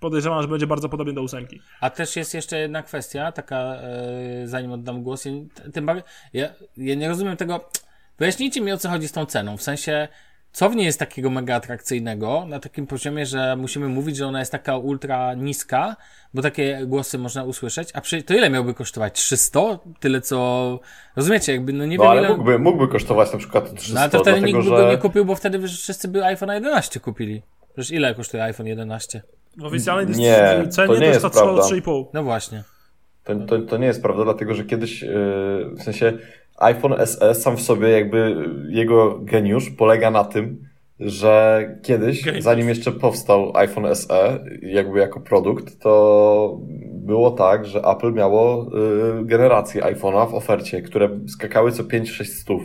podejrzewam, 0.00 0.42
że 0.42 0.48
będzie 0.48 0.66
bardzo 0.66 0.88
podobnie 0.88 1.12
do 1.12 1.22
ósemki. 1.22 1.60
A 1.80 1.90
też 1.90 2.16
jest 2.16 2.34
jeszcze 2.34 2.58
jedna 2.58 2.82
kwestia, 2.82 3.32
taka, 3.32 3.56
e, 3.56 4.46
zanim 4.46 4.72
oddam 4.72 5.02
głos. 5.02 5.24
Tym 5.72 5.86
bardziej, 5.86 6.04
ja, 6.32 6.48
ja 6.76 6.94
nie 6.94 7.08
rozumiem 7.08 7.36
tego. 7.36 7.70
Wyjaśnijcie 8.18 8.60
mi 8.60 8.72
o 8.72 8.76
co 8.76 8.88
chodzi 8.88 9.08
z 9.08 9.12
tą 9.12 9.26
ceną. 9.26 9.56
W 9.56 9.62
sensie, 9.62 10.08
co 10.52 10.70
w 10.70 10.76
niej 10.76 10.86
jest 10.86 10.98
takiego 10.98 11.30
mega 11.30 11.54
atrakcyjnego 11.54 12.44
na 12.48 12.60
takim 12.60 12.86
poziomie, 12.86 13.26
że 13.26 13.56
musimy 13.56 13.88
mówić, 13.88 14.16
że 14.16 14.26
ona 14.26 14.38
jest 14.38 14.52
taka 14.52 14.76
ultra 14.76 15.34
niska, 15.34 15.96
bo 16.34 16.42
takie 16.42 16.80
głosy 16.86 17.18
można 17.18 17.44
usłyszeć. 17.44 17.88
A 17.94 18.00
przy, 18.00 18.22
to 18.22 18.34
ile 18.34 18.50
miałby 18.50 18.74
kosztować? 18.74 19.12
300? 19.20 19.60
Tyle 20.00 20.20
co. 20.20 20.78
Rozumiecie, 21.16 21.52
jakby, 21.52 21.72
no 21.72 21.86
nie 21.86 21.96
No 21.96 22.02
wiem 22.02 22.10
ale 22.10 22.20
ile. 22.20 22.28
mógłby, 22.30 22.58
mógłby 22.58 22.88
kosztować 22.88 23.32
na 23.32 23.38
przykład 23.38 23.74
300, 23.74 23.94
No 23.94 24.00
ale 24.00 24.10
to 24.10 24.20
wtedy 24.20 24.40
dlatego 24.40 24.58
nikt 24.58 24.70
by 24.70 24.76
że... 24.76 24.88
nie 24.90 24.98
kupił, 24.98 25.24
bo 25.24 25.34
wtedy 25.34 25.68
wszyscy 25.68 26.08
by 26.08 26.24
iPhone 26.24 26.48
11 26.50 27.00
kupili. 27.00 27.42
Przecież 27.74 27.90
ile 27.90 28.14
kosztuje 28.14 28.42
iPhone 28.44 28.66
11? 28.66 29.22
W 29.56 29.64
oficjalnej 29.64 30.06
Nie, 30.06 30.66
cenie 30.70 30.88
to 30.88 30.94
to, 30.94 31.00
nie 31.00 31.06
jest 31.06 31.22
jest 31.22 31.22
to 31.22 31.30
trwało 31.30 31.54
prawda. 31.58 31.76
3,5. 31.76 32.04
No 32.14 32.22
właśnie. 32.22 32.64
To, 33.24 33.34
to, 33.36 33.58
to 33.58 33.76
nie 33.76 33.86
jest 33.86 34.02
prawda, 34.02 34.24
dlatego 34.24 34.54
że 34.54 34.64
kiedyś, 34.64 35.02
yy, 35.02 35.10
w 35.78 35.82
sensie 35.82 36.12
iPhone 36.58 37.06
SE 37.06 37.34
sam 37.34 37.56
w 37.56 37.62
sobie 37.62 37.88
jakby 37.88 38.36
jego 38.68 39.18
geniusz 39.18 39.70
polega 39.70 40.10
na 40.10 40.24
tym, 40.24 40.72
że 41.00 41.64
kiedyś, 41.82 42.24
Geniusz. 42.24 42.44
zanim 42.44 42.68
jeszcze 42.68 42.92
powstał 42.92 43.52
iPhone 43.56 43.96
SE 43.96 44.38
jakby 44.62 44.98
jako 44.98 45.20
produkt, 45.20 45.78
to 45.80 46.58
było 46.92 47.30
tak, 47.30 47.66
że 47.66 47.80
Apple 47.80 48.12
miało 48.12 48.70
yy, 49.18 49.24
generacje 49.24 49.82
iPhone'a 49.82 50.30
w 50.30 50.34
ofercie, 50.34 50.82
które 50.82 51.08
skakały 51.28 51.72
co 51.72 51.82
5-6 51.82 52.24
stów. 52.24 52.62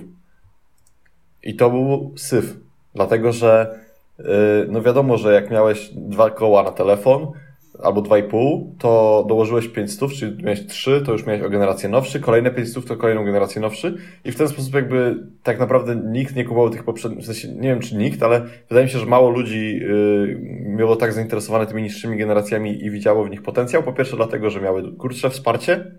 I 1.43 1.55
to 1.55 1.69
był 1.69 2.13
syf, 2.17 2.57
dlatego 2.95 3.31
że 3.31 3.79
yy, 4.19 4.25
no 4.69 4.81
wiadomo, 4.81 5.17
że 5.17 5.33
jak 5.33 5.51
miałeś 5.51 5.89
dwa 5.93 6.29
koła 6.29 6.63
na 6.63 6.71
telefon, 6.71 7.31
albo 7.83 8.01
2,5, 8.01 8.65
to 8.77 9.25
dołożyłeś 9.27 9.67
5 9.67 9.91
stów, 9.91 10.13
czyli 10.13 10.43
miałeś 10.43 10.65
3, 10.65 11.01
to 11.05 11.11
już 11.11 11.25
miałeś 11.25 11.41
o 11.41 11.49
generację 11.49 11.89
nowszy, 11.89 12.19
kolejne 12.19 12.51
5 12.51 12.69
stów 12.69 12.85
to 12.85 12.97
kolejną 12.97 13.25
generację 13.25 13.61
nowszy 13.61 13.97
i 14.25 14.31
w 14.31 14.35
ten 14.35 14.47
sposób 14.47 14.73
jakby 14.73 15.27
tak 15.43 15.59
naprawdę 15.59 15.95
nikt 15.95 16.35
nie 16.35 16.43
kupował 16.43 16.69
tych 16.69 16.83
poprzednich, 16.83 17.21
w 17.21 17.25
sensie 17.25 17.47
nie 17.47 17.69
wiem 17.69 17.79
czy 17.79 17.95
nikt, 17.95 18.23
ale 18.23 18.41
wydaje 18.69 18.85
mi 18.85 18.91
się, 18.91 18.99
że 18.99 19.05
mało 19.05 19.29
ludzi 19.29 19.79
yy, 19.79 20.75
było 20.77 20.95
tak 20.95 21.13
zainteresowane 21.13 21.65
tymi 21.65 21.83
niższymi 21.83 22.17
generacjami 22.17 22.83
i 22.85 22.91
widziało 22.91 23.23
w 23.23 23.29
nich 23.29 23.41
potencjał. 23.41 23.83
Po 23.83 23.93
pierwsze 23.93 24.15
dlatego, 24.15 24.49
że 24.49 24.61
miały 24.61 24.93
krótsze 24.97 25.29
wsparcie 25.29 25.91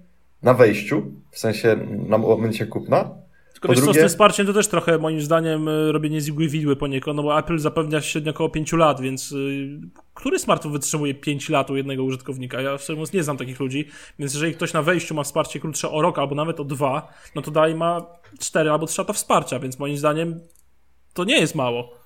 na 0.42 0.54
wejściu, 0.54 1.02
w 1.30 1.38
sensie 1.38 1.76
na 2.08 2.18
momencie 2.18 2.66
kupna, 2.66 3.10
Tylko 3.60 3.68
Po 3.68 3.74
wiesz 3.74 3.78
co, 3.78 3.84
z 3.84 3.86
drugie- 3.86 4.00
tym 4.00 4.08
wsparciem 4.08 4.46
to 4.46 4.52
też 4.52 4.68
trochę 4.68 4.98
moim 4.98 5.20
zdaniem 5.20 5.68
y, 5.68 5.92
robienie 5.92 6.20
z 6.20 6.28
igły 6.28 6.48
widły 6.48 6.76
poniekąd, 6.76 7.16
no 7.16 7.22
bo 7.22 7.38
Apple 7.38 7.58
zapewnia 7.58 8.00
średnio 8.00 8.30
około 8.30 8.50
5 8.50 8.72
lat, 8.72 9.00
więc 9.00 9.32
y, 9.32 9.80
który 10.14 10.38
smartfon 10.38 10.72
wytrzymuje 10.72 11.14
5 11.14 11.48
lat 11.48 11.70
u 11.70 11.76
jednego 11.76 12.04
użytkownika? 12.04 12.60
Ja 12.60 12.78
szczerze 12.78 12.92
mówiąc 12.92 13.12
nie 13.12 13.22
znam 13.22 13.36
takich 13.36 13.60
ludzi, 13.60 13.88
więc 14.18 14.34
jeżeli 14.34 14.54
ktoś 14.54 14.72
na 14.72 14.82
wejściu 14.82 15.14
ma 15.14 15.22
wsparcie 15.22 15.60
krótsze 15.60 15.90
o 15.90 16.02
rok 16.02 16.18
albo 16.18 16.34
nawet 16.34 16.60
o 16.60 16.64
dwa, 16.64 17.12
no 17.34 17.42
to 17.42 17.50
dalej 17.50 17.74
ma 17.74 18.06
4 18.40 18.70
albo 18.70 18.86
3 18.86 19.00
lata 19.00 19.12
wsparcia, 19.12 19.58
więc 19.58 19.78
moim 19.78 19.96
zdaniem 19.96 20.40
to 21.14 21.24
nie 21.24 21.40
jest 21.40 21.54
mało. 21.54 21.97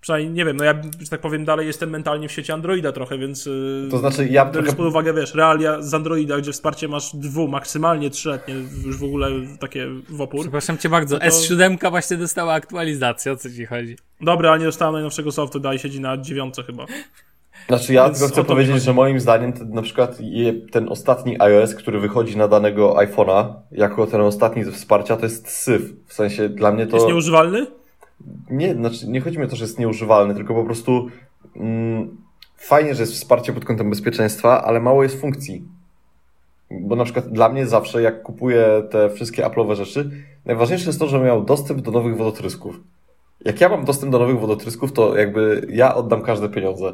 Przynajmniej, 0.00 0.32
nie 0.34 0.44
wiem, 0.44 0.56
no 0.56 0.64
ja, 0.64 0.74
że 1.00 1.08
tak 1.10 1.20
powiem, 1.20 1.44
dalej 1.44 1.66
jestem 1.66 1.90
mentalnie 1.90 2.28
w 2.28 2.32
sieci 2.32 2.52
Androida 2.52 2.92
trochę, 2.92 3.18
więc... 3.18 3.46
y, 3.46 3.88
to 3.90 3.98
znaczy 3.98 4.26
ja 4.30 4.44
Biorąc 4.44 4.52
trochę 4.66 4.76
pod 4.76 4.86
uwagę, 4.86 5.14
wiesz, 5.14 5.34
realia 5.34 5.82
z 5.82 5.94
Androida, 5.94 6.38
gdzie 6.38 6.52
wsparcie 6.52 6.88
masz 6.88 7.16
dwu, 7.16 7.48
maksymalnie 7.48 8.10
trzyletnie, 8.10 8.54
już 8.86 8.98
w 8.98 9.04
ogóle 9.04 9.30
takie 9.60 9.86
w 10.08 10.20
opór. 10.20 10.40
Przepraszam 10.40 10.78
cię 10.78 10.88
bardzo. 10.88 11.14
No 11.16 11.20
to- 11.20 11.26
S7 11.26 11.90
właśnie 11.90 12.16
dostała 12.16 12.52
aktualizację, 12.52 13.32
o 13.32 13.36
co 13.36 13.50
ci 13.50 13.66
chodzi? 13.66 13.96
Dobra, 14.20 14.50
ale 14.50 14.58
nie 14.58 14.64
dostałem 14.66 14.94
najnowszego 14.94 15.32
softu, 15.32 15.60
dalej 15.60 15.78
siedzi 15.78 16.00
na 16.00 16.16
dziewiątce 16.16 16.62
chyba. 16.62 16.86
Znaczy 17.68 17.92
ja 17.92 18.04
Więc 18.04 18.18
tylko 18.18 18.32
chcę 18.32 18.44
powiedzieć, 18.44 18.82
że 18.82 18.92
moim 18.92 19.20
zdaniem 19.20 19.52
ten, 19.52 19.70
na 19.70 19.82
przykład 19.82 20.16
je- 20.20 20.52
ten 20.52 20.88
ostatni 20.88 21.36
iOS, 21.42 21.74
który 21.74 22.00
wychodzi 22.00 22.36
na 22.36 22.48
danego 22.48 22.94
iPhone'a, 22.94 23.52
jako 23.72 24.06
ten 24.06 24.20
ostatni 24.20 24.64
ze 24.64 24.72
wsparcia, 24.72 25.16
to 25.16 25.22
jest 25.22 25.48
syf. 25.48 25.82
W 26.06 26.12
sensie 26.14 26.48
dla 26.48 26.72
mnie 26.72 26.86
to... 26.86 26.96
Jest 26.96 27.08
nieużywalny? 27.08 27.66
Nie, 28.50 28.74
znaczy 28.74 29.08
nie 29.08 29.20
chodzi 29.20 29.38
mi 29.38 29.44
o 29.44 29.48
to, 29.48 29.56
że 29.56 29.64
jest 29.64 29.78
nieużywalny, 29.78 30.34
tylko 30.34 30.54
po 30.54 30.64
prostu 30.64 31.08
mm, 31.56 32.16
fajnie, 32.56 32.94
że 32.94 33.02
jest 33.02 33.12
wsparcie 33.12 33.52
pod 33.52 33.64
kątem 33.64 33.90
bezpieczeństwa, 33.90 34.64
ale 34.64 34.80
mało 34.80 35.02
jest 35.02 35.20
funkcji. 35.20 35.64
Bo 36.70 36.96
na 36.96 37.04
przykład 37.04 37.28
dla 37.28 37.48
mnie 37.48 37.66
zawsze, 37.66 38.02
jak 38.02 38.22
kupuję 38.22 38.82
te 38.90 39.10
wszystkie 39.10 39.42
Apple'owe 39.42 39.74
rzeczy, 39.74 40.10
najważniejsze 40.44 40.86
jest 40.86 40.98
to, 40.98 41.08
że 41.08 41.20
miał 41.20 41.44
dostęp 41.44 41.80
do 41.80 41.90
nowych 41.90 42.16
wodotrysków. 42.16 42.80
Jak 43.44 43.60
ja 43.60 43.68
mam 43.68 43.84
dostęp 43.84 44.12
do 44.12 44.18
nowych 44.18 44.40
wodotrysków, 44.40 44.92
to 44.92 45.16
jakby 45.16 45.66
ja 45.70 45.94
oddam 45.94 46.22
każde 46.22 46.48
pieniądze. 46.48 46.92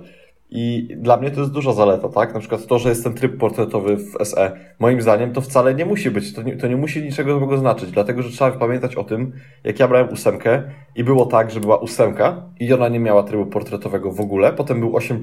I 0.50 0.88
dla 0.96 1.16
mnie 1.16 1.30
to 1.30 1.40
jest 1.40 1.52
duża 1.52 1.72
zaleta, 1.72 2.08
tak? 2.08 2.34
Na 2.34 2.40
przykład 2.40 2.66
to, 2.66 2.78
że 2.78 2.88
jest 2.88 3.04
ten 3.04 3.14
tryb 3.14 3.38
portretowy 3.38 3.96
w 3.96 4.24
SE. 4.24 4.52
Moim 4.78 5.02
zdaniem 5.02 5.32
to 5.32 5.40
wcale 5.40 5.74
nie 5.74 5.84
musi 5.84 6.10
być, 6.10 6.32
to 6.32 6.42
nie, 6.42 6.56
to 6.56 6.68
nie 6.68 6.76
musi 6.76 7.02
niczego 7.02 7.34
nowego 7.34 7.58
znaczyć, 7.58 7.90
dlatego 7.90 8.22
że 8.22 8.30
trzeba 8.30 8.50
pamiętać 8.50 8.96
o 8.96 9.04
tym, 9.04 9.32
jak 9.64 9.80
ja 9.80 9.88
brałem 9.88 10.08
ósemkę 10.08 10.62
i 10.96 11.04
było 11.04 11.26
tak, 11.26 11.50
że 11.50 11.60
była 11.60 11.76
ósemka 11.76 12.42
i 12.60 12.72
ona 12.72 12.88
nie 12.88 13.00
miała 13.00 13.22
trybu 13.22 13.46
portretowego 13.46 14.12
w 14.12 14.20
ogóle. 14.20 14.52
Potem 14.52 14.80
był 14.80 14.96
8, 14.96 15.20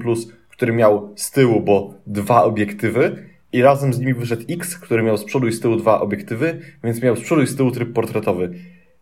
który 0.48 0.72
miał 0.72 1.12
z 1.16 1.30
tyłu, 1.30 1.60
bo 1.60 1.94
dwa 2.06 2.44
obiektywy 2.44 3.16
i 3.52 3.62
razem 3.62 3.92
z 3.92 3.98
nimi 3.98 4.14
wyszedł 4.14 4.44
X, 4.48 4.78
który 4.78 5.02
miał 5.02 5.16
z 5.16 5.24
przodu 5.24 5.46
i 5.46 5.52
z 5.52 5.60
tyłu 5.60 5.76
dwa 5.76 6.00
obiektywy, 6.00 6.60
więc 6.84 7.02
miał 7.02 7.16
z 7.16 7.20
przodu 7.20 7.42
i 7.42 7.46
z 7.46 7.56
tyłu 7.56 7.70
tryb 7.70 7.92
portretowy. 7.92 8.54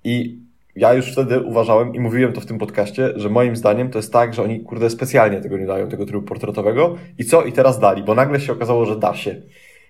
I 0.04 0.42
ja 0.76 0.94
już 0.94 1.12
wtedy 1.12 1.40
uważałem 1.40 1.94
i 1.94 2.00
mówiłem 2.00 2.32
to 2.32 2.40
w 2.40 2.46
tym 2.46 2.58
podcaście, 2.58 3.12
że 3.16 3.28
moim 3.28 3.56
zdaniem 3.56 3.90
to 3.90 3.98
jest 3.98 4.12
tak, 4.12 4.34
że 4.34 4.42
oni, 4.42 4.60
kurde, 4.60 4.90
specjalnie 4.90 5.40
tego 5.40 5.58
nie 5.58 5.66
dają, 5.66 5.88
tego 5.88 6.06
trybu 6.06 6.26
portretowego. 6.26 6.96
I 7.18 7.24
co? 7.24 7.42
I 7.42 7.52
teraz 7.52 7.78
dali, 7.78 8.02
bo 8.02 8.14
nagle 8.14 8.40
się 8.40 8.52
okazało, 8.52 8.86
że 8.86 8.98
da 8.98 9.14
się. 9.14 9.42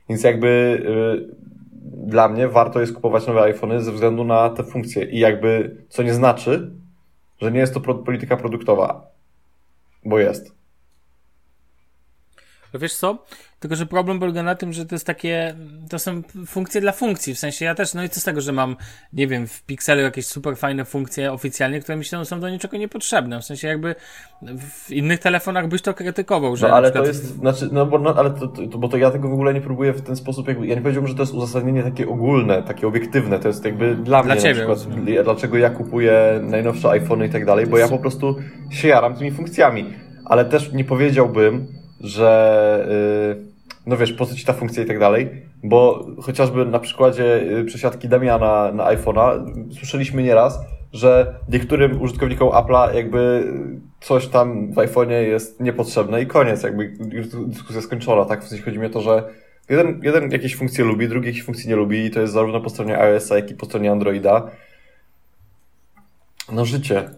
Więc 0.08 0.24
jakby 0.24 0.82
yy, 0.84 1.34
dla 2.06 2.28
mnie 2.28 2.48
warto 2.48 2.80
jest 2.80 2.92
kupować 2.92 3.26
nowe 3.26 3.42
iPhony 3.42 3.80
ze 3.80 3.92
względu 3.92 4.24
na 4.24 4.50
te 4.50 4.64
funkcje. 4.64 5.04
I 5.04 5.18
jakby, 5.18 5.76
co 5.88 6.02
nie 6.02 6.14
znaczy, 6.14 6.70
że 7.40 7.52
nie 7.52 7.60
jest 7.60 7.74
to 7.74 7.80
polityka 7.80 8.36
produktowa. 8.36 9.06
Bo 10.04 10.18
jest. 10.18 10.61
Wiesz 12.74 12.94
co? 12.94 13.24
Tylko, 13.60 13.76
że 13.76 13.86
problem 13.86 14.20
polega 14.20 14.42
na 14.42 14.54
tym, 14.54 14.72
że 14.72 14.86
to 14.86 14.94
jest 14.94 15.06
takie, 15.06 15.54
to 15.90 15.98
są 15.98 16.22
funkcje 16.46 16.80
dla 16.80 16.92
funkcji, 16.92 17.34
w 17.34 17.38
sensie 17.38 17.64
ja 17.64 17.74
też, 17.74 17.94
no 17.94 18.04
i 18.04 18.08
co 18.08 18.20
z 18.20 18.24
tego, 18.24 18.40
że 18.40 18.52
mam, 18.52 18.76
nie 19.12 19.26
wiem, 19.26 19.46
w 19.46 19.62
Pixelu 19.62 20.00
jakieś 20.00 20.26
super 20.26 20.56
fajne 20.56 20.84
funkcje 20.84 21.32
oficjalnie, 21.32 21.80
które 21.80 21.98
mi 21.98 22.04
się 22.04 22.24
są 22.24 22.40
do 22.40 22.48
niczego 22.48 22.76
niepotrzebne, 22.76 23.40
w 23.40 23.44
sensie 23.44 23.68
jakby 23.68 23.94
w 24.58 24.90
innych 24.90 25.20
telefonach 25.20 25.68
byś 25.68 25.82
to 25.82 25.94
krytykował, 25.94 26.56
że 26.56 26.68
No 26.68 26.74
ale 26.74 26.90
przykład... 26.90 27.04
to 27.04 27.08
jest, 27.08 27.36
znaczy, 27.36 27.68
no 27.72 27.86
bo, 27.86 27.98
no, 27.98 28.14
ale 28.14 28.30
to, 28.30 28.48
to, 28.48 28.78
bo 28.78 28.88
to 28.88 28.96
ja 28.96 29.10
tego 29.10 29.28
w 29.28 29.32
ogóle 29.32 29.54
nie 29.54 29.60
próbuję 29.60 29.92
w 29.92 30.02
ten 30.02 30.16
sposób, 30.16 30.48
jakby, 30.48 30.66
ja 30.66 30.74
nie 30.74 30.80
powiedziałbym, 30.80 31.08
że 31.08 31.14
to 31.14 31.22
jest 31.22 31.34
uzasadnienie 31.34 31.82
takie 31.82 32.08
ogólne, 32.08 32.62
takie 32.62 32.86
obiektywne, 32.86 33.38
to 33.38 33.48
jest 33.48 33.64
jakby 33.64 33.94
dla, 33.94 34.22
Dla 34.22 34.34
mnie 34.34 34.42
ciebie, 34.42 34.48
na 34.66 34.74
przykład, 34.74 34.96
rozumiem. 34.96 35.24
dlaczego 35.24 35.56
ja 35.56 35.70
kupuję 35.70 36.40
najnowsze 36.42 36.90
iPhony 36.90 37.26
i 37.26 37.30
tak 37.30 37.46
dalej, 37.46 37.66
bo 37.66 37.78
ja 37.78 37.88
po 37.88 37.98
prostu 37.98 38.36
się 38.70 38.88
jaram 38.88 39.14
tymi 39.14 39.30
funkcjami, 39.30 39.94
ale 40.24 40.44
też 40.44 40.72
nie 40.72 40.84
powiedziałbym, 40.84 41.81
że, 42.02 42.86
yy, 43.36 43.44
no 43.86 43.96
wiesz, 43.96 44.12
po 44.12 44.26
co 44.26 44.34
ci 44.34 44.44
ta 44.44 44.52
funkcja 44.52 44.82
i 44.82 44.86
tak 44.86 44.98
dalej, 44.98 45.28
bo 45.62 46.06
chociażby 46.22 46.64
na 46.64 46.78
przykładzie 46.78 47.24
yy, 47.24 47.64
przesiadki 47.64 48.08
Damiana 48.08 48.72
na 48.72 48.84
iPhone'a 48.84 49.44
słyszeliśmy 49.74 50.22
nieraz, 50.22 50.58
że 50.92 51.34
niektórym 51.48 52.02
użytkownikom 52.02 52.48
Apple'a 52.48 52.94
jakby 52.94 53.52
coś 54.00 54.26
tam 54.26 54.72
w 54.72 54.76
iPhone'ie 54.76 55.20
jest 55.20 55.60
niepotrzebne 55.60 56.22
i 56.22 56.26
koniec, 56.26 56.62
jakby 56.62 56.96
już 57.12 57.26
dyskusja 57.26 57.82
skończona, 57.82 58.24
tak? 58.24 58.44
W 58.44 58.48
sensie 58.48 58.64
chodzi 58.64 58.78
mi 58.78 58.86
o 58.86 58.90
to, 58.90 59.00
że 59.00 59.24
jeden, 59.68 60.00
jeden 60.02 60.30
jakieś 60.30 60.56
funkcje 60.56 60.84
lubi, 60.84 61.08
drugi 61.08 61.26
jakieś 61.26 61.44
funkcji 61.44 61.68
nie 61.68 61.76
lubi 61.76 62.04
i 62.04 62.10
to 62.10 62.20
jest 62.20 62.32
zarówno 62.32 62.60
po 62.60 62.70
stronie 62.70 62.98
iOS-a, 62.98 63.36
jak 63.36 63.50
i 63.50 63.54
po 63.54 63.66
stronie 63.66 63.92
Androida. 63.92 64.50
No 66.52 66.64
życie. 66.64 67.10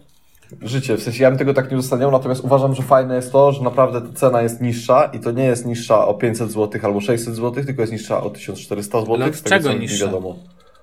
Życie. 0.61 0.97
W 0.97 1.03
sensie 1.03 1.23
ja 1.23 1.29
bym 1.29 1.39
tego 1.39 1.53
tak 1.53 1.71
nie 1.71 1.77
uzasadniał, 1.77 2.11
natomiast 2.11 2.43
uważam, 2.43 2.75
że 2.75 2.83
fajne 2.83 3.15
jest 3.15 3.31
to, 3.31 3.51
że 3.51 3.63
naprawdę 3.63 4.01
ta 4.01 4.13
cena 4.13 4.41
jest 4.41 4.61
niższa 4.61 5.05
i 5.05 5.19
to 5.19 5.31
nie 5.31 5.43
jest 5.43 5.65
niższa 5.65 6.07
o 6.07 6.13
500 6.13 6.51
zł 6.51 6.81
albo 6.83 7.01
600 7.01 7.35
zł, 7.35 7.63
tylko 7.65 7.81
jest 7.81 7.93
niższa 7.93 8.23
o 8.23 8.29
1400 8.29 8.99
zł. 9.01 9.15
Ale 9.15 9.25
od 9.25 9.35
z 9.35 9.41
tego, 9.41 9.55
czego 9.55 9.79
niższa? 9.79 10.05
wiadomo. 10.05 10.35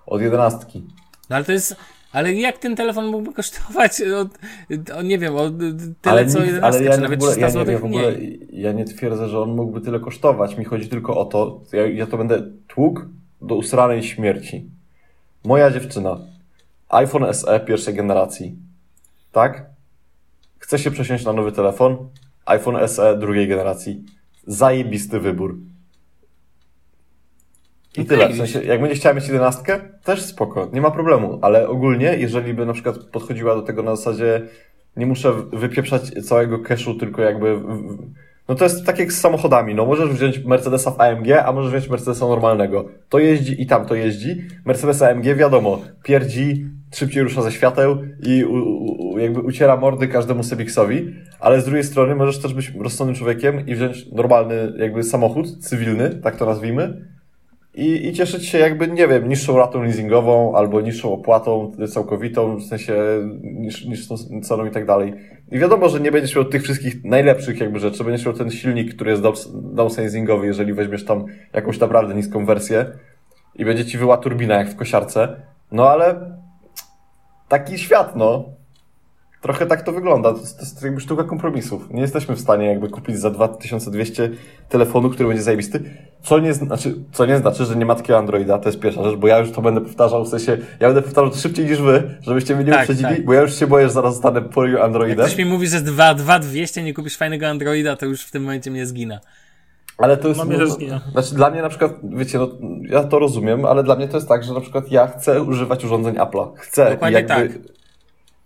Od 0.07 0.23
jedenastki. 0.23 0.87
No 1.31 1.37
ale 1.37 1.45
to 1.45 1.53
jest, 1.53 1.77
ale 2.13 2.35
jak 2.35 2.59
ten 2.59 2.77
telefon 2.77 3.07
mógłby 3.07 3.33
kosztować, 3.33 4.03
o, 4.19 4.29
o 4.99 5.03
nie 5.03 5.19
wiem, 5.19 5.37
o 5.37 5.51
tyle 5.51 5.95
ale, 6.03 6.27
co 6.27 6.39
nikt, 6.39 6.53
11, 6.53 6.63
ale 6.63 6.85
ja 6.85 6.91
czy 6.91 6.97
nie, 6.97 7.03
nawet 7.03 7.19
ogóle, 7.19 7.33
300 7.33 7.41
ja, 7.41 7.47
nie, 7.47 7.53
zł 7.53 7.73
ja, 7.73 7.79
w 7.79 7.85
ogóle, 7.85 8.13
mniej. 8.13 8.49
ja 8.53 8.73
nie 8.73 8.85
twierdzę, 8.85 9.29
że 9.29 9.41
on 9.41 9.55
mógłby 9.55 9.81
tyle 9.81 10.01
kosztować. 10.01 10.59
Mi 10.59 10.65
chodzi 10.65 10.89
tylko 10.89 11.17
o 11.17 11.25
to, 11.25 11.61
ja, 11.73 11.87
ja 11.87 12.07
to 12.07 12.19
będę 12.19 12.43
tłukł 12.69 13.01
do 13.41 13.55
usranej 13.55 14.03
śmierci. 14.03 14.71
Moja 15.45 15.71
dziewczyna, 15.71 16.19
iPhone 16.89 17.35
SE 17.35 17.61
pierwszej 17.61 17.95
generacji, 17.95 18.57
tak? 19.33 19.71
Chce 20.59 20.79
się 20.79 20.91
przesiąść 20.91 21.25
na 21.25 21.33
nowy 21.33 21.53
telefon, 21.53 22.09
iPhone 22.47 22.89
SE 22.89 23.19
drugiej 23.19 23.49
generacji. 23.49 24.05
Zajebisty 24.47 25.21
wybór. 25.21 25.57
I 27.97 28.01
No 28.01 28.07
tyle. 28.07 28.29
W 28.29 28.37
sensie, 28.37 28.63
jak 28.63 28.81
będzie 28.81 28.97
chciała 28.97 29.15
mieć 29.15 29.27
jedenastkę, 29.27 29.81
też 30.05 30.23
spoko, 30.23 30.71
nie 30.73 30.81
ma 30.81 30.91
problemu. 30.91 31.39
Ale 31.43 31.69
ogólnie, 31.69 32.17
jeżeli 32.19 32.55
by 32.55 32.67
na 32.67 32.73
przykład 32.73 32.99
podchodziła 32.99 33.55
do 33.55 33.63
tego 33.63 33.83
na 33.83 33.97
zasadzie, 33.97 34.43
nie 34.97 35.07
muszę 35.07 35.33
wypieprzać 35.53 36.03
całego 36.03 36.59
cashu, 36.59 36.95
tylko 36.95 37.23
jakby. 37.23 37.61
No 38.49 38.55
to 38.55 38.65
jest 38.65 38.87
tak 38.87 38.99
jak 38.99 39.13
z 39.13 39.21
samochodami. 39.21 39.75
No 39.75 39.87
możesz 39.87 40.11
wziąć 40.11 40.45
Mercedesa 40.45 40.91
w 40.91 41.01
AMG, 41.01 41.31
a 41.45 41.53
możesz 41.53 41.71
wziąć 41.71 41.89
Mercedesa 41.89 42.29
normalnego. 42.29 42.85
To 43.09 43.19
jeździ 43.19 43.63
i 43.63 43.67
tam 43.67 43.87
to 43.87 43.95
jeździ. 43.95 44.43
Mercedes 44.65 45.03
AMG 45.03 45.25
wiadomo, 45.25 45.81
pierdzi, 46.03 46.67
szybciej 46.93 47.23
rusza 47.23 47.43
ze 47.43 47.53
świateł 47.53 47.99
i 48.27 48.45
u, 48.45 48.55
u, 48.55 49.19
jakby 49.19 49.41
uciera 49.41 49.77
mordy 49.77 50.09
każdemu 50.09 50.43
Sebixowi, 50.43 51.15
ale 51.41 51.61
z 51.61 51.65
drugiej 51.65 51.85
strony 51.85 52.15
możesz 52.15 52.39
też 52.39 52.55
być 52.55 52.73
rozsądnym 52.81 53.17
człowiekiem 53.17 53.67
i 53.67 53.75
wziąć 53.75 54.13
normalny 54.13 54.73
jakby 54.77 55.03
samochód 55.03 55.59
cywilny, 55.59 56.11
tak 56.11 56.37
to 56.37 56.47
nazwijmy, 56.47 57.13
i, 57.75 58.07
i 58.07 58.13
cieszyć 58.13 58.47
się 58.49 58.59
jakby, 58.59 58.89
nie 58.89 59.09
wiem, 59.09 59.29
niższą 59.29 59.57
ratą 59.57 59.83
leasingową 59.83 60.57
albo 60.57 60.81
niższą 60.81 61.13
opłatą 61.13 61.73
całkowitą, 61.89 62.57
w 62.57 62.63
sensie 62.63 62.95
niż, 63.43 63.85
niższą 63.85 64.15
ceną 64.43 64.67
i 64.67 64.71
tak 64.71 64.87
dalej. 64.87 65.15
I 65.53 65.59
wiadomo, 65.59 65.89
że 65.89 66.01
nie 66.01 66.13
będziesz 66.13 66.37
miał 66.37 66.45
tych 66.45 66.63
wszystkich 66.63 67.05
najlepszych 67.05 67.61
jakby 67.61 67.81
rzeczy, 67.81 68.05
będziesz 68.05 68.27
miał 68.27 68.35
ten 68.35 68.51
silnik, 68.51 68.95
który 68.95 69.11
jest 69.11 69.23
down- 69.23 69.75
downsizingowy, 69.75 70.47
jeżeli 70.47 70.73
weźmiesz 70.73 71.05
tam 71.05 71.25
jakąś 71.53 71.81
naprawdę 71.81 72.15
niską 72.15 72.47
wersję 72.47 72.87
i 73.55 73.65
będzie 73.65 73.85
ci 73.85 73.99
wyła 73.99 74.17
turbina 74.17 74.55
jak 74.55 74.71
w 74.71 74.77
kosiarce. 74.77 75.37
No 75.73 75.91
ale 75.91 76.37
taki 77.53 77.79
świat, 77.79 78.17
no. 78.17 78.45
Trochę 79.41 79.67
tak 79.67 79.83
to 79.83 79.93
wygląda. 79.93 80.33
To 80.33 80.39
jest, 80.41 80.57
to 80.57 80.63
jest 80.63 80.83
jakby 80.83 81.01
sztuka 81.01 81.25
kompromisów. 81.25 81.91
Nie 81.91 82.01
jesteśmy 82.03 82.37
w 82.37 82.41
stanie 82.41 82.67
jakby 82.67 82.89
kupić 82.89 83.19
za 83.19 83.31
2200 83.31 84.31
telefonu, 84.69 85.11
który 85.11 85.29
będzie 85.29 85.43
zajebisty. 85.43 85.81
Co 86.23 86.39
nie, 86.39 86.55
znaczy, 86.55 86.95
co 87.13 87.27
nie 87.27 87.39
znaczy, 87.39 87.65
że 87.65 87.77
nie 87.77 87.87
ma 87.87 87.95
takiego 87.95 88.19
Androida, 88.19 88.59
to 88.59 88.69
jest 88.69 88.81
pierwsza 88.81 89.05
rzecz, 89.05 89.17
bo 89.17 89.27
ja 89.29 89.39
już 89.39 89.51
to 89.53 89.63
będę 89.63 89.81
powtarzał, 89.81 90.25
w 90.25 90.29
sensie, 90.29 90.59
ja 90.81 90.89
będę 90.89 91.03
powtarzał 91.03 91.31
to 91.31 91.37
szybciej 91.37 91.67
niż 91.67 91.81
wy, 91.81 92.19
żebyście 92.21 92.57
mnie 92.57 92.65
nie 92.65 92.73
Tak, 92.73 92.81
uprzedzili, 92.81 93.09
tak. 93.17 93.25
bo 93.25 93.33
ja 93.33 93.41
już 93.41 93.55
się 93.59 93.67
boję, 93.67 93.87
że 93.87 93.93
zaraz 93.93 94.13
zostanę 94.15 94.43
po 94.43 94.67
Jak 94.67 94.81
Androidem. 94.81 95.27
ktoś 95.27 95.39
mi 95.39 95.45
mówi, 95.45 95.69
że 95.69 95.79
z 95.79 95.85
2, 95.85 96.15
2200 96.15 96.83
nie 96.83 96.95
kupisz 96.95 97.17
fajnego 97.17 97.49
Androida, 97.49 97.97
to 97.97 98.07
już 98.07 98.25
w 98.25 98.31
tym 98.31 98.43
momencie 98.43 98.71
mnie 98.71 98.87
zgina. 98.87 99.21
Ale 100.03 100.17
to 100.17 100.29
jest. 100.29 100.39
Mam 100.39 100.49
nadzieję, 100.49 100.67
że 100.67 100.73
zginie. 100.73 101.01
znaczy, 101.13 101.35
dla 101.35 101.51
mnie 101.51 101.63
na 101.63 101.69
przykład, 101.69 101.93
wiecie, 102.03 102.39
no, 102.39 102.49
ja 102.89 103.05
to 103.05 103.19
rozumiem, 103.19 103.65
ale 103.65 103.83
dla 103.83 103.97
mnie 103.97 104.09
to 104.09 104.17
jest 104.17 104.29
tak, 104.29 104.45
że 104.45 104.55
na 104.55 104.61
przykład 104.61 104.91
ja 104.91 105.07
chcę 105.07 105.43
używać 105.43 105.85
urządzeń 105.85 106.15
Apple'a. 106.15 106.53
Chcę. 106.57 106.91
Dokładnie 106.91 107.21
I 107.21 107.23
jakby, 107.29 107.49
tak. 107.49 107.73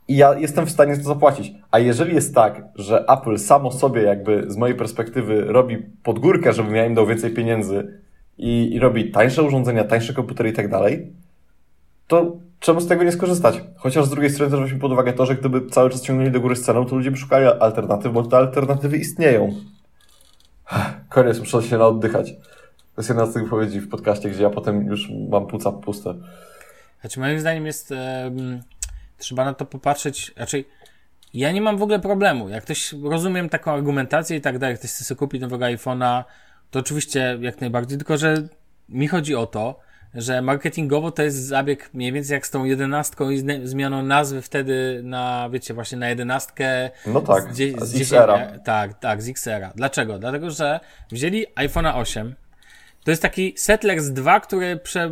I 0.08 0.16
ja 0.16 0.38
jestem 0.38 0.66
w 0.66 0.70
stanie 0.70 0.96
to 0.96 1.02
zapłacić. 1.02 1.52
A 1.70 1.78
jeżeli 1.78 2.14
jest 2.14 2.34
tak, 2.34 2.62
że 2.74 3.04
Apple 3.08 3.38
samo 3.38 3.72
sobie 3.72 4.02
jakby 4.02 4.44
z 4.48 4.56
mojej 4.56 4.76
perspektywy 4.76 5.44
robi 5.44 5.76
podgórkę, 6.02 6.52
żebym 6.52 6.74
ja 6.74 6.86
im 6.86 6.94
dał 6.94 7.06
więcej 7.06 7.30
pieniędzy 7.30 8.00
i, 8.38 8.74
i 8.74 8.78
robi 8.78 9.10
tańsze 9.10 9.42
urządzenia, 9.42 9.84
tańsze 9.84 10.12
komputery 10.12 10.50
i 10.50 10.52
tak 10.52 10.70
dalej, 10.70 11.12
to 12.06 12.36
czemu 12.60 12.80
z 12.80 12.88
tego 12.88 13.04
nie 13.04 13.12
skorzystać? 13.12 13.64
Chociaż 13.76 14.04
z 14.04 14.10
drugiej 14.10 14.30
strony 14.30 14.50
też 14.50 14.60
weźmy 14.60 14.78
pod 14.78 14.92
uwagę 14.92 15.12
to, 15.12 15.26
że 15.26 15.34
gdyby 15.34 15.66
cały 15.66 15.90
czas 15.90 16.02
ciągnęli 16.02 16.30
do 16.30 16.40
góry 16.40 16.56
z 16.56 16.62
ceną, 16.62 16.84
to 16.84 16.96
ludzie 16.96 17.10
by 17.10 17.16
szukali 17.16 17.46
alternatyw, 17.46 18.12
bo 18.12 18.22
te 18.22 18.36
alternatywy 18.36 18.96
istnieją. 18.96 19.54
Koniec, 21.08 21.38
muszę 21.38 21.62
się 21.62 21.78
na 21.78 21.86
oddychać. 21.86 22.32
To 22.94 23.00
jest 23.00 23.08
jedna 23.08 23.26
z 23.26 23.34
tych 23.34 23.44
wypowiedzi 23.44 23.80
w 23.80 23.88
podcaście, 23.88 24.30
gdzie 24.30 24.42
ja 24.42 24.50
potem 24.50 24.86
już 24.86 25.10
mam 25.30 25.46
płuca 25.46 25.72
puste. 25.72 26.14
Znaczy, 27.00 27.20
moim 27.20 27.40
zdaniem 27.40 27.66
jest. 27.66 27.92
em, 27.92 28.62
trzeba 29.18 29.44
na 29.44 29.54
to 29.54 29.66
popatrzeć. 29.66 30.32
Raczej. 30.36 30.68
Ja 31.34 31.52
nie 31.52 31.60
mam 31.60 31.78
w 31.78 31.82
ogóle 31.82 31.98
problemu. 32.00 32.48
Jak 32.48 32.64
ktoś 32.64 32.92
rozumiem 32.92 33.48
taką 33.48 33.72
argumentację 33.72 34.36
i 34.36 34.40
tak 34.40 34.58
dalej, 34.58 34.76
ktoś 34.76 34.90
chce 34.90 35.04
sobie 35.04 35.18
kupić 35.18 35.40
nowego 35.40 35.64
iPhone'a, 35.64 36.24
to 36.70 36.78
oczywiście 36.78 37.38
jak 37.40 37.60
najbardziej, 37.60 37.98
tylko 37.98 38.16
że 38.16 38.34
mi 38.88 39.08
chodzi 39.08 39.34
o 39.34 39.46
to, 39.46 39.80
że 40.16 40.42
marketingowo 40.42 41.10
to 41.10 41.22
jest 41.22 41.46
zabieg 41.46 41.90
mniej 41.94 42.12
więcej 42.12 42.34
jak 42.34 42.46
z 42.46 42.50
tą 42.50 42.64
jedenastką 42.64 43.30
i 43.30 43.44
zmianą 43.64 44.02
nazwy 44.02 44.42
wtedy 44.42 45.00
na, 45.04 45.48
wiecie, 45.52 45.74
właśnie 45.74 45.98
na 45.98 46.08
jedenastkę. 46.08 46.90
No 47.06 47.20
tak, 47.20 47.54
z, 47.54 47.56
z 47.56 47.88
z 47.88 48.00
XR-a. 48.00 48.38
10 48.38 48.64
Tak, 48.64 48.98
tak, 48.98 49.22
z. 49.22 49.72
Dlaczego? 49.74 50.18
Dlatego, 50.18 50.50
że 50.50 50.80
wzięli 51.12 51.46
iPhone'a 51.56 52.00
8, 52.00 52.34
to 53.04 53.10
jest 53.10 53.22
taki 53.22 53.54
Settlers 53.56 54.06
2, 54.06 54.40
który 54.40 54.76
prze, 54.76 55.10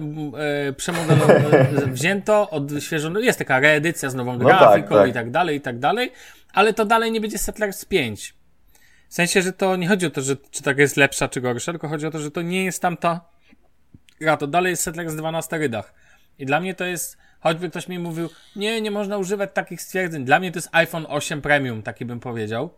e, 0.68 0.72
przemodelo, 0.72 1.26
e, 1.32 1.86
wzięto, 1.86 2.50
odświeżono. 2.50 3.20
Jest 3.20 3.38
taka 3.38 3.60
reedycja 3.60 4.10
z 4.10 4.14
nową 4.14 4.38
No 4.38 4.48
tak, 4.48 4.58
grafiką 4.58 4.94
tak. 4.94 5.10
i 5.10 5.12
tak 5.12 5.30
dalej, 5.30 5.56
i 5.56 5.60
tak 5.60 5.78
dalej, 5.78 6.12
ale 6.52 6.72
to 6.72 6.84
dalej 6.84 7.12
nie 7.12 7.20
będzie 7.20 7.38
Settlers 7.38 7.84
5. 7.84 8.34
W 9.08 9.14
sensie, 9.14 9.42
że 9.42 9.52
to 9.52 9.76
nie 9.76 9.88
chodzi 9.88 10.06
o 10.06 10.10
to, 10.10 10.22
że 10.22 10.36
czy 10.50 10.62
tak 10.62 10.78
jest 10.78 10.96
lepsza, 10.96 11.28
czy 11.28 11.40
gorsza, 11.40 11.72
tylko 11.72 11.88
chodzi 11.88 12.06
o 12.06 12.10
to, 12.10 12.18
że 12.18 12.30
to 12.30 12.42
nie 12.42 12.64
jest 12.64 12.82
tamta 12.82 13.33
gra, 14.24 14.36
to 14.36 14.46
dalej 14.46 14.70
jest 14.70 14.82
Settlers 14.82 15.14
2 15.14 15.32
na 15.32 15.42
sterydach. 15.42 15.94
I 16.38 16.46
dla 16.46 16.60
mnie 16.60 16.74
to 16.74 16.84
jest, 16.84 17.18
choćby 17.40 17.70
ktoś 17.70 17.88
mi 17.88 17.98
mówił, 17.98 18.28
nie, 18.56 18.80
nie 18.80 18.90
można 18.90 19.18
używać 19.18 19.50
takich 19.54 19.82
stwierdzeń. 19.82 20.24
Dla 20.24 20.40
mnie 20.40 20.52
to 20.52 20.58
jest 20.58 20.68
iPhone 20.72 21.06
8 21.08 21.42
Premium, 21.42 21.82
taki 21.82 22.04
bym 22.04 22.20
powiedział. 22.20 22.70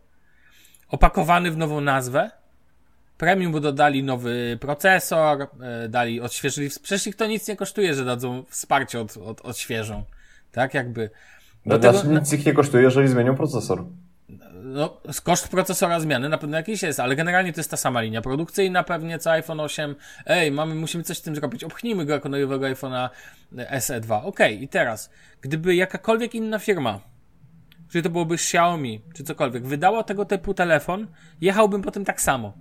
Opakowany 0.88 1.51
w 1.51 1.57
nową 1.57 1.80
nazwę. 1.80 2.30
Premium, 3.18 3.53
bo 3.53 3.61
dodali 3.61 4.03
nowy 4.03 4.59
procesor, 4.61 5.49
e, 5.62 5.88
dali, 5.88 6.20
odświeżyli. 6.20 6.70
Przecież 6.82 7.07
ich 7.07 7.16
to 7.16 7.26
nic 7.26 7.49
nie 7.49 7.57
kosztuje, 7.57 7.94
że 7.94 8.05
dadzą 8.05 8.44
wsparcie 8.49 9.01
od, 9.01 9.16
od, 9.16 9.40
odświeżą. 9.40 10.05
Tak, 10.53 10.74
jakby. 10.74 11.11
No, 11.66 11.78
tego, 11.78 12.03
nic 12.03 12.32
ich 12.32 12.47
nie 12.47 12.53
kosztuje, 12.53 12.82
jeżeli 12.82 13.09
zmienią 13.09 13.36
procesor. 13.36 13.84
No, 14.63 15.01
koszt 15.23 15.49
procesora 15.49 16.01
zmiany 16.01 16.29
na 16.29 16.39
pewno 16.39 16.57
jakiś 16.57 16.83
jest, 16.83 17.01
ale 17.01 17.17
generalnie 17.17 17.53
to 17.53 17.61
jest 17.61 17.71
ta 17.71 17.77
sama 17.77 18.01
linia 18.01 18.23
produkcyjna 18.23 18.85
pewnie 18.85 19.19
co 19.19 19.31
iPhone 19.31 19.61
8. 19.61 19.95
Ej, 20.27 20.53
mamy, 20.53 20.75
musimy 20.75 21.05
coś 21.05 21.19
z 21.19 21.23
tym 21.23 21.35
zrobić, 21.35 21.65
obchnijmy 21.65 22.05
go 22.05 22.13
jako 22.13 22.29
nowego 22.29 22.67
iPhone'a 22.67 23.09
SE2. 23.55 24.21
Ok, 24.25 24.41
i 24.61 24.69
teraz, 24.69 25.11
gdyby 25.41 25.75
jakakolwiek 25.75 26.35
inna 26.35 26.59
firma, 26.59 27.01
czy 27.93 28.03
to 28.03 28.11
byłoby 28.11 28.35
Xiaomi, 28.35 29.01
czy 29.15 29.25
cokolwiek, 29.25 29.67
wydała 29.67 30.03
tego 30.03 30.25
typu 30.25 30.55
telefon, 30.55 31.07
jechałbym 31.41 31.83
po 31.83 31.91
tym 31.91 32.05
tak 32.05 32.21
samo. 32.21 32.53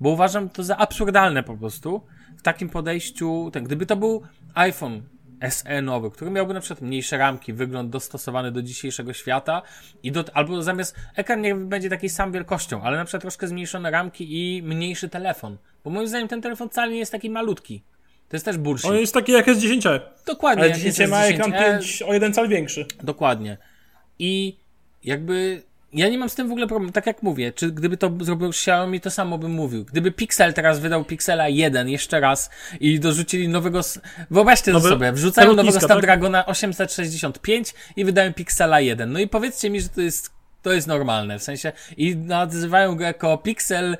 Bo 0.00 0.10
uważam 0.10 0.48
to 0.48 0.64
za 0.64 0.76
absurdalne 0.76 1.42
po 1.42 1.56
prostu 1.56 2.02
w 2.38 2.42
takim 2.42 2.68
podejściu. 2.68 3.50
Ten, 3.52 3.64
gdyby 3.64 3.86
to 3.86 3.96
był 3.96 4.22
iPhone 4.54 5.02
SE 5.50 5.82
nowy, 5.82 6.10
który 6.10 6.30
miałby 6.30 6.54
na 6.54 6.60
przykład 6.60 6.80
mniejsze 6.80 7.18
ramki, 7.18 7.52
wygląd 7.52 7.90
dostosowany 7.90 8.52
do 8.52 8.62
dzisiejszego 8.62 9.12
świata 9.12 9.62
i 10.02 10.12
do, 10.12 10.24
albo 10.34 10.62
zamiast 10.62 10.96
ekran 11.16 11.40
nie 11.40 11.54
będzie 11.54 11.90
takiej 11.90 12.10
sam 12.10 12.32
wielkością, 12.32 12.82
ale 12.82 12.96
na 12.96 13.04
przykład 13.04 13.20
troszkę 13.20 13.48
zmniejszone 13.48 13.90
ramki 13.90 14.26
i 14.30 14.62
mniejszy 14.62 15.08
telefon. 15.08 15.56
Bo 15.84 15.90
moim 15.90 16.08
zdaniem 16.08 16.28
ten 16.28 16.42
telefon 16.42 16.68
wcale 16.68 16.92
nie 16.92 16.98
jest 16.98 17.12
taki 17.12 17.30
malutki. 17.30 17.82
To 18.28 18.36
jest 18.36 18.44
też 18.44 18.58
bullshit. 18.58 18.90
On 18.90 18.96
jest 18.96 19.14
taki 19.14 19.32
jak 19.32 19.46
S10. 19.46 20.00
Dokładnie. 20.26 20.62
Ale 20.62 20.68
jak 20.68 20.78
10 20.78 20.98
jest 20.98 21.10
ma 21.10 21.22
S10e. 21.22 21.34
ekran 21.34 21.52
5 21.52 22.02
o 22.02 22.12
jeden 22.12 22.34
cal 22.34 22.48
większy. 22.48 22.86
Dokładnie. 23.02 23.56
I 24.18 24.56
jakby 25.04 25.62
ja 25.92 26.08
nie 26.08 26.18
mam 26.18 26.28
z 26.28 26.34
tym 26.34 26.48
w 26.48 26.50
ogóle 26.50 26.66
problemu. 26.66 26.92
Tak 26.92 27.06
jak 27.06 27.22
mówię, 27.22 27.52
czy 27.52 27.70
gdyby 27.72 27.96
to 27.96 28.10
zrobił 28.20 28.48
Xiaomi, 28.48 29.00
to 29.00 29.10
samo 29.10 29.38
bym 29.38 29.50
mówił. 29.50 29.84
Gdyby 29.84 30.12
Pixel 30.12 30.54
teraz 30.54 30.80
wydał 30.80 31.04
Pixela 31.04 31.48
1 31.48 31.88
jeszcze 31.88 32.20
raz 32.20 32.50
i 32.80 33.00
dorzucili 33.00 33.48
nowego. 33.48 33.80
Wyobraźcie 34.30 34.72
Nowy- 34.72 34.88
sobie, 34.88 35.12
wrzucają 35.12 35.52
nowego 35.54 35.72
tak? 35.72 35.82
Snapdragona 35.82 36.46
865 36.46 37.74
i 37.96 38.04
wydają 38.04 38.32
Pixela 38.32 38.80
1. 38.80 39.12
No 39.12 39.18
i 39.18 39.28
powiedzcie 39.28 39.70
mi, 39.70 39.80
że 39.80 39.88
to 39.88 40.00
jest, 40.00 40.30
to 40.62 40.72
jest 40.72 40.86
normalne. 40.86 41.38
W 41.38 41.42
sensie, 41.42 41.72
i 41.96 42.16
nazywają 42.16 42.96
go 42.96 43.04
jako 43.04 43.38
Pixel. 43.38 43.96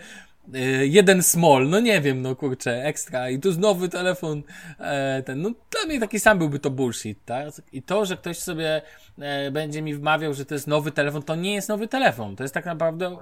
Y, 0.55 0.87
Jeden 0.87 1.23
small, 1.23 1.69
no 1.69 1.81
nie 1.81 2.01
wiem, 2.01 2.23
no 2.23 2.37
kurczę, 2.37 2.85
ekstra. 2.85 3.31
I 3.31 3.39
tu 3.39 3.53
nowy 3.53 3.89
telefon, 3.89 4.43
e, 4.79 5.23
ten, 5.23 5.43
no 5.43 5.51
dla 5.71 5.87
mnie 5.87 6.01
taki 6.01 6.21
sam 6.21 6.39
byłby 6.39 6.59
to 6.59 6.71
bullshit, 6.71 7.25
tak? 7.25 7.49
I 7.73 7.83
to, 7.83 8.05
że 8.05 8.17
ktoś 8.17 8.39
sobie 8.39 8.83
e, 9.19 9.51
będzie 9.51 9.83
mi 9.83 9.95
wmawiał, 9.95 10.35
że 10.35 10.45
to 10.45 10.55
jest 10.55 10.67
nowy 10.67 10.93
telefon, 10.93 11.23
to 11.23 11.35
nie 11.35 11.55
jest 11.55 11.69
nowy 11.69 11.89
telefon. 11.89 12.37
To 12.37 12.45
jest 12.45 12.55
tak 12.55 12.65
naprawdę 12.65 13.17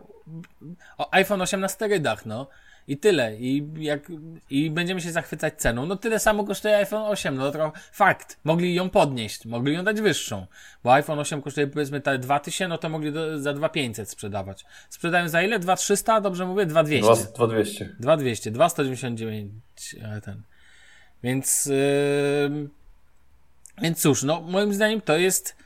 o, 0.99 1.15
iPhone 1.15 1.43
8 1.43 1.61
na 1.61 1.69
sterydach, 1.69 2.27
no. 2.27 2.47
I 2.91 2.97
tyle. 2.97 3.37
I, 3.37 3.69
jak, 3.77 4.13
I 4.51 4.71
będziemy 4.71 5.01
się 5.01 5.13
zachwycać 5.13 5.55
ceną. 5.57 5.87
No 5.87 5.97
tyle 5.97 6.19
samo 6.19 6.45
kosztuje 6.45 6.77
iPhone 6.77 7.03
8. 7.03 7.35
No 7.35 7.53
to 7.53 7.73
fakt. 7.93 8.39
Mogli 8.45 8.75
ją 8.75 8.91
podnieść. 8.91 9.47
Mogli 9.47 9.75
ją 9.75 9.85
dać 9.85 10.01
wyższą. 10.01 10.47
Bo 10.85 10.93
iPhone 10.93 11.19
8 11.19 11.43
kosztuje 11.43 11.67
powiedzmy 11.67 12.01
te 12.01 12.19
2000, 12.19 12.69
no 12.69 12.79
to 12.79 12.89
mogli 12.89 13.13
do, 13.13 13.39
za 13.39 13.53
2500 13.53 14.11
sprzedawać. 14.11 14.65
Sprzedają 14.89 15.29
za 15.29 15.43
ile? 15.43 15.59
2300? 15.59 16.21
Dobrze 16.21 16.47
mówię? 16.47 16.67
2200. 16.67 17.25
2200. 17.25 17.97
2200, 18.01 18.51
2,199 18.51 19.53
e, 20.03 20.21
ten. 20.21 20.43
Więc, 21.23 21.67
yy, 21.67 22.69
więc 23.83 24.03
cóż, 24.03 24.23
no 24.23 24.41
moim 24.41 24.75
zdaniem 24.75 25.01
to 25.01 25.17
jest 25.17 25.57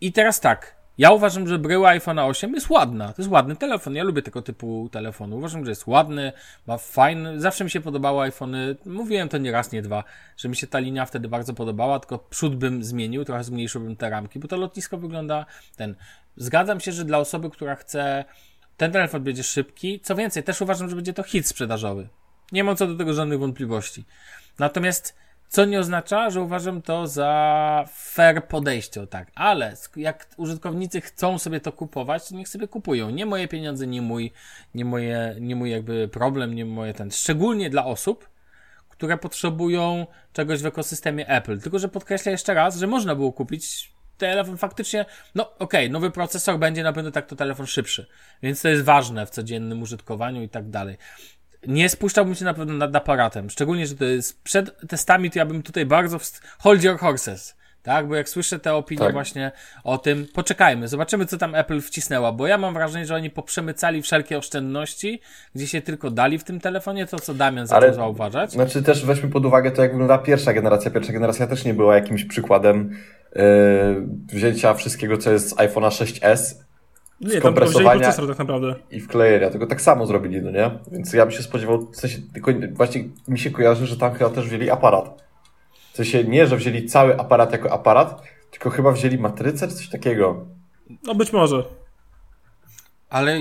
i 0.00 0.12
teraz 0.12 0.40
tak. 0.40 0.73
Ja 0.98 1.10
uważam, 1.10 1.48
że 1.48 1.58
bryła 1.58 1.88
iPhone 1.88 2.18
8 2.18 2.54
jest 2.54 2.70
ładna. 2.70 3.12
To 3.12 3.22
jest 3.22 3.30
ładny 3.30 3.56
telefon. 3.56 3.94
Ja 3.94 4.04
lubię 4.04 4.22
tego 4.22 4.42
typu 4.42 4.88
telefonu. 4.92 5.36
Uważam, 5.36 5.64
że 5.64 5.70
jest 5.70 5.86
ładny, 5.86 6.32
ma 6.66 6.78
fajny. 6.78 7.40
Zawsze 7.40 7.64
mi 7.64 7.70
się 7.70 7.80
podobały 7.80 8.22
iPhony. 8.22 8.76
Mówiłem 8.86 9.28
to 9.28 9.38
nie 9.38 9.52
raz, 9.52 9.72
nie 9.72 9.82
dwa, 9.82 10.04
że 10.36 10.48
mi 10.48 10.56
się 10.56 10.66
ta 10.66 10.78
linia 10.78 11.06
wtedy 11.06 11.28
bardzo 11.28 11.54
podobała, 11.54 12.00
tylko 12.00 12.18
przód 12.18 12.56
bym 12.56 12.84
zmienił, 12.84 13.24
trochę 13.24 13.44
zmniejszyłbym 13.44 13.96
te 13.96 14.10
ramki, 14.10 14.38
bo 14.38 14.48
to 14.48 14.56
lotnisko 14.56 14.98
wygląda 14.98 15.46
ten. 15.76 15.94
Zgadzam 16.36 16.80
się, 16.80 16.92
że 16.92 17.04
dla 17.04 17.18
osoby, 17.18 17.50
która 17.50 17.74
chce 17.74 18.24
ten 18.76 18.92
telefon 18.92 19.24
będzie 19.24 19.42
szybki. 19.42 20.00
Co 20.00 20.14
więcej, 20.14 20.42
też 20.42 20.60
uważam, 20.60 20.90
że 20.90 20.96
będzie 20.96 21.12
to 21.12 21.22
hit 21.22 21.46
sprzedażowy. 21.46 22.08
Nie 22.52 22.64
mam 22.64 22.76
co 22.76 22.86
do 22.86 22.96
tego 22.96 23.14
żadnych 23.14 23.38
wątpliwości. 23.38 24.04
Natomiast, 24.58 25.16
co 25.54 25.64
nie 25.64 25.80
oznacza, 25.80 26.30
że 26.30 26.40
uważam 26.40 26.82
to 26.82 27.06
za 27.06 27.84
fair 27.94 28.48
podejście, 28.48 29.06
tak. 29.06 29.30
Ale 29.34 29.76
jak 29.96 30.26
użytkownicy 30.36 31.00
chcą 31.00 31.38
sobie 31.38 31.60
to 31.60 31.72
kupować, 31.72 32.28
to 32.28 32.34
niech 32.34 32.48
sobie 32.48 32.68
kupują. 32.68 33.10
Nie 33.10 33.26
moje 33.26 33.48
pieniądze, 33.48 33.86
nie 33.86 34.02
mój, 34.02 34.32
nie 34.74 34.84
moje, 34.84 35.36
nie 35.40 35.56
mój 35.56 35.70
jakby 35.70 36.08
problem, 36.08 36.54
nie 36.54 36.64
moje 36.64 36.94
ten. 36.94 37.10
Szczególnie 37.10 37.70
dla 37.70 37.84
osób, 37.84 38.28
które 38.88 39.18
potrzebują 39.18 40.06
czegoś 40.32 40.62
w 40.62 40.66
ekosystemie 40.66 41.28
Apple. 41.28 41.60
Tylko, 41.60 41.78
że 41.78 41.88
podkreślę 41.88 42.32
jeszcze 42.32 42.54
raz, 42.54 42.78
że 42.78 42.86
można 42.86 43.14
było 43.14 43.32
kupić 43.32 43.92
telefon 44.18 44.56
faktycznie, 44.56 45.04
no 45.34 45.58
okej, 45.58 45.90
nowy 45.90 46.10
procesor 46.10 46.58
będzie 46.58 46.82
na 46.82 46.92
pewno 46.92 47.10
tak 47.10 47.26
to 47.26 47.36
telefon 47.36 47.66
szybszy, 47.66 48.06
więc 48.42 48.62
to 48.62 48.68
jest 48.68 48.82
ważne 48.82 49.26
w 49.26 49.30
codziennym 49.30 49.82
użytkowaniu 49.82 50.42
i 50.42 50.48
tak 50.48 50.70
dalej. 50.70 50.96
Nie 51.66 51.88
spuszczałbym 51.88 52.34
się 52.34 52.44
na 52.44 52.54
pewno 52.54 52.74
nad 52.74 52.96
aparatem, 52.96 53.50
szczególnie, 53.50 53.86
że 53.86 53.94
to 53.94 54.04
jest 54.04 54.42
przed 54.42 54.88
testami, 54.88 55.30
to 55.30 55.38
ja 55.38 55.46
bym 55.46 55.62
tutaj 55.62 55.86
bardzo 55.86 56.18
wst- 56.18 56.40
hold 56.58 56.84
your 56.84 56.98
horses. 56.98 57.56
Tak, 57.82 58.08
bo 58.08 58.14
jak 58.16 58.28
słyszę 58.28 58.58
te 58.58 58.74
opinie 58.74 58.98
Tak. 59.04 59.12
właśnie 59.12 59.52
o 59.84 59.98
tym, 59.98 60.26
poczekajmy, 60.34 60.88
zobaczymy 60.88 61.26
co 61.26 61.38
tam 61.38 61.54
Apple 61.54 61.80
wcisnęła, 61.80 62.32
bo 62.32 62.46
ja 62.46 62.58
mam 62.58 62.74
wrażenie, 62.74 63.06
że 63.06 63.14
oni 63.14 63.30
poprzemycali 63.30 64.02
wszelkie 64.02 64.38
oszczędności, 64.38 65.20
gdzie 65.54 65.66
się 65.66 65.80
tylko 65.80 66.10
dali 66.10 66.38
w 66.38 66.44
tym 66.44 66.60
telefonie, 66.60 67.06
to 67.06 67.18
co 67.18 67.34
Damian 67.34 67.66
zaczął 67.66 67.84
Ale- 67.84 67.94
zauważać. 67.94 68.52
Znaczy 68.52 68.82
też 68.82 69.04
weźmy 69.06 69.30
pod 69.30 69.46
uwagę 69.46 69.70
to, 69.70 69.82
jak 69.82 69.90
wygląda 69.90 70.18
pierwsza 70.18 70.52
generacja. 70.52 70.90
Pierwsza 70.90 71.12
generacja 71.12 71.46
też 71.46 71.64
nie 71.64 71.74
była 71.74 71.94
jakimś 71.94 72.24
przykładem 72.24 72.90
yy, 73.36 73.42
wzięcia 74.32 74.74
wszystkiego, 74.74 75.18
co 75.18 75.32
jest 75.32 75.48
z 75.48 75.54
iPhone'a 75.56 75.88
6s 76.04 76.54
Nie, 77.20 77.40
tam 77.40 77.54
procesor 77.54 78.28
tak 78.28 78.38
naprawdę. 78.38 78.74
i 78.90 79.00
wklejenia. 79.00 79.50
Tylko 79.50 79.66
tak 79.66 79.80
samo 79.80 80.06
zrobili, 80.06 80.42
no 80.42 80.50
nie? 80.50 80.70
Więc 80.92 81.12
ja 81.12 81.26
bym 81.26 81.34
się 81.34 81.42
spodziewał, 81.42 81.90
w 81.90 81.96
sensie, 81.96 82.18
tylko 82.32 82.52
właśnie 82.72 83.04
mi 83.28 83.38
się 83.38 83.50
kojarzy, 83.50 83.86
że 83.86 83.96
tam 83.96 84.14
chyba 84.14 84.30
też 84.30 84.46
wzięli 84.48 84.70
aparat. 84.70 85.24
W 85.92 85.96
sensie 85.96 86.24
nie, 86.24 86.46
że 86.46 86.56
wzięli 86.56 86.86
cały 86.86 87.18
aparat 87.18 87.52
jako 87.52 87.72
aparat, 87.72 88.22
tylko 88.50 88.70
chyba 88.70 88.92
wzięli 88.92 89.18
matrycę 89.18 89.68
czy 89.68 89.74
coś 89.74 89.88
takiego. 89.88 90.46
No 91.02 91.14
być 91.14 91.32
może. 91.32 91.64
Ale 93.08 93.38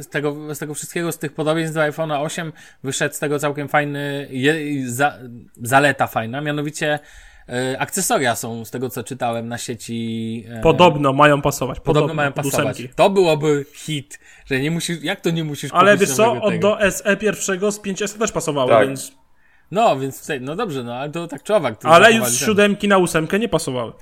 z 0.00 0.08
tego, 0.08 0.54
z 0.54 0.58
tego 0.58 0.74
wszystkiego, 0.74 1.12
z 1.12 1.18
tych 1.18 1.32
podobieństw 1.32 1.74
do 1.74 1.80
iPhone'a 1.80 2.22
8 2.22 2.52
wyszedł 2.84 3.14
z 3.14 3.18
tego 3.18 3.38
całkiem 3.38 3.68
fajny, 3.68 4.28
je, 4.30 4.54
za, 4.90 5.18
zaleta 5.62 6.06
fajna, 6.06 6.40
mianowicie 6.40 6.98
akcesoria 7.78 8.36
są, 8.36 8.64
z 8.64 8.70
tego 8.70 8.90
co 8.90 9.04
czytałem 9.04 9.48
na 9.48 9.58
sieci. 9.58 10.44
E, 10.48 10.60
Podobno 10.60 11.12
mają 11.12 11.42
pasować. 11.42 11.80
podobno 11.80 12.00
Podobno, 12.02 12.14
mają 12.14 12.32
pasować. 12.32 12.76
ósemki. 12.76 12.94
To 12.94 13.10
byłoby 13.10 13.64
hit, 13.74 14.18
że 14.46 14.60
nie 14.60 14.70
musisz, 14.70 15.02
jak 15.02 15.20
to 15.20 15.30
nie 15.30 15.44
musisz 15.44 15.70
Ale 15.74 15.96
wiesz 15.96 16.10
co, 16.10 16.32
od 16.42 16.58
do 16.58 16.78
SE 16.90 17.16
pierwszego 17.16 17.72
z 17.72 17.80
5S 17.80 18.18
też 18.18 18.32
pasowały, 18.32 18.70
Tak. 18.70 18.88
więc... 18.88 19.12
No, 19.70 19.98
więc 19.98 20.28
no 20.40 20.56
dobrze, 20.56 20.84
no 20.84 20.94
ale 20.94 21.10
to 21.10 21.26
tak 21.28 21.42
czy 21.42 21.54
owak. 21.54 21.78
Ale 21.84 22.12
już 22.12 22.28
z 22.28 22.38
siódemki 22.44 22.88
na 22.88 22.98
ósemkę 22.98 23.38
nie 23.38 23.48
pasowały. 23.48 23.92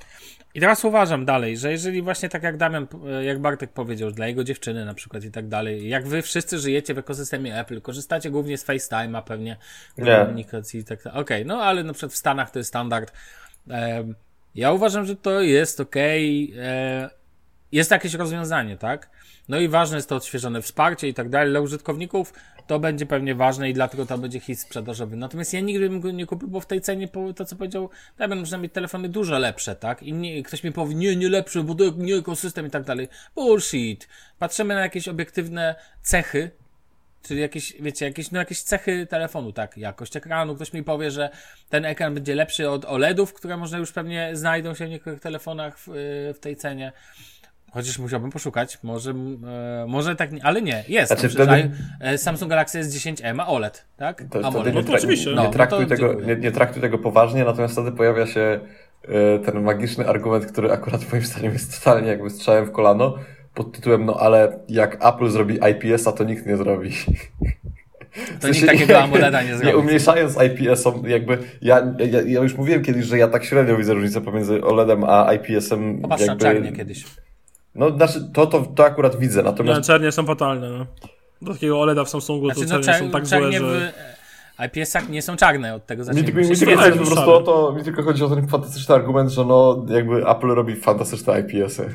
I 0.53 0.59
teraz 0.59 0.85
uważam 0.85 1.25
dalej, 1.25 1.57
że 1.57 1.71
jeżeli 1.71 2.01
właśnie 2.01 2.29
tak 2.29 2.43
jak 2.43 2.57
Damian, 2.57 2.87
e, 3.07 3.23
jak 3.23 3.41
Bartek 3.41 3.73
powiedział, 3.73 4.09
że 4.09 4.15
dla 4.15 4.27
jego 4.27 4.43
dziewczyny 4.43 4.85
na 4.85 4.93
przykład 4.93 5.23
i 5.23 5.31
tak 5.31 5.47
dalej, 5.47 5.89
jak 5.89 6.07
wy 6.07 6.21
wszyscy 6.21 6.59
żyjecie 6.59 6.93
w 6.93 6.97
ekosystemie 6.97 7.59
Apple, 7.59 7.81
korzystacie 7.81 8.29
głównie 8.31 8.57
z 8.57 8.65
FaceTime'a 8.65 9.23
pewnie, 9.23 9.57
Nie. 9.97 10.17
komunikacji 10.17 10.79
i 10.79 10.83
tak 10.83 11.03
dalej. 11.03 11.21
Okej, 11.21 11.45
no 11.45 11.61
ale 11.63 11.83
na 11.83 11.93
przykład 11.93 12.11
w 12.13 12.17
Stanach 12.17 12.51
to 12.51 12.59
jest 12.59 12.67
standard. 12.69 13.13
Ja 14.55 14.71
uważam, 14.71 15.05
że 15.05 15.15
to 15.15 15.41
jest 15.41 15.79
okej. 15.79 16.53
e, 16.59 17.09
Jest 17.71 17.91
jakieś 17.91 18.13
rozwiązanie, 18.13 18.77
tak? 18.77 19.09
No 19.49 19.59
i 19.59 19.67
ważne 19.67 19.97
jest 19.97 20.09
to 20.09 20.15
odświeżone 20.15 20.61
wsparcie 20.61 21.07
i 21.07 21.13
tak 21.13 21.29
dalej. 21.29 21.49
Dla 21.51 21.59
użytkowników 21.59 22.33
to 22.67 22.79
będzie 22.79 23.05
pewnie 23.05 23.35
ważne 23.35 23.69
i 23.69 23.73
dlatego 23.73 24.05
to 24.05 24.17
będzie 24.17 24.39
hit 24.39 24.59
sprzedażowy. 24.59 25.15
Natomiast 25.15 25.53
ja 25.53 25.59
nigdy 25.59 25.89
bym 25.89 25.99
go 25.99 26.11
nie 26.11 26.25
kupił, 26.25 26.47
bo 26.47 26.59
w 26.59 26.65
tej 26.65 26.81
cenie, 26.81 27.07
to 27.35 27.45
co 27.45 27.55
powiedział 27.55 27.89
Damian, 28.17 28.39
można 28.39 28.57
mieć 28.57 28.73
telefony 28.73 29.09
dużo 29.09 29.39
lepsze, 29.39 29.75
tak? 29.75 30.03
I 30.03 30.13
nie, 30.13 30.43
ktoś 30.43 30.63
mi 30.63 30.71
powie, 30.71 30.95
nie, 30.95 31.15
nie 31.15 31.29
lepsze, 31.29 31.63
bo 31.63 31.75
to 31.75 31.83
nie 31.97 32.15
ekosystem 32.15 32.67
i 32.67 32.69
tak 32.69 32.83
dalej. 32.83 33.07
Bullshit. 33.35 34.07
Patrzymy 34.39 34.73
na 34.73 34.81
jakieś 34.81 35.07
obiektywne 35.07 35.75
cechy, 36.01 36.51
Czyli 37.23 37.41
jakieś, 37.41 37.73
wiecie, 37.81 38.05
jakieś, 38.05 38.31
no 38.31 38.39
jakieś 38.39 38.61
cechy 38.61 39.07
telefonu, 39.07 39.51
tak, 39.51 39.77
jakość 39.77 40.15
ekranu. 40.15 40.55
Ktoś 40.55 40.73
mi 40.73 40.83
powie, 40.83 41.11
że 41.11 41.29
ten 41.69 41.85
ekran 41.85 42.13
będzie 42.13 42.35
lepszy 42.35 42.69
od 42.69 42.85
OLEDów, 42.85 43.33
które 43.33 43.57
można 43.57 43.77
już 43.77 43.91
pewnie 43.91 44.29
znajdą 44.33 44.73
się 44.73 44.85
w 44.85 44.89
niektórych 44.89 45.19
telefonach 45.19 45.79
w, 45.79 45.87
y, 45.87 46.33
w 46.33 46.39
tej 46.39 46.55
cenie. 46.55 46.91
Chociaż 47.71 47.99
musiałbym 47.99 48.31
poszukać, 48.31 48.79
może, 48.83 49.11
e, 49.11 49.85
może 49.87 50.15
tak, 50.15 50.31
nie, 50.31 50.45
ale 50.45 50.61
nie, 50.61 50.83
jest. 50.87 51.07
Znaczy 51.07 51.37
No 51.37 51.45
wtedy- 51.45 51.71
e, 51.99 52.17
Samsung 52.17 52.49
Galaxy 52.49 52.81
S10e 52.81 53.33
ma 53.33 53.47
OLED, 53.47 53.85
tak? 53.97 54.23
To, 54.31 54.45
AMOLED. 54.45 54.73
No 54.73 54.79
nie, 54.81 54.85
to 54.87 54.91
tra- 54.91 54.95
oczywiście. 54.95 55.29
nie, 55.29 55.35
No, 55.35 55.43
no 55.43 55.49
traktuj 55.49 55.83
to 55.85 55.89
tego, 55.89 56.13
nie, 56.13 56.35
nie 56.35 56.51
traktuj 56.51 56.81
tego 56.81 56.97
poważnie, 56.97 57.43
natomiast 57.45 57.73
wtedy 57.73 57.91
pojawia 57.91 58.27
się 58.27 58.59
e, 59.07 59.39
ten 59.39 59.63
magiczny 59.63 60.07
argument, 60.07 60.45
który 60.45 60.71
akurat 60.71 61.11
moim 61.11 61.25
zdaniem 61.25 61.53
jest 61.53 61.83
totalnie 61.83 62.07
jakby 62.07 62.29
strzałem 62.29 62.65
w 62.65 62.71
kolano, 62.71 63.15
pod 63.59 63.71
tytułem, 63.71 64.05
no 64.05 64.13
ale 64.19 64.59
jak 64.69 65.05
Apple 65.05 65.29
zrobi 65.29 65.59
IPS-a, 65.71 66.11
to 66.11 66.23
nikt 66.23 66.45
nie 66.45 66.57
zrobi. 66.57 66.91
To 68.41 68.47
nikt 68.47 68.65
takiego 68.65 68.99
AMOLEDa 68.99 69.41
nie 69.41 69.49
Nie 69.49 69.57
zrobi. 69.57 69.75
umniejszając 69.77 70.37
IPS-om, 70.41 71.03
jakby 71.07 71.37
ja, 71.61 71.93
ja, 72.11 72.21
ja 72.21 72.41
już 72.41 72.55
mówiłem 72.57 72.83
kiedyś, 72.83 73.05
że 73.05 73.17
ja 73.17 73.27
tak 73.27 73.45
średnio 73.45 73.77
widzę 73.77 73.93
różnicę 73.93 74.21
pomiędzy 74.21 74.63
OLEDem 74.63 75.03
a 75.03 75.33
IPS-em. 75.33 76.01
Popatrz 76.01 76.25
na 76.25 76.27
jakby, 76.27 76.45
czarnie 76.45 76.71
kiedyś. 76.71 77.05
No, 77.75 77.89
znaczy, 77.89 78.29
to, 78.33 78.45
to, 78.45 78.61
to 78.61 78.85
akurat 78.85 79.19
widzę, 79.19 79.39
Nie, 79.39 79.45
natomiast 79.45 79.87
czernie 79.87 80.11
są 80.11 80.25
fatalne, 80.25 80.69
no. 80.69 80.85
Do 81.41 81.53
takiego 81.53 81.81
OLEDa 81.81 82.03
w 82.03 82.09
Samsungu 82.09 82.45
Znaczy, 82.45 82.69
to 82.69 82.77
no, 82.77 82.83
czernie 82.83 83.01
czer- 83.01 83.05
są 83.05 83.11
tak 83.11 83.25
złe, 83.25 83.51
że... 83.51 83.59
w 83.59 84.08
IPS-ach 84.65 85.09
nie 85.09 85.21
są 85.21 85.35
czarne 85.35 85.75
od 85.75 85.85
tego 85.85 85.99
mi 85.99 86.05
zacznijmy. 86.05 86.31
tylko, 86.31 86.49
mi 86.49 86.55
Się 86.55 86.65
tylko 86.65 86.81
chodzi 86.81 86.99
po 86.99 87.05
prostu 87.05 87.31
o 87.31 87.41
to, 87.41 87.71
mi 87.71 87.83
tylko 87.83 88.03
chodzi 88.03 88.23
o 88.23 88.29
ten 88.29 88.47
fantastyczny 88.47 88.95
argument, 88.95 89.29
że 89.29 89.45
no, 89.45 89.85
jakby 89.89 90.27
Apple 90.27 90.47
robi 90.47 90.75
fantastyczne 90.75 91.39
IPS-y. 91.39 91.89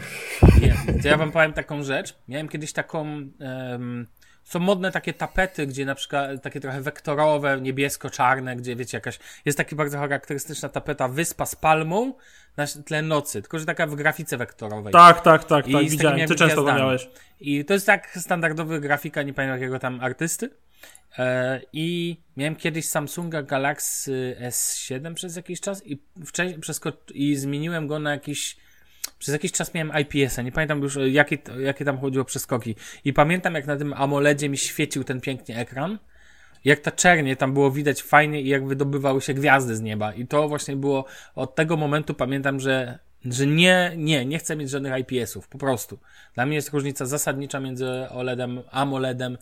Nie, 0.61 1.03
to 1.03 1.09
ja 1.09 1.17
wam 1.17 1.33
powiem 1.33 1.53
taką 1.53 1.83
rzecz. 1.83 2.15
Miałem 2.29 2.49
kiedyś 2.49 2.73
taką. 2.73 3.07
em, 3.41 4.07
są 4.45 4.59
modne 4.59 4.93
takie 4.93 5.13
tapety, 5.13 5.67
gdzie 5.67 5.85
na 5.85 5.95
przykład 5.95 6.43
takie 6.43 6.61
trochę 6.61 6.81
wektorowe, 6.81 7.61
niebiesko-czarne, 7.61 8.57
gdzie 8.57 8.77
wiecie, 8.77 8.97
jakaś. 8.97 9.19
Jest 9.45 9.59
taka 9.59 9.77
bardzo 9.77 9.99
charakterystyczna 9.99 10.69
tapeta 10.69 11.09
wyspa 11.09 11.47
z 11.47 11.57
palmą 11.57 12.13
na 12.57 12.67
tle 12.67 13.03
nocy, 13.03 13.43
tylko 13.43 13.59
że 13.59 13.67
taka 13.67 13.87
w 13.87 13.95
grafice 13.95 14.37
wektorowej. 14.37 14.93
Tak, 14.93 15.21
tak, 15.21 15.45
tak, 15.45 15.69
I 15.69 15.73
tak, 15.73 15.83
widziałem. 15.83 16.29
Ty 16.29 16.35
często 16.35 16.63
to 16.65 16.75
miałeś. 16.75 17.09
I 17.41 17.65
to 17.65 17.75
jest 17.75 17.87
tak 17.87 18.19
standardowy 18.21 18.81
grafika, 18.81 19.23
nie 19.23 19.33
pamiętam 19.33 19.61
jakiego 19.61 19.79
tam 19.79 20.01
artysty. 20.01 20.51
E, 21.19 21.61
I 21.73 22.17
miałem 22.37 22.57
kiedyś 22.57 22.89
Samsunga 22.89 23.43
Galaxy 23.43 24.37
S7 24.41 25.15
przez 25.15 25.37
jakiś 25.37 25.61
czas 25.61 25.87
i 25.87 25.99
wcześniej 26.27 26.59
i 27.15 27.37
zmieniłem 27.37 27.87
go 27.87 27.99
na 27.99 28.11
jakiś 28.11 28.57
przez 29.19 29.33
jakiś 29.33 29.53
czas 29.53 29.75
miałem 29.75 29.93
IPS-a, 30.01 30.43
nie 30.43 30.53
pamiętam 30.53 30.83
już 30.83 30.99
jakie, 31.11 31.39
jakie 31.61 31.85
tam 31.85 31.99
chodziło 31.99 32.25
przeskoki. 32.25 32.75
I 33.05 33.13
pamiętam 33.13 33.55
jak 33.55 33.67
na 33.67 33.77
tym 33.77 33.93
AMOLEDzie 33.93 34.49
mi 34.49 34.59
świecił 34.59 35.05
ten 35.05 35.21
pięknie 35.21 35.59
ekran. 35.59 35.99
Jak 36.65 36.81
ta 36.81 36.91
czernie 36.91 37.37
tam 37.37 37.55
było 37.55 37.71
widać 37.71 38.03
fajnie 38.03 38.43
i 38.43 38.49
jak 38.49 38.67
wydobywały 38.67 39.21
się 39.21 39.35
gwiazdy 39.35 39.77
z 39.77 39.81
nieba. 39.81 40.13
I 40.13 40.27
to 40.27 40.49
właśnie 40.49 40.77
było 40.77 41.05
od 41.35 41.55
tego 41.55 41.77
momentu 41.77 42.15
pamiętam, 42.15 42.61
że, 42.61 42.99
że 43.25 43.47
nie, 43.47 43.93
nie, 43.97 44.27
nie 44.27 44.39
chcę 44.39 44.57
mieć 44.57 44.71
żadnych 44.71 44.93
IPS-ów, 44.99 45.49
po 45.49 45.59
prostu. 45.59 45.99
Dla 46.35 46.47
mnie 46.47 46.57
jest 46.57 46.73
różnica 46.73 47.07
zasadnicza 47.07 47.61
między 47.61 47.87
OLEDem, 48.11 48.63
AMOLEDem, 48.71 49.39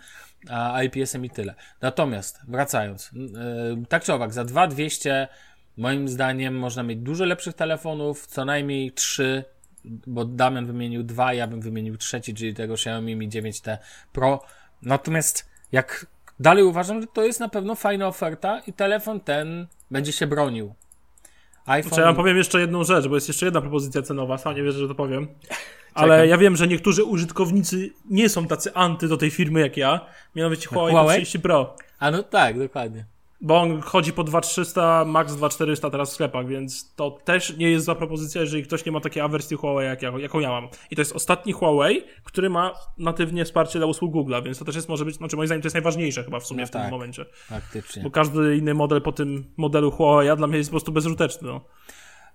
a 0.51 0.83
IPS-em 0.83 1.25
i 1.25 1.31
tyle. 1.31 1.55
Natomiast, 1.81 2.41
wracając, 2.49 3.11
yy, 3.13 3.87
tak 3.89 4.05
czy 4.05 4.13
owak, 4.13 4.33
za 4.33 4.45
2200 4.45 5.29
moim 5.77 6.09
zdaniem 6.09 6.59
można 6.59 6.83
mieć 6.83 6.99
dużo 6.99 7.25
lepszych 7.25 7.55
telefonów, 7.55 8.27
co 8.27 8.45
najmniej 8.45 8.93
trzy, 8.93 9.45
bo 9.85 10.25
Damian 10.25 10.67
wymienił 10.67 11.03
dwa, 11.03 11.35
ja 11.35 11.47
bym 11.47 11.61
wymienił 11.61 11.97
trzeci, 11.97 12.35
czyli 12.35 12.55
tego 12.55 12.75
Xiaomi 12.75 13.17
Mi 13.17 13.29
9T 13.29 13.79
Pro. 14.13 14.45
Natomiast 14.83 15.51
jak 15.73 16.07
dalej 16.41 16.65
uważam, 16.65 17.01
że 17.01 17.07
to 17.07 17.25
jest 17.25 17.41
na 17.41 17.49
pewno 17.49 17.75
fajna 17.75 18.09
oferta 18.09 18.63
i 18.67 18.73
telefon 18.73 19.21
ten 19.21 19.67
będzie 19.91 20.13
się 20.13 20.27
bronił. 20.27 20.75
iPhone... 21.67 21.89
Znaczy, 21.89 22.01
ja 22.01 22.07
wam 22.07 22.17
powiem 22.17 22.37
jeszcze 22.37 22.61
jedną 22.61 22.85
rzecz, 22.85 23.09
bo 23.09 23.15
jest 23.15 23.29
jeszcze 23.29 23.47
jedna 23.47 23.61
propozycja 23.61 24.03
cenowa, 24.03 24.39
sam 24.39 24.55
nie 24.55 24.63
wierzę, 24.63 24.79
że 24.79 24.89
to 24.89 24.95
powiem. 24.95 25.29
Ale 25.95 26.27
ja 26.27 26.39
wiem, 26.39 26.57
że 26.57 26.69
niektórzy 26.69 27.05
użytkownicy 27.05 27.91
nie 28.11 28.29
są 28.29 28.47
tacy 28.47 28.75
anty 28.75 29.09
do 29.09 29.17
tej 29.17 29.31
firmy 29.31 29.61
jak 29.61 29.77
ja. 29.77 30.07
Mianowicie 30.37 30.69
Huawei, 30.69 30.93
Huawei? 30.93 31.23
P30 31.23 31.39
Pro. 31.39 31.77
A 31.99 32.11
no 32.11 32.23
tak, 32.23 32.59
dokładnie. 32.59 33.05
Bo 33.43 33.61
on 33.61 33.81
chodzi 33.81 34.13
po 34.13 34.25
2300, 34.25 35.05
max 35.05 35.37
2400 35.37 35.91
teraz 35.91 36.11
w 36.11 36.15
sklepach, 36.15 36.47
więc 36.47 36.95
to 36.95 37.11
też 37.25 37.57
nie 37.57 37.71
jest 37.71 37.85
zła 37.85 37.95
propozycja, 37.95 38.41
jeżeli 38.41 38.63
ktoś 38.63 38.87
nie 38.87 38.93
ma 38.93 39.01
takiej 39.01 39.23
awersji 39.23 39.57
Huawei, 39.57 39.87
jak 39.87 40.03
ja, 40.03 40.13
jaką 40.19 40.41
ja 40.41 40.49
mam. 40.49 40.69
I 40.91 40.97
to 40.97 41.01
jest 41.01 41.13
ostatni 41.13 41.53
Huawei, 41.53 42.03
który 42.25 42.51
ma 42.51 42.73
natywnie 42.99 43.45
wsparcie 43.45 43.79
dla 43.79 43.89
usług 43.89 44.15
Google'a, 44.15 44.45
więc 44.45 44.59
to 44.59 44.65
też 44.65 44.77
jest, 44.77 44.89
może 44.89 45.05
być, 45.05 45.15
znaczy 45.15 45.37
moim 45.37 45.47
zdaniem 45.47 45.63
to 45.63 45.67
jest 45.67 45.75
najważniejsze 45.75 46.25
chyba 46.25 46.41
w 46.41 46.47
sumie 46.47 46.61
No 46.61 46.67
w 46.67 46.71
tym 46.71 46.81
tak. 46.81 46.91
momencie. 46.91 47.25
Faktycznie. 47.35 48.03
Bo 48.03 48.11
każdy 48.11 48.57
inny 48.57 48.75
model 48.75 49.03
po 49.03 49.13
tym 49.13 49.45
modelu 49.57 49.91
Huawei 49.91 50.37
dla 50.37 50.47
mnie 50.47 50.59
jest 50.59 50.71
po 50.71 50.73
prostu 50.73 50.93
bezużyteczny. 50.93 51.49
No. 51.49 51.61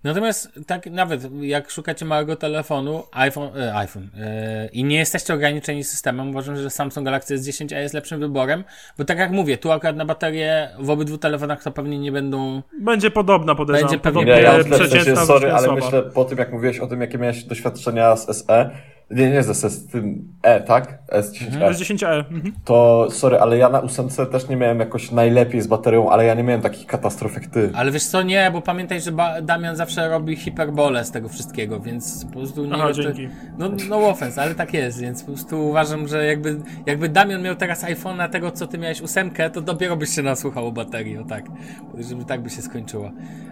Natomiast 0.04 0.50
tak 0.68 0.86
nawet 0.86 1.22
jak 1.41 1.70
szukacie 1.72 2.06
małego 2.06 2.36
telefonu, 2.36 3.04
iPhone, 3.12 3.50
e, 3.58 3.76
iPhone 3.76 4.10
e, 4.20 4.68
i 4.74 4.84
nie 4.84 4.98
jesteście 4.98 5.34
ograniczeni 5.34 5.84
systemem, 5.84 6.30
uważam, 6.30 6.58
że 6.58 6.70
Samsung 6.70 7.06
Galaxy 7.06 7.38
S10 7.38 7.76
jest 7.76 7.93
lepszym 7.93 8.20
wyborem, 8.20 8.64
bo 8.98 9.06
tak 9.06 9.18
jak 9.18 9.32
mówię, 9.32 9.58
tu 9.58 9.72
akurat 9.72 9.95
na 9.95 10.06
baterię 10.06 10.70
w 10.80 10.89
obydwu 10.89 11.18
telefonach 11.18 11.64
to 11.64 11.72
pewnie 11.72 12.00
nie 12.00 12.12
będą 12.12 12.62
Będzie 12.82 13.12
podobna, 13.12 13.56
podejrzewam. 13.56 13.89
Będzie 13.91 14.04
pewnie 14.04 14.26
Nie, 14.26 14.41
ja 14.41 14.58
myślę, 14.58 14.78
w 14.78 14.80
przeciętna, 14.80 15.16
sensie, 15.16 15.26
sorry, 15.26 15.52
ale 15.52 15.66
słaba. 15.66 15.82
myślę 15.82 16.04
po 16.04 16.26
tym, 16.26 16.38
jak 16.38 16.52
mówiłeś 16.52 16.80
o 16.80 16.88
tym, 16.88 17.02
jakie 17.02 17.18
miałeś 17.18 17.43
doświadczenia 17.43 18.16
z 18.16 18.38
SE, 18.38 18.70
nie, 19.12 19.30
nie 19.30 19.43
z 19.43 19.58
z 19.74 19.88
tym 19.88 20.28
E, 20.41 20.62
tak? 20.62 20.99
S10e. 21.12 21.60
To 21.60 21.68
jest 21.68 21.82
10e. 21.82 22.18
Mhm. 22.32 22.53
To, 22.66 23.08
sorry, 23.12 23.38
ale 23.39 23.58
ja 23.58 23.70
na 23.70 23.80
ósemce 23.80 24.26
też 24.26 24.49
nie 24.49 24.55
miałem 24.55 24.80
jakoś 24.80 25.12
najlepiej 25.12 25.62
z 25.62 25.68
baterią, 25.68 26.10
ale 26.10 26.26
ja 26.26 26.34
nie 26.34 26.43
miałem 26.43 26.62
takich 26.62 26.86
katastrof 26.88 27.34
jak 27.34 27.47
ty. 27.47 27.70
Ale 27.76 27.91
wiesz 27.91 28.05
co, 28.05 28.22
nie, 28.22 28.49
bo 28.53 28.62
pamiętaj, 28.62 29.01
że 29.01 29.12
ba- 29.12 29.41
Damian 29.41 29.76
zawsze 29.76 30.10
robi 30.10 30.36
hiperbolę 30.36 31.05
z 31.05 31.12
tego 31.12 31.30
wszystkiego, 31.30 31.80
więc 31.80 32.26
po 32.26 32.32
prostu 32.32 32.66
nie 32.66 32.74
Aha, 32.74 32.88
to- 32.88 32.93
dzięki. 32.93 33.30
No, 33.58 33.70
no 33.89 34.10
offense, 34.10 34.41
ale 34.41 34.55
tak 34.55 34.74
jest, 34.74 35.01
więc 35.01 35.24
po 35.24 35.32
prostu 35.32 35.70
uważam, 35.70 36.08
że 36.08 36.26
jakby, 36.26 36.58
jakby 36.86 37.10
Damian 37.10 37.41
miał 37.41 37.55
teraz 37.55 37.84
iPhone'a 37.84 38.30
tego, 38.30 38.51
co 38.51 38.68
ty 38.68 38.78
miałeś 38.78 39.01
ósemkę, 39.01 39.49
to 39.49 39.62
dopiero 39.62 39.95
byś 39.97 40.10
się 40.10 40.22
nasłuchał 40.24 40.68
o 40.68 40.72
baterii, 40.72 41.18
o 41.18 41.24
tak. 41.24 41.45
Żeby 42.10 42.26
tak 42.26 42.41
by 42.41 42.49
się 42.49 42.62
skończyło. 42.62 43.05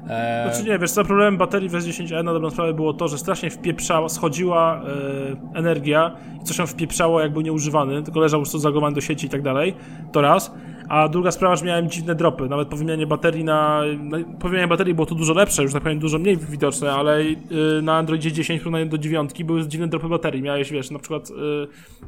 Eee, 0.10 0.52
Znaczy 0.52 0.70
nie, 0.70 0.80
wiesz 0.80 0.92
co, 0.92 1.06
problemem 1.06 1.38
baterii 1.38 1.70
w 1.70 1.74
S10e 1.74 2.24
na 2.24 2.34
dobrą 2.34 2.50
sprawę 2.50 2.74
było 2.74 2.94
to, 2.94 3.08
że 3.08 3.18
strasznie 3.18 3.50
wpieprzała, 3.50 4.10
schodziła 4.10 4.82
e, 4.82 5.45
energia 5.54 6.12
i 6.42 6.46
coś 6.46 6.58
ją 6.58 6.68
wpieprzało 6.68 7.22
jakby 7.22 7.44
nieużywany, 7.44 8.04
tylko 8.04 8.20
leżał 8.20 8.40
już 8.40 8.50
zagowany 8.50 8.96
do 8.96 9.02
sieci 9.02 9.28
i 9.28 9.30
tak 9.30 9.42
dalej, 9.42 9.74
to 10.12 10.22
raz. 10.22 10.52
A 10.90 11.10
druga 11.10 11.32
sprawa, 11.32 11.56
że 11.56 11.66
miałem 11.66 11.90
dziwne 11.90 12.16
dropy, 12.16 12.50
nawet 12.50 12.68
po 12.68 12.78
wymianie 12.78 13.08
baterii 13.08 13.44
na, 13.44 13.82
na 14.00 14.18
po 14.40 14.50
wymianie 14.50 14.68
baterii 14.68 14.94
było 14.94 15.06
to 15.06 15.16
dużo 15.16 15.34
lepsze, 15.34 15.64
już 15.64 15.74
tak 15.74 15.84
powiem 15.84 16.00
dużo 16.00 16.20
mniej 16.20 16.38
widoczne, 16.38 16.94
ale 16.94 17.22
y, 17.22 17.38
na 17.82 17.98
Androidzie 17.98 18.32
10 18.32 18.62
w 18.62 18.64
porównaniu 18.64 18.90
do 18.90 18.98
9 18.98 19.44
były 19.44 19.68
dziwne 19.68 19.88
dropy 19.88 20.10
baterii, 20.10 20.42
miałeś 20.42 20.72
wiesz, 20.72 20.92
na 20.92 21.00
przykład 21.00 21.30
y, 21.30 21.34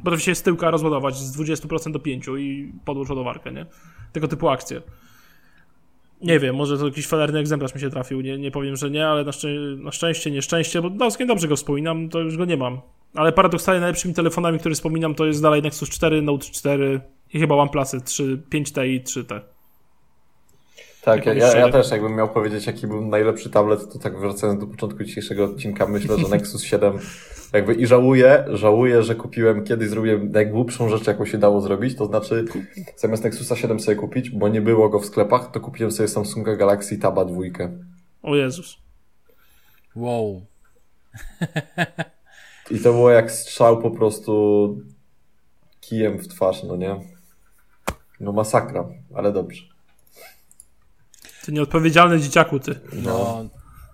potrafi 0.04 0.22
się 0.22 0.34
z 0.34 0.42
tyłka 0.42 0.70
rozładować 0.70 1.16
z 1.16 1.38
20% 1.38 1.92
do 1.92 1.98
5 1.98 2.26
i 2.38 2.72
podłącz 2.84 3.08
ładowarkę, 3.08 3.52
nie? 3.52 3.66
Tego 4.12 4.28
typu 4.28 4.48
akcje. 4.48 4.82
Nie 6.20 6.38
wiem, 6.38 6.56
może 6.56 6.78
to 6.78 6.86
jakiś 6.86 7.06
felerny 7.06 7.38
egzemplarz 7.38 7.74
mi 7.74 7.80
się 7.80 7.90
trafił, 7.90 8.20
nie, 8.20 8.38
nie 8.38 8.50
powiem, 8.50 8.76
że 8.76 8.90
nie, 8.90 9.06
ale 9.06 9.24
na, 9.24 9.32
szczę 9.32 9.48
na 9.78 9.92
szczęście, 9.92 10.30
nieszczęście, 10.30 10.82
bo 10.82 11.10
całkiem 11.10 11.28
dobrze 11.28 11.48
go 11.48 11.56
wspominam, 11.56 12.08
to 12.08 12.20
już 12.20 12.36
go 12.36 12.44
nie 12.44 12.56
mam. 12.56 12.80
Ale 13.14 13.32
paradoksalnie 13.32 13.80
najlepszymi 13.80 14.14
telefonami, 14.14 14.58
które 14.58 14.74
wspominam, 14.74 15.14
to 15.14 15.26
jest 15.26 15.42
dalej 15.42 15.62
Nexus 15.62 15.90
4, 15.90 16.22
Note 16.22 16.44
4 16.44 17.00
i 17.34 17.40
chyba 17.40 17.54
OnePlusy 17.54 18.00
3, 18.00 18.42
5T 18.50 18.86
i 18.86 19.00
3T. 19.00 19.40
Tak, 21.02 21.26
ja, 21.26 21.34
ja, 21.34 21.56
ja 21.56 21.72
też 21.72 21.90
jakbym 21.90 22.14
miał 22.14 22.28
powiedzieć, 22.28 22.66
jaki 22.66 22.86
był 22.86 23.06
najlepszy 23.06 23.50
tablet, 23.50 23.92
to 23.92 23.98
tak 23.98 24.18
wracając 24.18 24.60
do 24.60 24.66
początku 24.66 25.04
dzisiejszego 25.04 25.44
odcinka, 25.44 25.86
myślę, 25.86 26.18
że 26.18 26.28
Nexus 26.36 26.62
7 26.62 26.98
jakby 27.52 27.74
i 27.74 27.86
żałuję, 27.86 28.44
żałuję, 28.48 29.02
że 29.02 29.14
kupiłem 29.14 29.64
kiedyś, 29.64 29.88
zrobiłem 29.88 30.30
najgłupszą 30.30 30.88
rzecz, 30.88 31.06
jaką 31.06 31.26
się 31.26 31.38
dało 31.38 31.60
zrobić, 31.60 31.96
to 31.96 32.06
znaczy 32.06 32.44
zamiast 32.96 33.24
Nexusa 33.24 33.56
7 33.56 33.80
sobie 33.80 33.96
kupić, 33.96 34.30
bo 34.30 34.48
nie 34.48 34.60
było 34.60 34.88
go 34.88 34.98
w 34.98 35.06
sklepach, 35.06 35.50
to 35.50 35.60
kupiłem 35.60 35.92
sobie 35.92 36.08
Samsunga 36.08 36.56
Galaxy 36.56 36.98
Taba 36.98 37.24
2. 37.24 37.40
O 38.22 38.36
Jezus. 38.36 38.76
wow. 39.96 40.42
I 42.70 42.78
to 42.80 42.92
było 42.92 43.10
jak 43.10 43.32
strzał 43.32 43.82
po 43.82 43.90
prostu 43.90 44.76
kijem 45.80 46.18
w 46.18 46.28
twarz, 46.28 46.62
no 46.62 46.76
nie? 46.76 47.00
No 48.20 48.32
masakra, 48.32 48.88
ale 49.14 49.32
dobrze. 49.32 49.62
Ty 51.44 51.52
nieodpowiedzialny 51.52 52.20
dzieciaku, 52.20 52.60
ty. 52.60 52.80
No, 52.92 53.44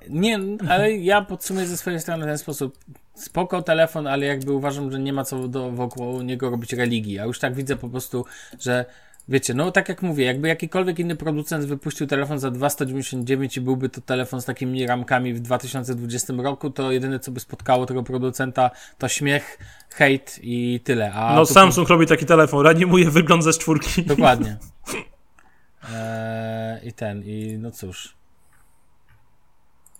nie, 0.08 0.38
ale 0.68 0.92
ja 0.92 1.22
podsumuję 1.22 1.66
ze 1.66 1.76
swojej 1.76 2.00
strony 2.00 2.24
w 2.24 2.28
ten 2.28 2.38
sposób. 2.38 2.78
Spoko 3.14 3.62
telefon, 3.62 4.06
ale 4.06 4.26
jakby 4.26 4.52
uważam, 4.52 4.92
że 4.92 4.98
nie 4.98 5.12
ma 5.12 5.24
co 5.24 5.48
do, 5.48 5.70
wokół 5.70 6.22
niego 6.22 6.50
robić 6.50 6.72
religii. 6.72 7.18
A 7.18 7.24
już 7.24 7.38
tak 7.38 7.54
widzę 7.54 7.76
po 7.76 7.88
prostu, 7.88 8.24
że 8.60 8.84
wiecie, 9.28 9.54
no 9.54 9.70
tak 9.70 9.88
jak 9.88 10.02
mówię, 10.02 10.24
jakby 10.24 10.48
jakikolwiek 10.48 10.98
inny 10.98 11.16
producent 11.16 11.64
wypuścił 11.64 12.06
telefon 12.06 12.38
za 12.38 12.50
299 12.50 13.56
i 13.56 13.60
byłby 13.60 13.88
to 13.88 14.00
telefon 14.00 14.40
z 14.40 14.44
takimi 14.44 14.86
ramkami 14.86 15.34
w 15.34 15.40
2020 15.40 16.32
roku, 16.36 16.70
to 16.70 16.92
jedyne 16.92 17.18
co 17.20 17.30
by 17.30 17.40
spotkało 17.40 17.86
tego 17.86 18.02
producenta 18.02 18.70
to 18.98 19.08
śmiech, 19.08 19.58
hejt 19.94 20.38
i 20.42 20.80
tyle. 20.84 21.12
A 21.12 21.34
No 21.34 21.46
tu- 21.46 21.52
Samsung 21.52 21.88
robi 21.88 22.06
taki 22.06 22.26
telefon, 22.26 22.64
reanimuje 22.64 23.10
wygląd 23.10 23.44
ze 23.44 23.52
czwórki. 23.52 24.02
Dokładnie. 24.02 24.56
Eee, 25.94 26.88
I 26.88 26.92
ten, 26.92 27.22
i 27.24 27.56
no 27.58 27.70
cóż. 27.70 28.14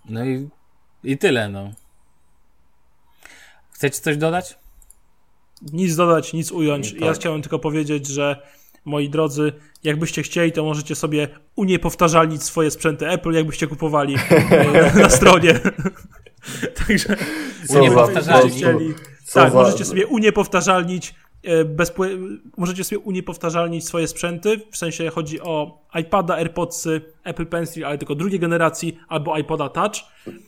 No 0.09 0.25
i, 0.25 0.49
i 1.05 1.19
tyle, 1.19 1.49
no. 1.49 1.73
Chcecie 3.75 4.01
coś 4.01 4.17
dodać? 4.17 4.59
Nic 5.73 5.97
dodać, 5.97 6.33
nic 6.33 6.53
ująć. 6.53 6.93
Tak. 6.93 7.01
Ja 7.01 7.13
chciałem 7.13 7.43
tylko 7.43 7.59
powiedzieć, 7.59 8.07
że 8.07 8.43
moi 8.85 9.09
drodzy, 9.11 9.53
jakbyście 9.85 10.23
chcieli, 10.23 10.53
to 10.53 10.65
możecie 10.65 10.95
sobie 10.95 11.29
uniepowtarzalnić 11.57 12.43
swoje 12.43 12.71
sprzęty 12.71 13.09
Apple, 13.09 13.33
jakbyście 13.33 13.67
kupowali 13.67 14.17
na 15.03 15.11
stronie. 15.11 15.61
Także 16.87 17.17
Co 17.69 17.81
Nie 17.81 17.91
za- 17.91 17.95
powtarzalni. 17.97 18.43
po 18.43 18.49
prostu- 18.49 18.59
chcieli. 18.59 18.95
Tak, 19.35 19.53
za- 19.53 19.59
możecie 19.59 19.85
sobie 19.85 20.07
uniepowtarzalnić 20.07 21.15
bezpły- 21.77 22.39
możecie 22.57 22.85
sobie 22.85 22.99
uniepowtarzalnić 22.99 23.87
swoje 23.87 24.09
sprzęty, 24.09 24.61
w 24.71 24.77
sensie 24.77 25.11
chodzi 25.11 25.41
o 25.41 25.83
iPada, 26.01 26.35
AirPodsy, 26.35 27.01
Apple 27.25 27.47
Pencil, 27.47 27.85
ale 27.85 27.99
tylko 27.99 28.15
drugiej 28.15 28.41
generacji, 28.41 28.99
albo 29.09 29.39
iPoda 29.39 29.69
Touch. 29.69 29.93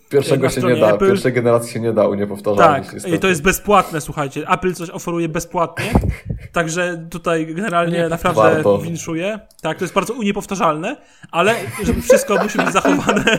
Pierwszego 0.09 0.43
na 0.43 0.51
się 0.51 0.61
nie 0.61 0.77
da, 0.77 0.93
Apple- 0.93 1.09
pierwszej 1.09 1.33
generacji 1.33 1.73
się 1.73 1.81
nie 1.81 1.93
da 1.93 2.09
uniepowtarzalnie. 2.09 2.87
Tak, 2.91 3.07
i 3.15 3.19
to 3.19 3.29
jest 3.29 3.43
bezpłatne, 3.43 4.01
słuchajcie. 4.01 4.49
Apple 4.49 4.75
coś 4.75 4.91
oferuje 4.91 5.29
bezpłatnie, 5.29 5.93
także 6.53 7.07
tutaj 7.11 7.47
generalnie 7.55 8.09
naprawdę 8.09 8.43
Warto. 8.43 8.79
winszuję. 8.79 9.41
Tak, 9.63 9.79
to 9.79 9.85
jest 9.85 9.95
bardzo 9.95 10.15
uniepowtarzalne, 10.15 10.97
ale 11.31 11.55
żeby 11.85 12.03
wszystko 12.03 12.43
musi 12.43 12.59
być 12.59 12.73
zachowane. 12.73 13.25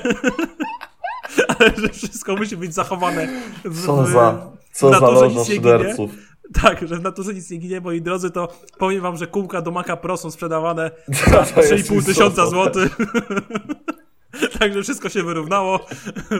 ale 1.59 1.71
że 1.77 1.89
wszystko 1.89 2.35
musi 2.35 2.57
być 2.57 2.73
zachowane. 2.73 3.27
W, 3.65 3.85
Co 3.85 4.05
za, 4.05 4.51
co 4.71 4.89
w 4.89 5.19
za 5.19 5.27
nic 5.27 5.49
nie 5.49 5.57
ginie. 5.57 6.07
Tak, 6.61 6.87
że 6.87 6.95
w 6.95 7.01
naturze 7.03 7.33
nic 7.33 7.49
nie 7.51 7.57
ginie, 7.57 7.81
moi 7.81 8.01
drodzy, 8.01 8.31
to 8.31 8.47
powiem 8.77 9.01
wam, 9.01 9.17
że 9.17 9.27
kółka 9.27 9.61
do 9.61 9.71
Maca 9.71 9.97
Pro 9.97 10.17
są 10.17 10.31
sprzedawane 10.31 10.91
To 11.55 11.61
za 11.61 11.61
jest 11.61 11.89
3,5 11.89 12.05
tysiąca 12.05 12.45
złotych. 12.45 12.97
Także 14.59 14.83
wszystko 14.83 15.09
się 15.09 15.23
wyrównało. 15.23 15.85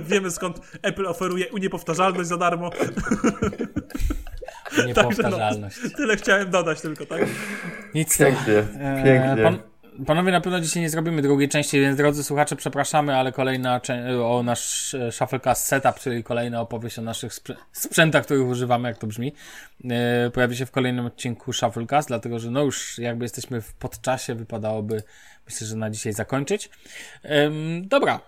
Wiemy 0.02 0.32
skąd 0.32 0.62
Apple 0.82 1.08
oferuje 1.08 1.48
uniepowtarzalność 1.52 2.30
za 2.30 2.38
darmo. 2.38 2.70
Niepowtarzalność. 4.88 5.78
Tyle 5.98 6.18
chciałem 6.18 6.50
dodać 6.50 6.82
tylko, 6.82 7.06
tak? 7.06 7.22
Nic. 7.96 8.18
Pięknie, 8.18 8.54
Eee, 8.80 9.04
pięknie. 9.04 9.44
Pan, 9.44 9.58
panowie, 10.06 10.32
na 10.32 10.42
pewno 10.42 10.60
dzisiaj 10.60 10.84
nie 10.84 10.90
zrobimy 10.90 11.22
drugiej 11.22 11.50
części, 11.50 11.80
więc 11.82 11.98
drodzy 11.98 12.24
słuchacze, 12.24 12.56
przepraszamy, 12.56 13.16
ale 13.16 13.32
kolejna 13.32 13.82
o 14.24 14.44
nasz 14.44 14.94
e, 14.94 15.12
Shufflecast 15.12 15.66
Setup, 15.66 16.00
czyli 16.00 16.24
kolejna 16.24 16.62
opowieść 16.62 17.00
o 17.00 17.02
naszych 17.02 17.34
sprze- 17.34 17.56
sprzętach, 17.72 18.26
których 18.26 18.48
używamy, 18.48 18.90
jak 18.90 18.98
to 18.98 19.08
brzmi, 19.08 19.34
e, 19.90 20.30
pojawi 20.30 20.56
się 20.58 20.66
w 20.66 20.72
kolejnym 20.72 21.06
odcinku 21.06 21.54
Shufflecast, 21.54 22.08
dlatego 22.08 22.40
że 22.40 22.52
no 22.52 22.64
już 22.64 22.98
jakby 23.00 23.26
jesteśmy 23.26 23.62
w 23.62 23.74
podczasie, 23.74 24.36
wypadałoby 24.36 25.04
myślę, 25.46 25.68
że 25.68 25.76
na 25.76 25.90
dzisiaj 25.90 26.14
zakończyć. 26.14 26.70
Dobra. 27.82 28.20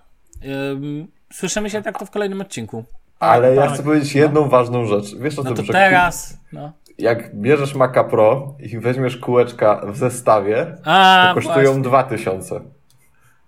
Słyszymy 1.34 1.70
się 1.70 1.82
tak 1.82 1.99
to 1.99 2.05
w 2.05 2.11
kolejnym 2.11 2.41
odcinku. 2.41 2.84
Ale 3.20 3.55
ja 3.55 3.61
tak. 3.61 3.74
chcę 3.74 3.84
powiedzieć 3.84 4.15
jedną 4.15 4.49
ważną 4.49 4.86
rzecz. 4.86 5.15
Wiesz 5.15 5.39
o 5.39 5.43
No 5.43 5.47
tym, 5.49 5.57
to 5.57 5.63
że 5.63 5.74
teraz. 5.74 6.38
No. 6.53 6.72
Jak 7.00 7.36
bierzesz 7.36 7.76
Maca 7.76 8.04
Pro 8.04 8.56
i 8.60 8.80
weźmiesz 8.80 9.18
kółeczka 9.18 9.82
w 9.88 9.97
zestawie, 9.97 10.76
A, 10.86 11.26
to 11.30 11.36
kosztują 11.36 11.66
właśnie. 11.66 11.82
2000. 11.82 12.62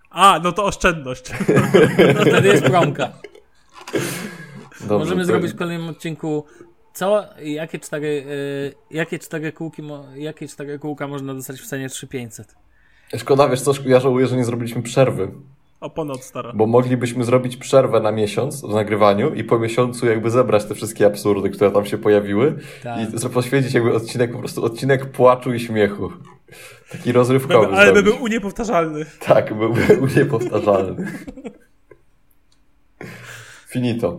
A, 0.09 0.39
no 0.43 0.51
to 0.51 0.65
oszczędność. 0.65 1.31
No 2.15 2.21
wtedy 2.21 2.47
jest 2.47 2.63
promka. 2.63 3.11
Dobrze, 4.81 4.97
Możemy 4.97 5.21
to- 5.21 5.27
zrobić 5.27 5.51
w 5.53 5.55
kolejnym 5.57 5.89
odcinku. 5.89 6.45
Co, 6.93 7.23
jakie 7.43 7.79
cztery, 7.79 8.07
y, 8.07 8.73
jakie 8.91 9.19
cztery 9.19 9.51
kółki, 9.51 9.83
jakie 10.15 10.47
cztery 10.47 10.79
kółka 10.79 11.07
można 11.07 11.33
dostać 11.33 11.61
w 11.61 11.67
cenie 11.67 11.89
3500? 11.89 12.55
Szkoda, 13.17 13.49
wiesz 13.49 13.61
co, 13.61 13.71
ja 13.85 13.99
żałuję, 13.99 14.27
że 14.27 14.35
nie 14.37 14.45
zrobiliśmy 14.45 14.81
przerwy, 14.81 15.31
Opona 15.81 16.13
od 16.13 16.23
stara. 16.23 16.51
bo 16.55 16.67
moglibyśmy 16.67 17.23
zrobić 17.23 17.57
przerwę 17.57 17.99
na 17.99 18.11
miesiąc 18.11 18.61
w 18.61 18.69
nagrywaniu 18.73 19.33
i 19.33 19.43
po 19.43 19.59
miesiącu 19.59 20.05
jakby 20.05 20.29
zebrać 20.29 20.65
te 20.65 20.75
wszystkie 20.75 21.05
absurdy, 21.05 21.49
które 21.49 21.71
tam 21.71 21.85
się 21.85 21.97
pojawiły 21.97 22.55
Tak. 22.83 22.99
i 23.25 23.29
poświęcić 23.29 23.73
jakby 23.73 23.93
odcinek, 23.93 24.31
po 24.31 24.39
prostu 24.39 24.65
odcinek 24.65 25.11
płaczu 25.11 25.53
i 25.53 25.59
śmiechu. 25.59 26.11
Taki 26.91 27.11
rozrywkowy. 27.11 27.75
Ale 27.75 27.93
by 27.93 28.03
był 28.03 28.23
uniepowtarzalny. 28.23 29.05
Tak, 29.19 29.53
byłby 29.53 29.81
niepowtarzalny. 30.17 31.11
Finito. 33.67 34.17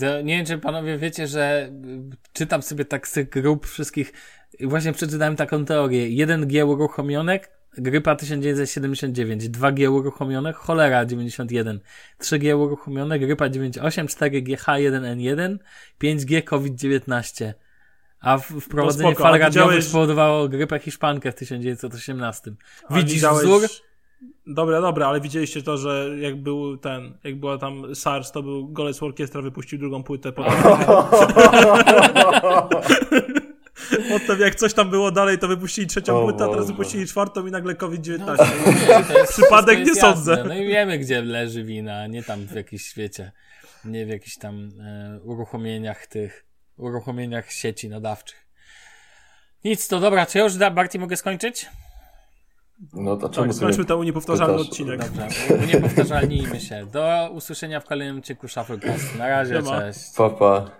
To 0.00 0.20
nie 0.22 0.36
wiem, 0.36 0.46
czy 0.46 0.58
panowie 0.58 0.98
wiecie, 0.98 1.26
że 1.26 1.70
y, 2.12 2.16
czytam 2.32 2.62
sobie 2.62 2.84
tak 2.84 3.08
z 3.08 3.12
tych 3.12 3.28
grup 3.28 3.66
wszystkich 3.66 4.12
właśnie 4.60 4.92
przeczytałem 4.92 5.36
taką 5.36 5.64
teorię. 5.64 6.26
1G 6.26 6.68
uruchomionek, 6.68 7.50
grypa 7.78 8.16
1979, 8.16 9.48
2G 9.50 9.90
uruchomionek, 9.92 10.56
cholera 10.56 11.04
91, 11.04 11.80
3G 12.20 12.58
uruchomione, 12.58 13.18
grypa 13.18 13.48
98, 13.48 14.06
4G 14.06 14.56
H1N1, 14.56 15.56
5G 16.02 16.42
COVID-19. 16.44 17.52
A 18.20 18.38
w- 18.38 18.42
wprowadzenie 18.60 19.08
No 19.10 19.14
spoko, 19.14 19.22
fal 19.30 19.40
radiowych 19.40 19.76
widziałeś- 19.76 19.88
spowodowało 19.88 20.48
grypę 20.48 20.78
hiszpankę 20.78 21.32
w 21.32 21.34
1918. 21.34 22.52
A 22.88 22.94
Widzisz 22.94 23.14
widziałeś- 23.14 23.44
wzór? 23.46 23.62
Dobra, 24.46 24.80
dobra, 24.80 25.06
ale 25.06 25.20
widzieliście 25.20 25.62
to, 25.62 25.76
że 25.76 26.10
jak 26.18 26.42
był 26.42 26.76
ten, 26.76 27.18
jak 27.24 27.40
była 27.40 27.58
tam 27.58 27.94
SARS, 27.94 28.32
to 28.32 28.42
był 28.42 28.68
Golec 28.68 29.02
Orkiestra, 29.02 29.42
wypuścił 29.42 29.78
drugą 29.78 30.02
płytę 30.02 30.32
potem. 30.32 30.52
Potem 34.18 34.40
jak 34.40 34.54
coś 34.54 34.74
tam 34.74 34.90
było 34.90 35.10
dalej, 35.10 35.38
to 35.38 35.48
wypuścili 35.48 35.86
trzecią 35.86 36.18
O 36.18 36.22
płytę, 36.24 36.44
a 36.44 36.48
teraz 36.48 36.66
wypuścili 36.66 37.06
czwartą 37.06 37.46
i 37.46 37.50
nagle 37.50 37.74
COVID-19. 37.74 38.18
No, 38.26 38.36
to 38.36 39.24
Przypadek 39.32 39.78
nie 39.86 39.94
sądzę. 39.94 40.30
jasne. 40.32 40.44
No 40.48 40.54
i 40.54 40.66
wiemy, 40.66 40.98
gdzie 40.98 41.22
leży 41.22 41.64
wina, 41.64 42.06
nie 42.06 42.22
tam 42.22 42.46
w 42.46 42.52
jakiś 42.54 42.86
świecie, 42.86 43.32
nie 43.84 44.06
w 44.06 44.08
jakichś 44.08 44.36
tam 44.36 44.70
e, 44.80 45.20
uruchomieniach 45.24 46.06
tych, 46.06 46.44
uruchomieniach 46.76 47.52
sieci 47.52 47.88
nadawczych. 47.88 48.46
Nic, 49.64 49.88
to 49.88 50.00
dobra, 50.00 50.26
czy 50.26 50.38
ja 50.38 50.44
już, 50.44 50.54
da- 50.56 50.70
Barty, 50.70 50.98
mogę 50.98 51.16
skończyć? 51.16 51.66
No 52.92 53.16
to 53.16 53.28
Tak, 53.28 53.34
czemu 53.36 53.52
skończmy 53.52 53.74
sobie... 53.74 53.84
ten 53.88 53.96
uniepowtarzalny 53.96 54.54
pytasz? 54.54 54.68
odcinek. 54.70 55.00
Dobrze, 55.10 55.66
nie 55.66 55.80
powtarzalnijmy 55.80 56.60
się. 56.60 56.86
Do 56.86 57.30
usłyszenia 57.32 57.80
w 57.80 57.84
kolejnym 57.84 58.18
odcinku 58.18 58.48
Shufflecast. 58.48 59.18
Na 59.18 59.28
razie, 59.28 59.54
Siema. 59.54 59.80
cześć. 59.80 60.00
Papa. 60.16 60.70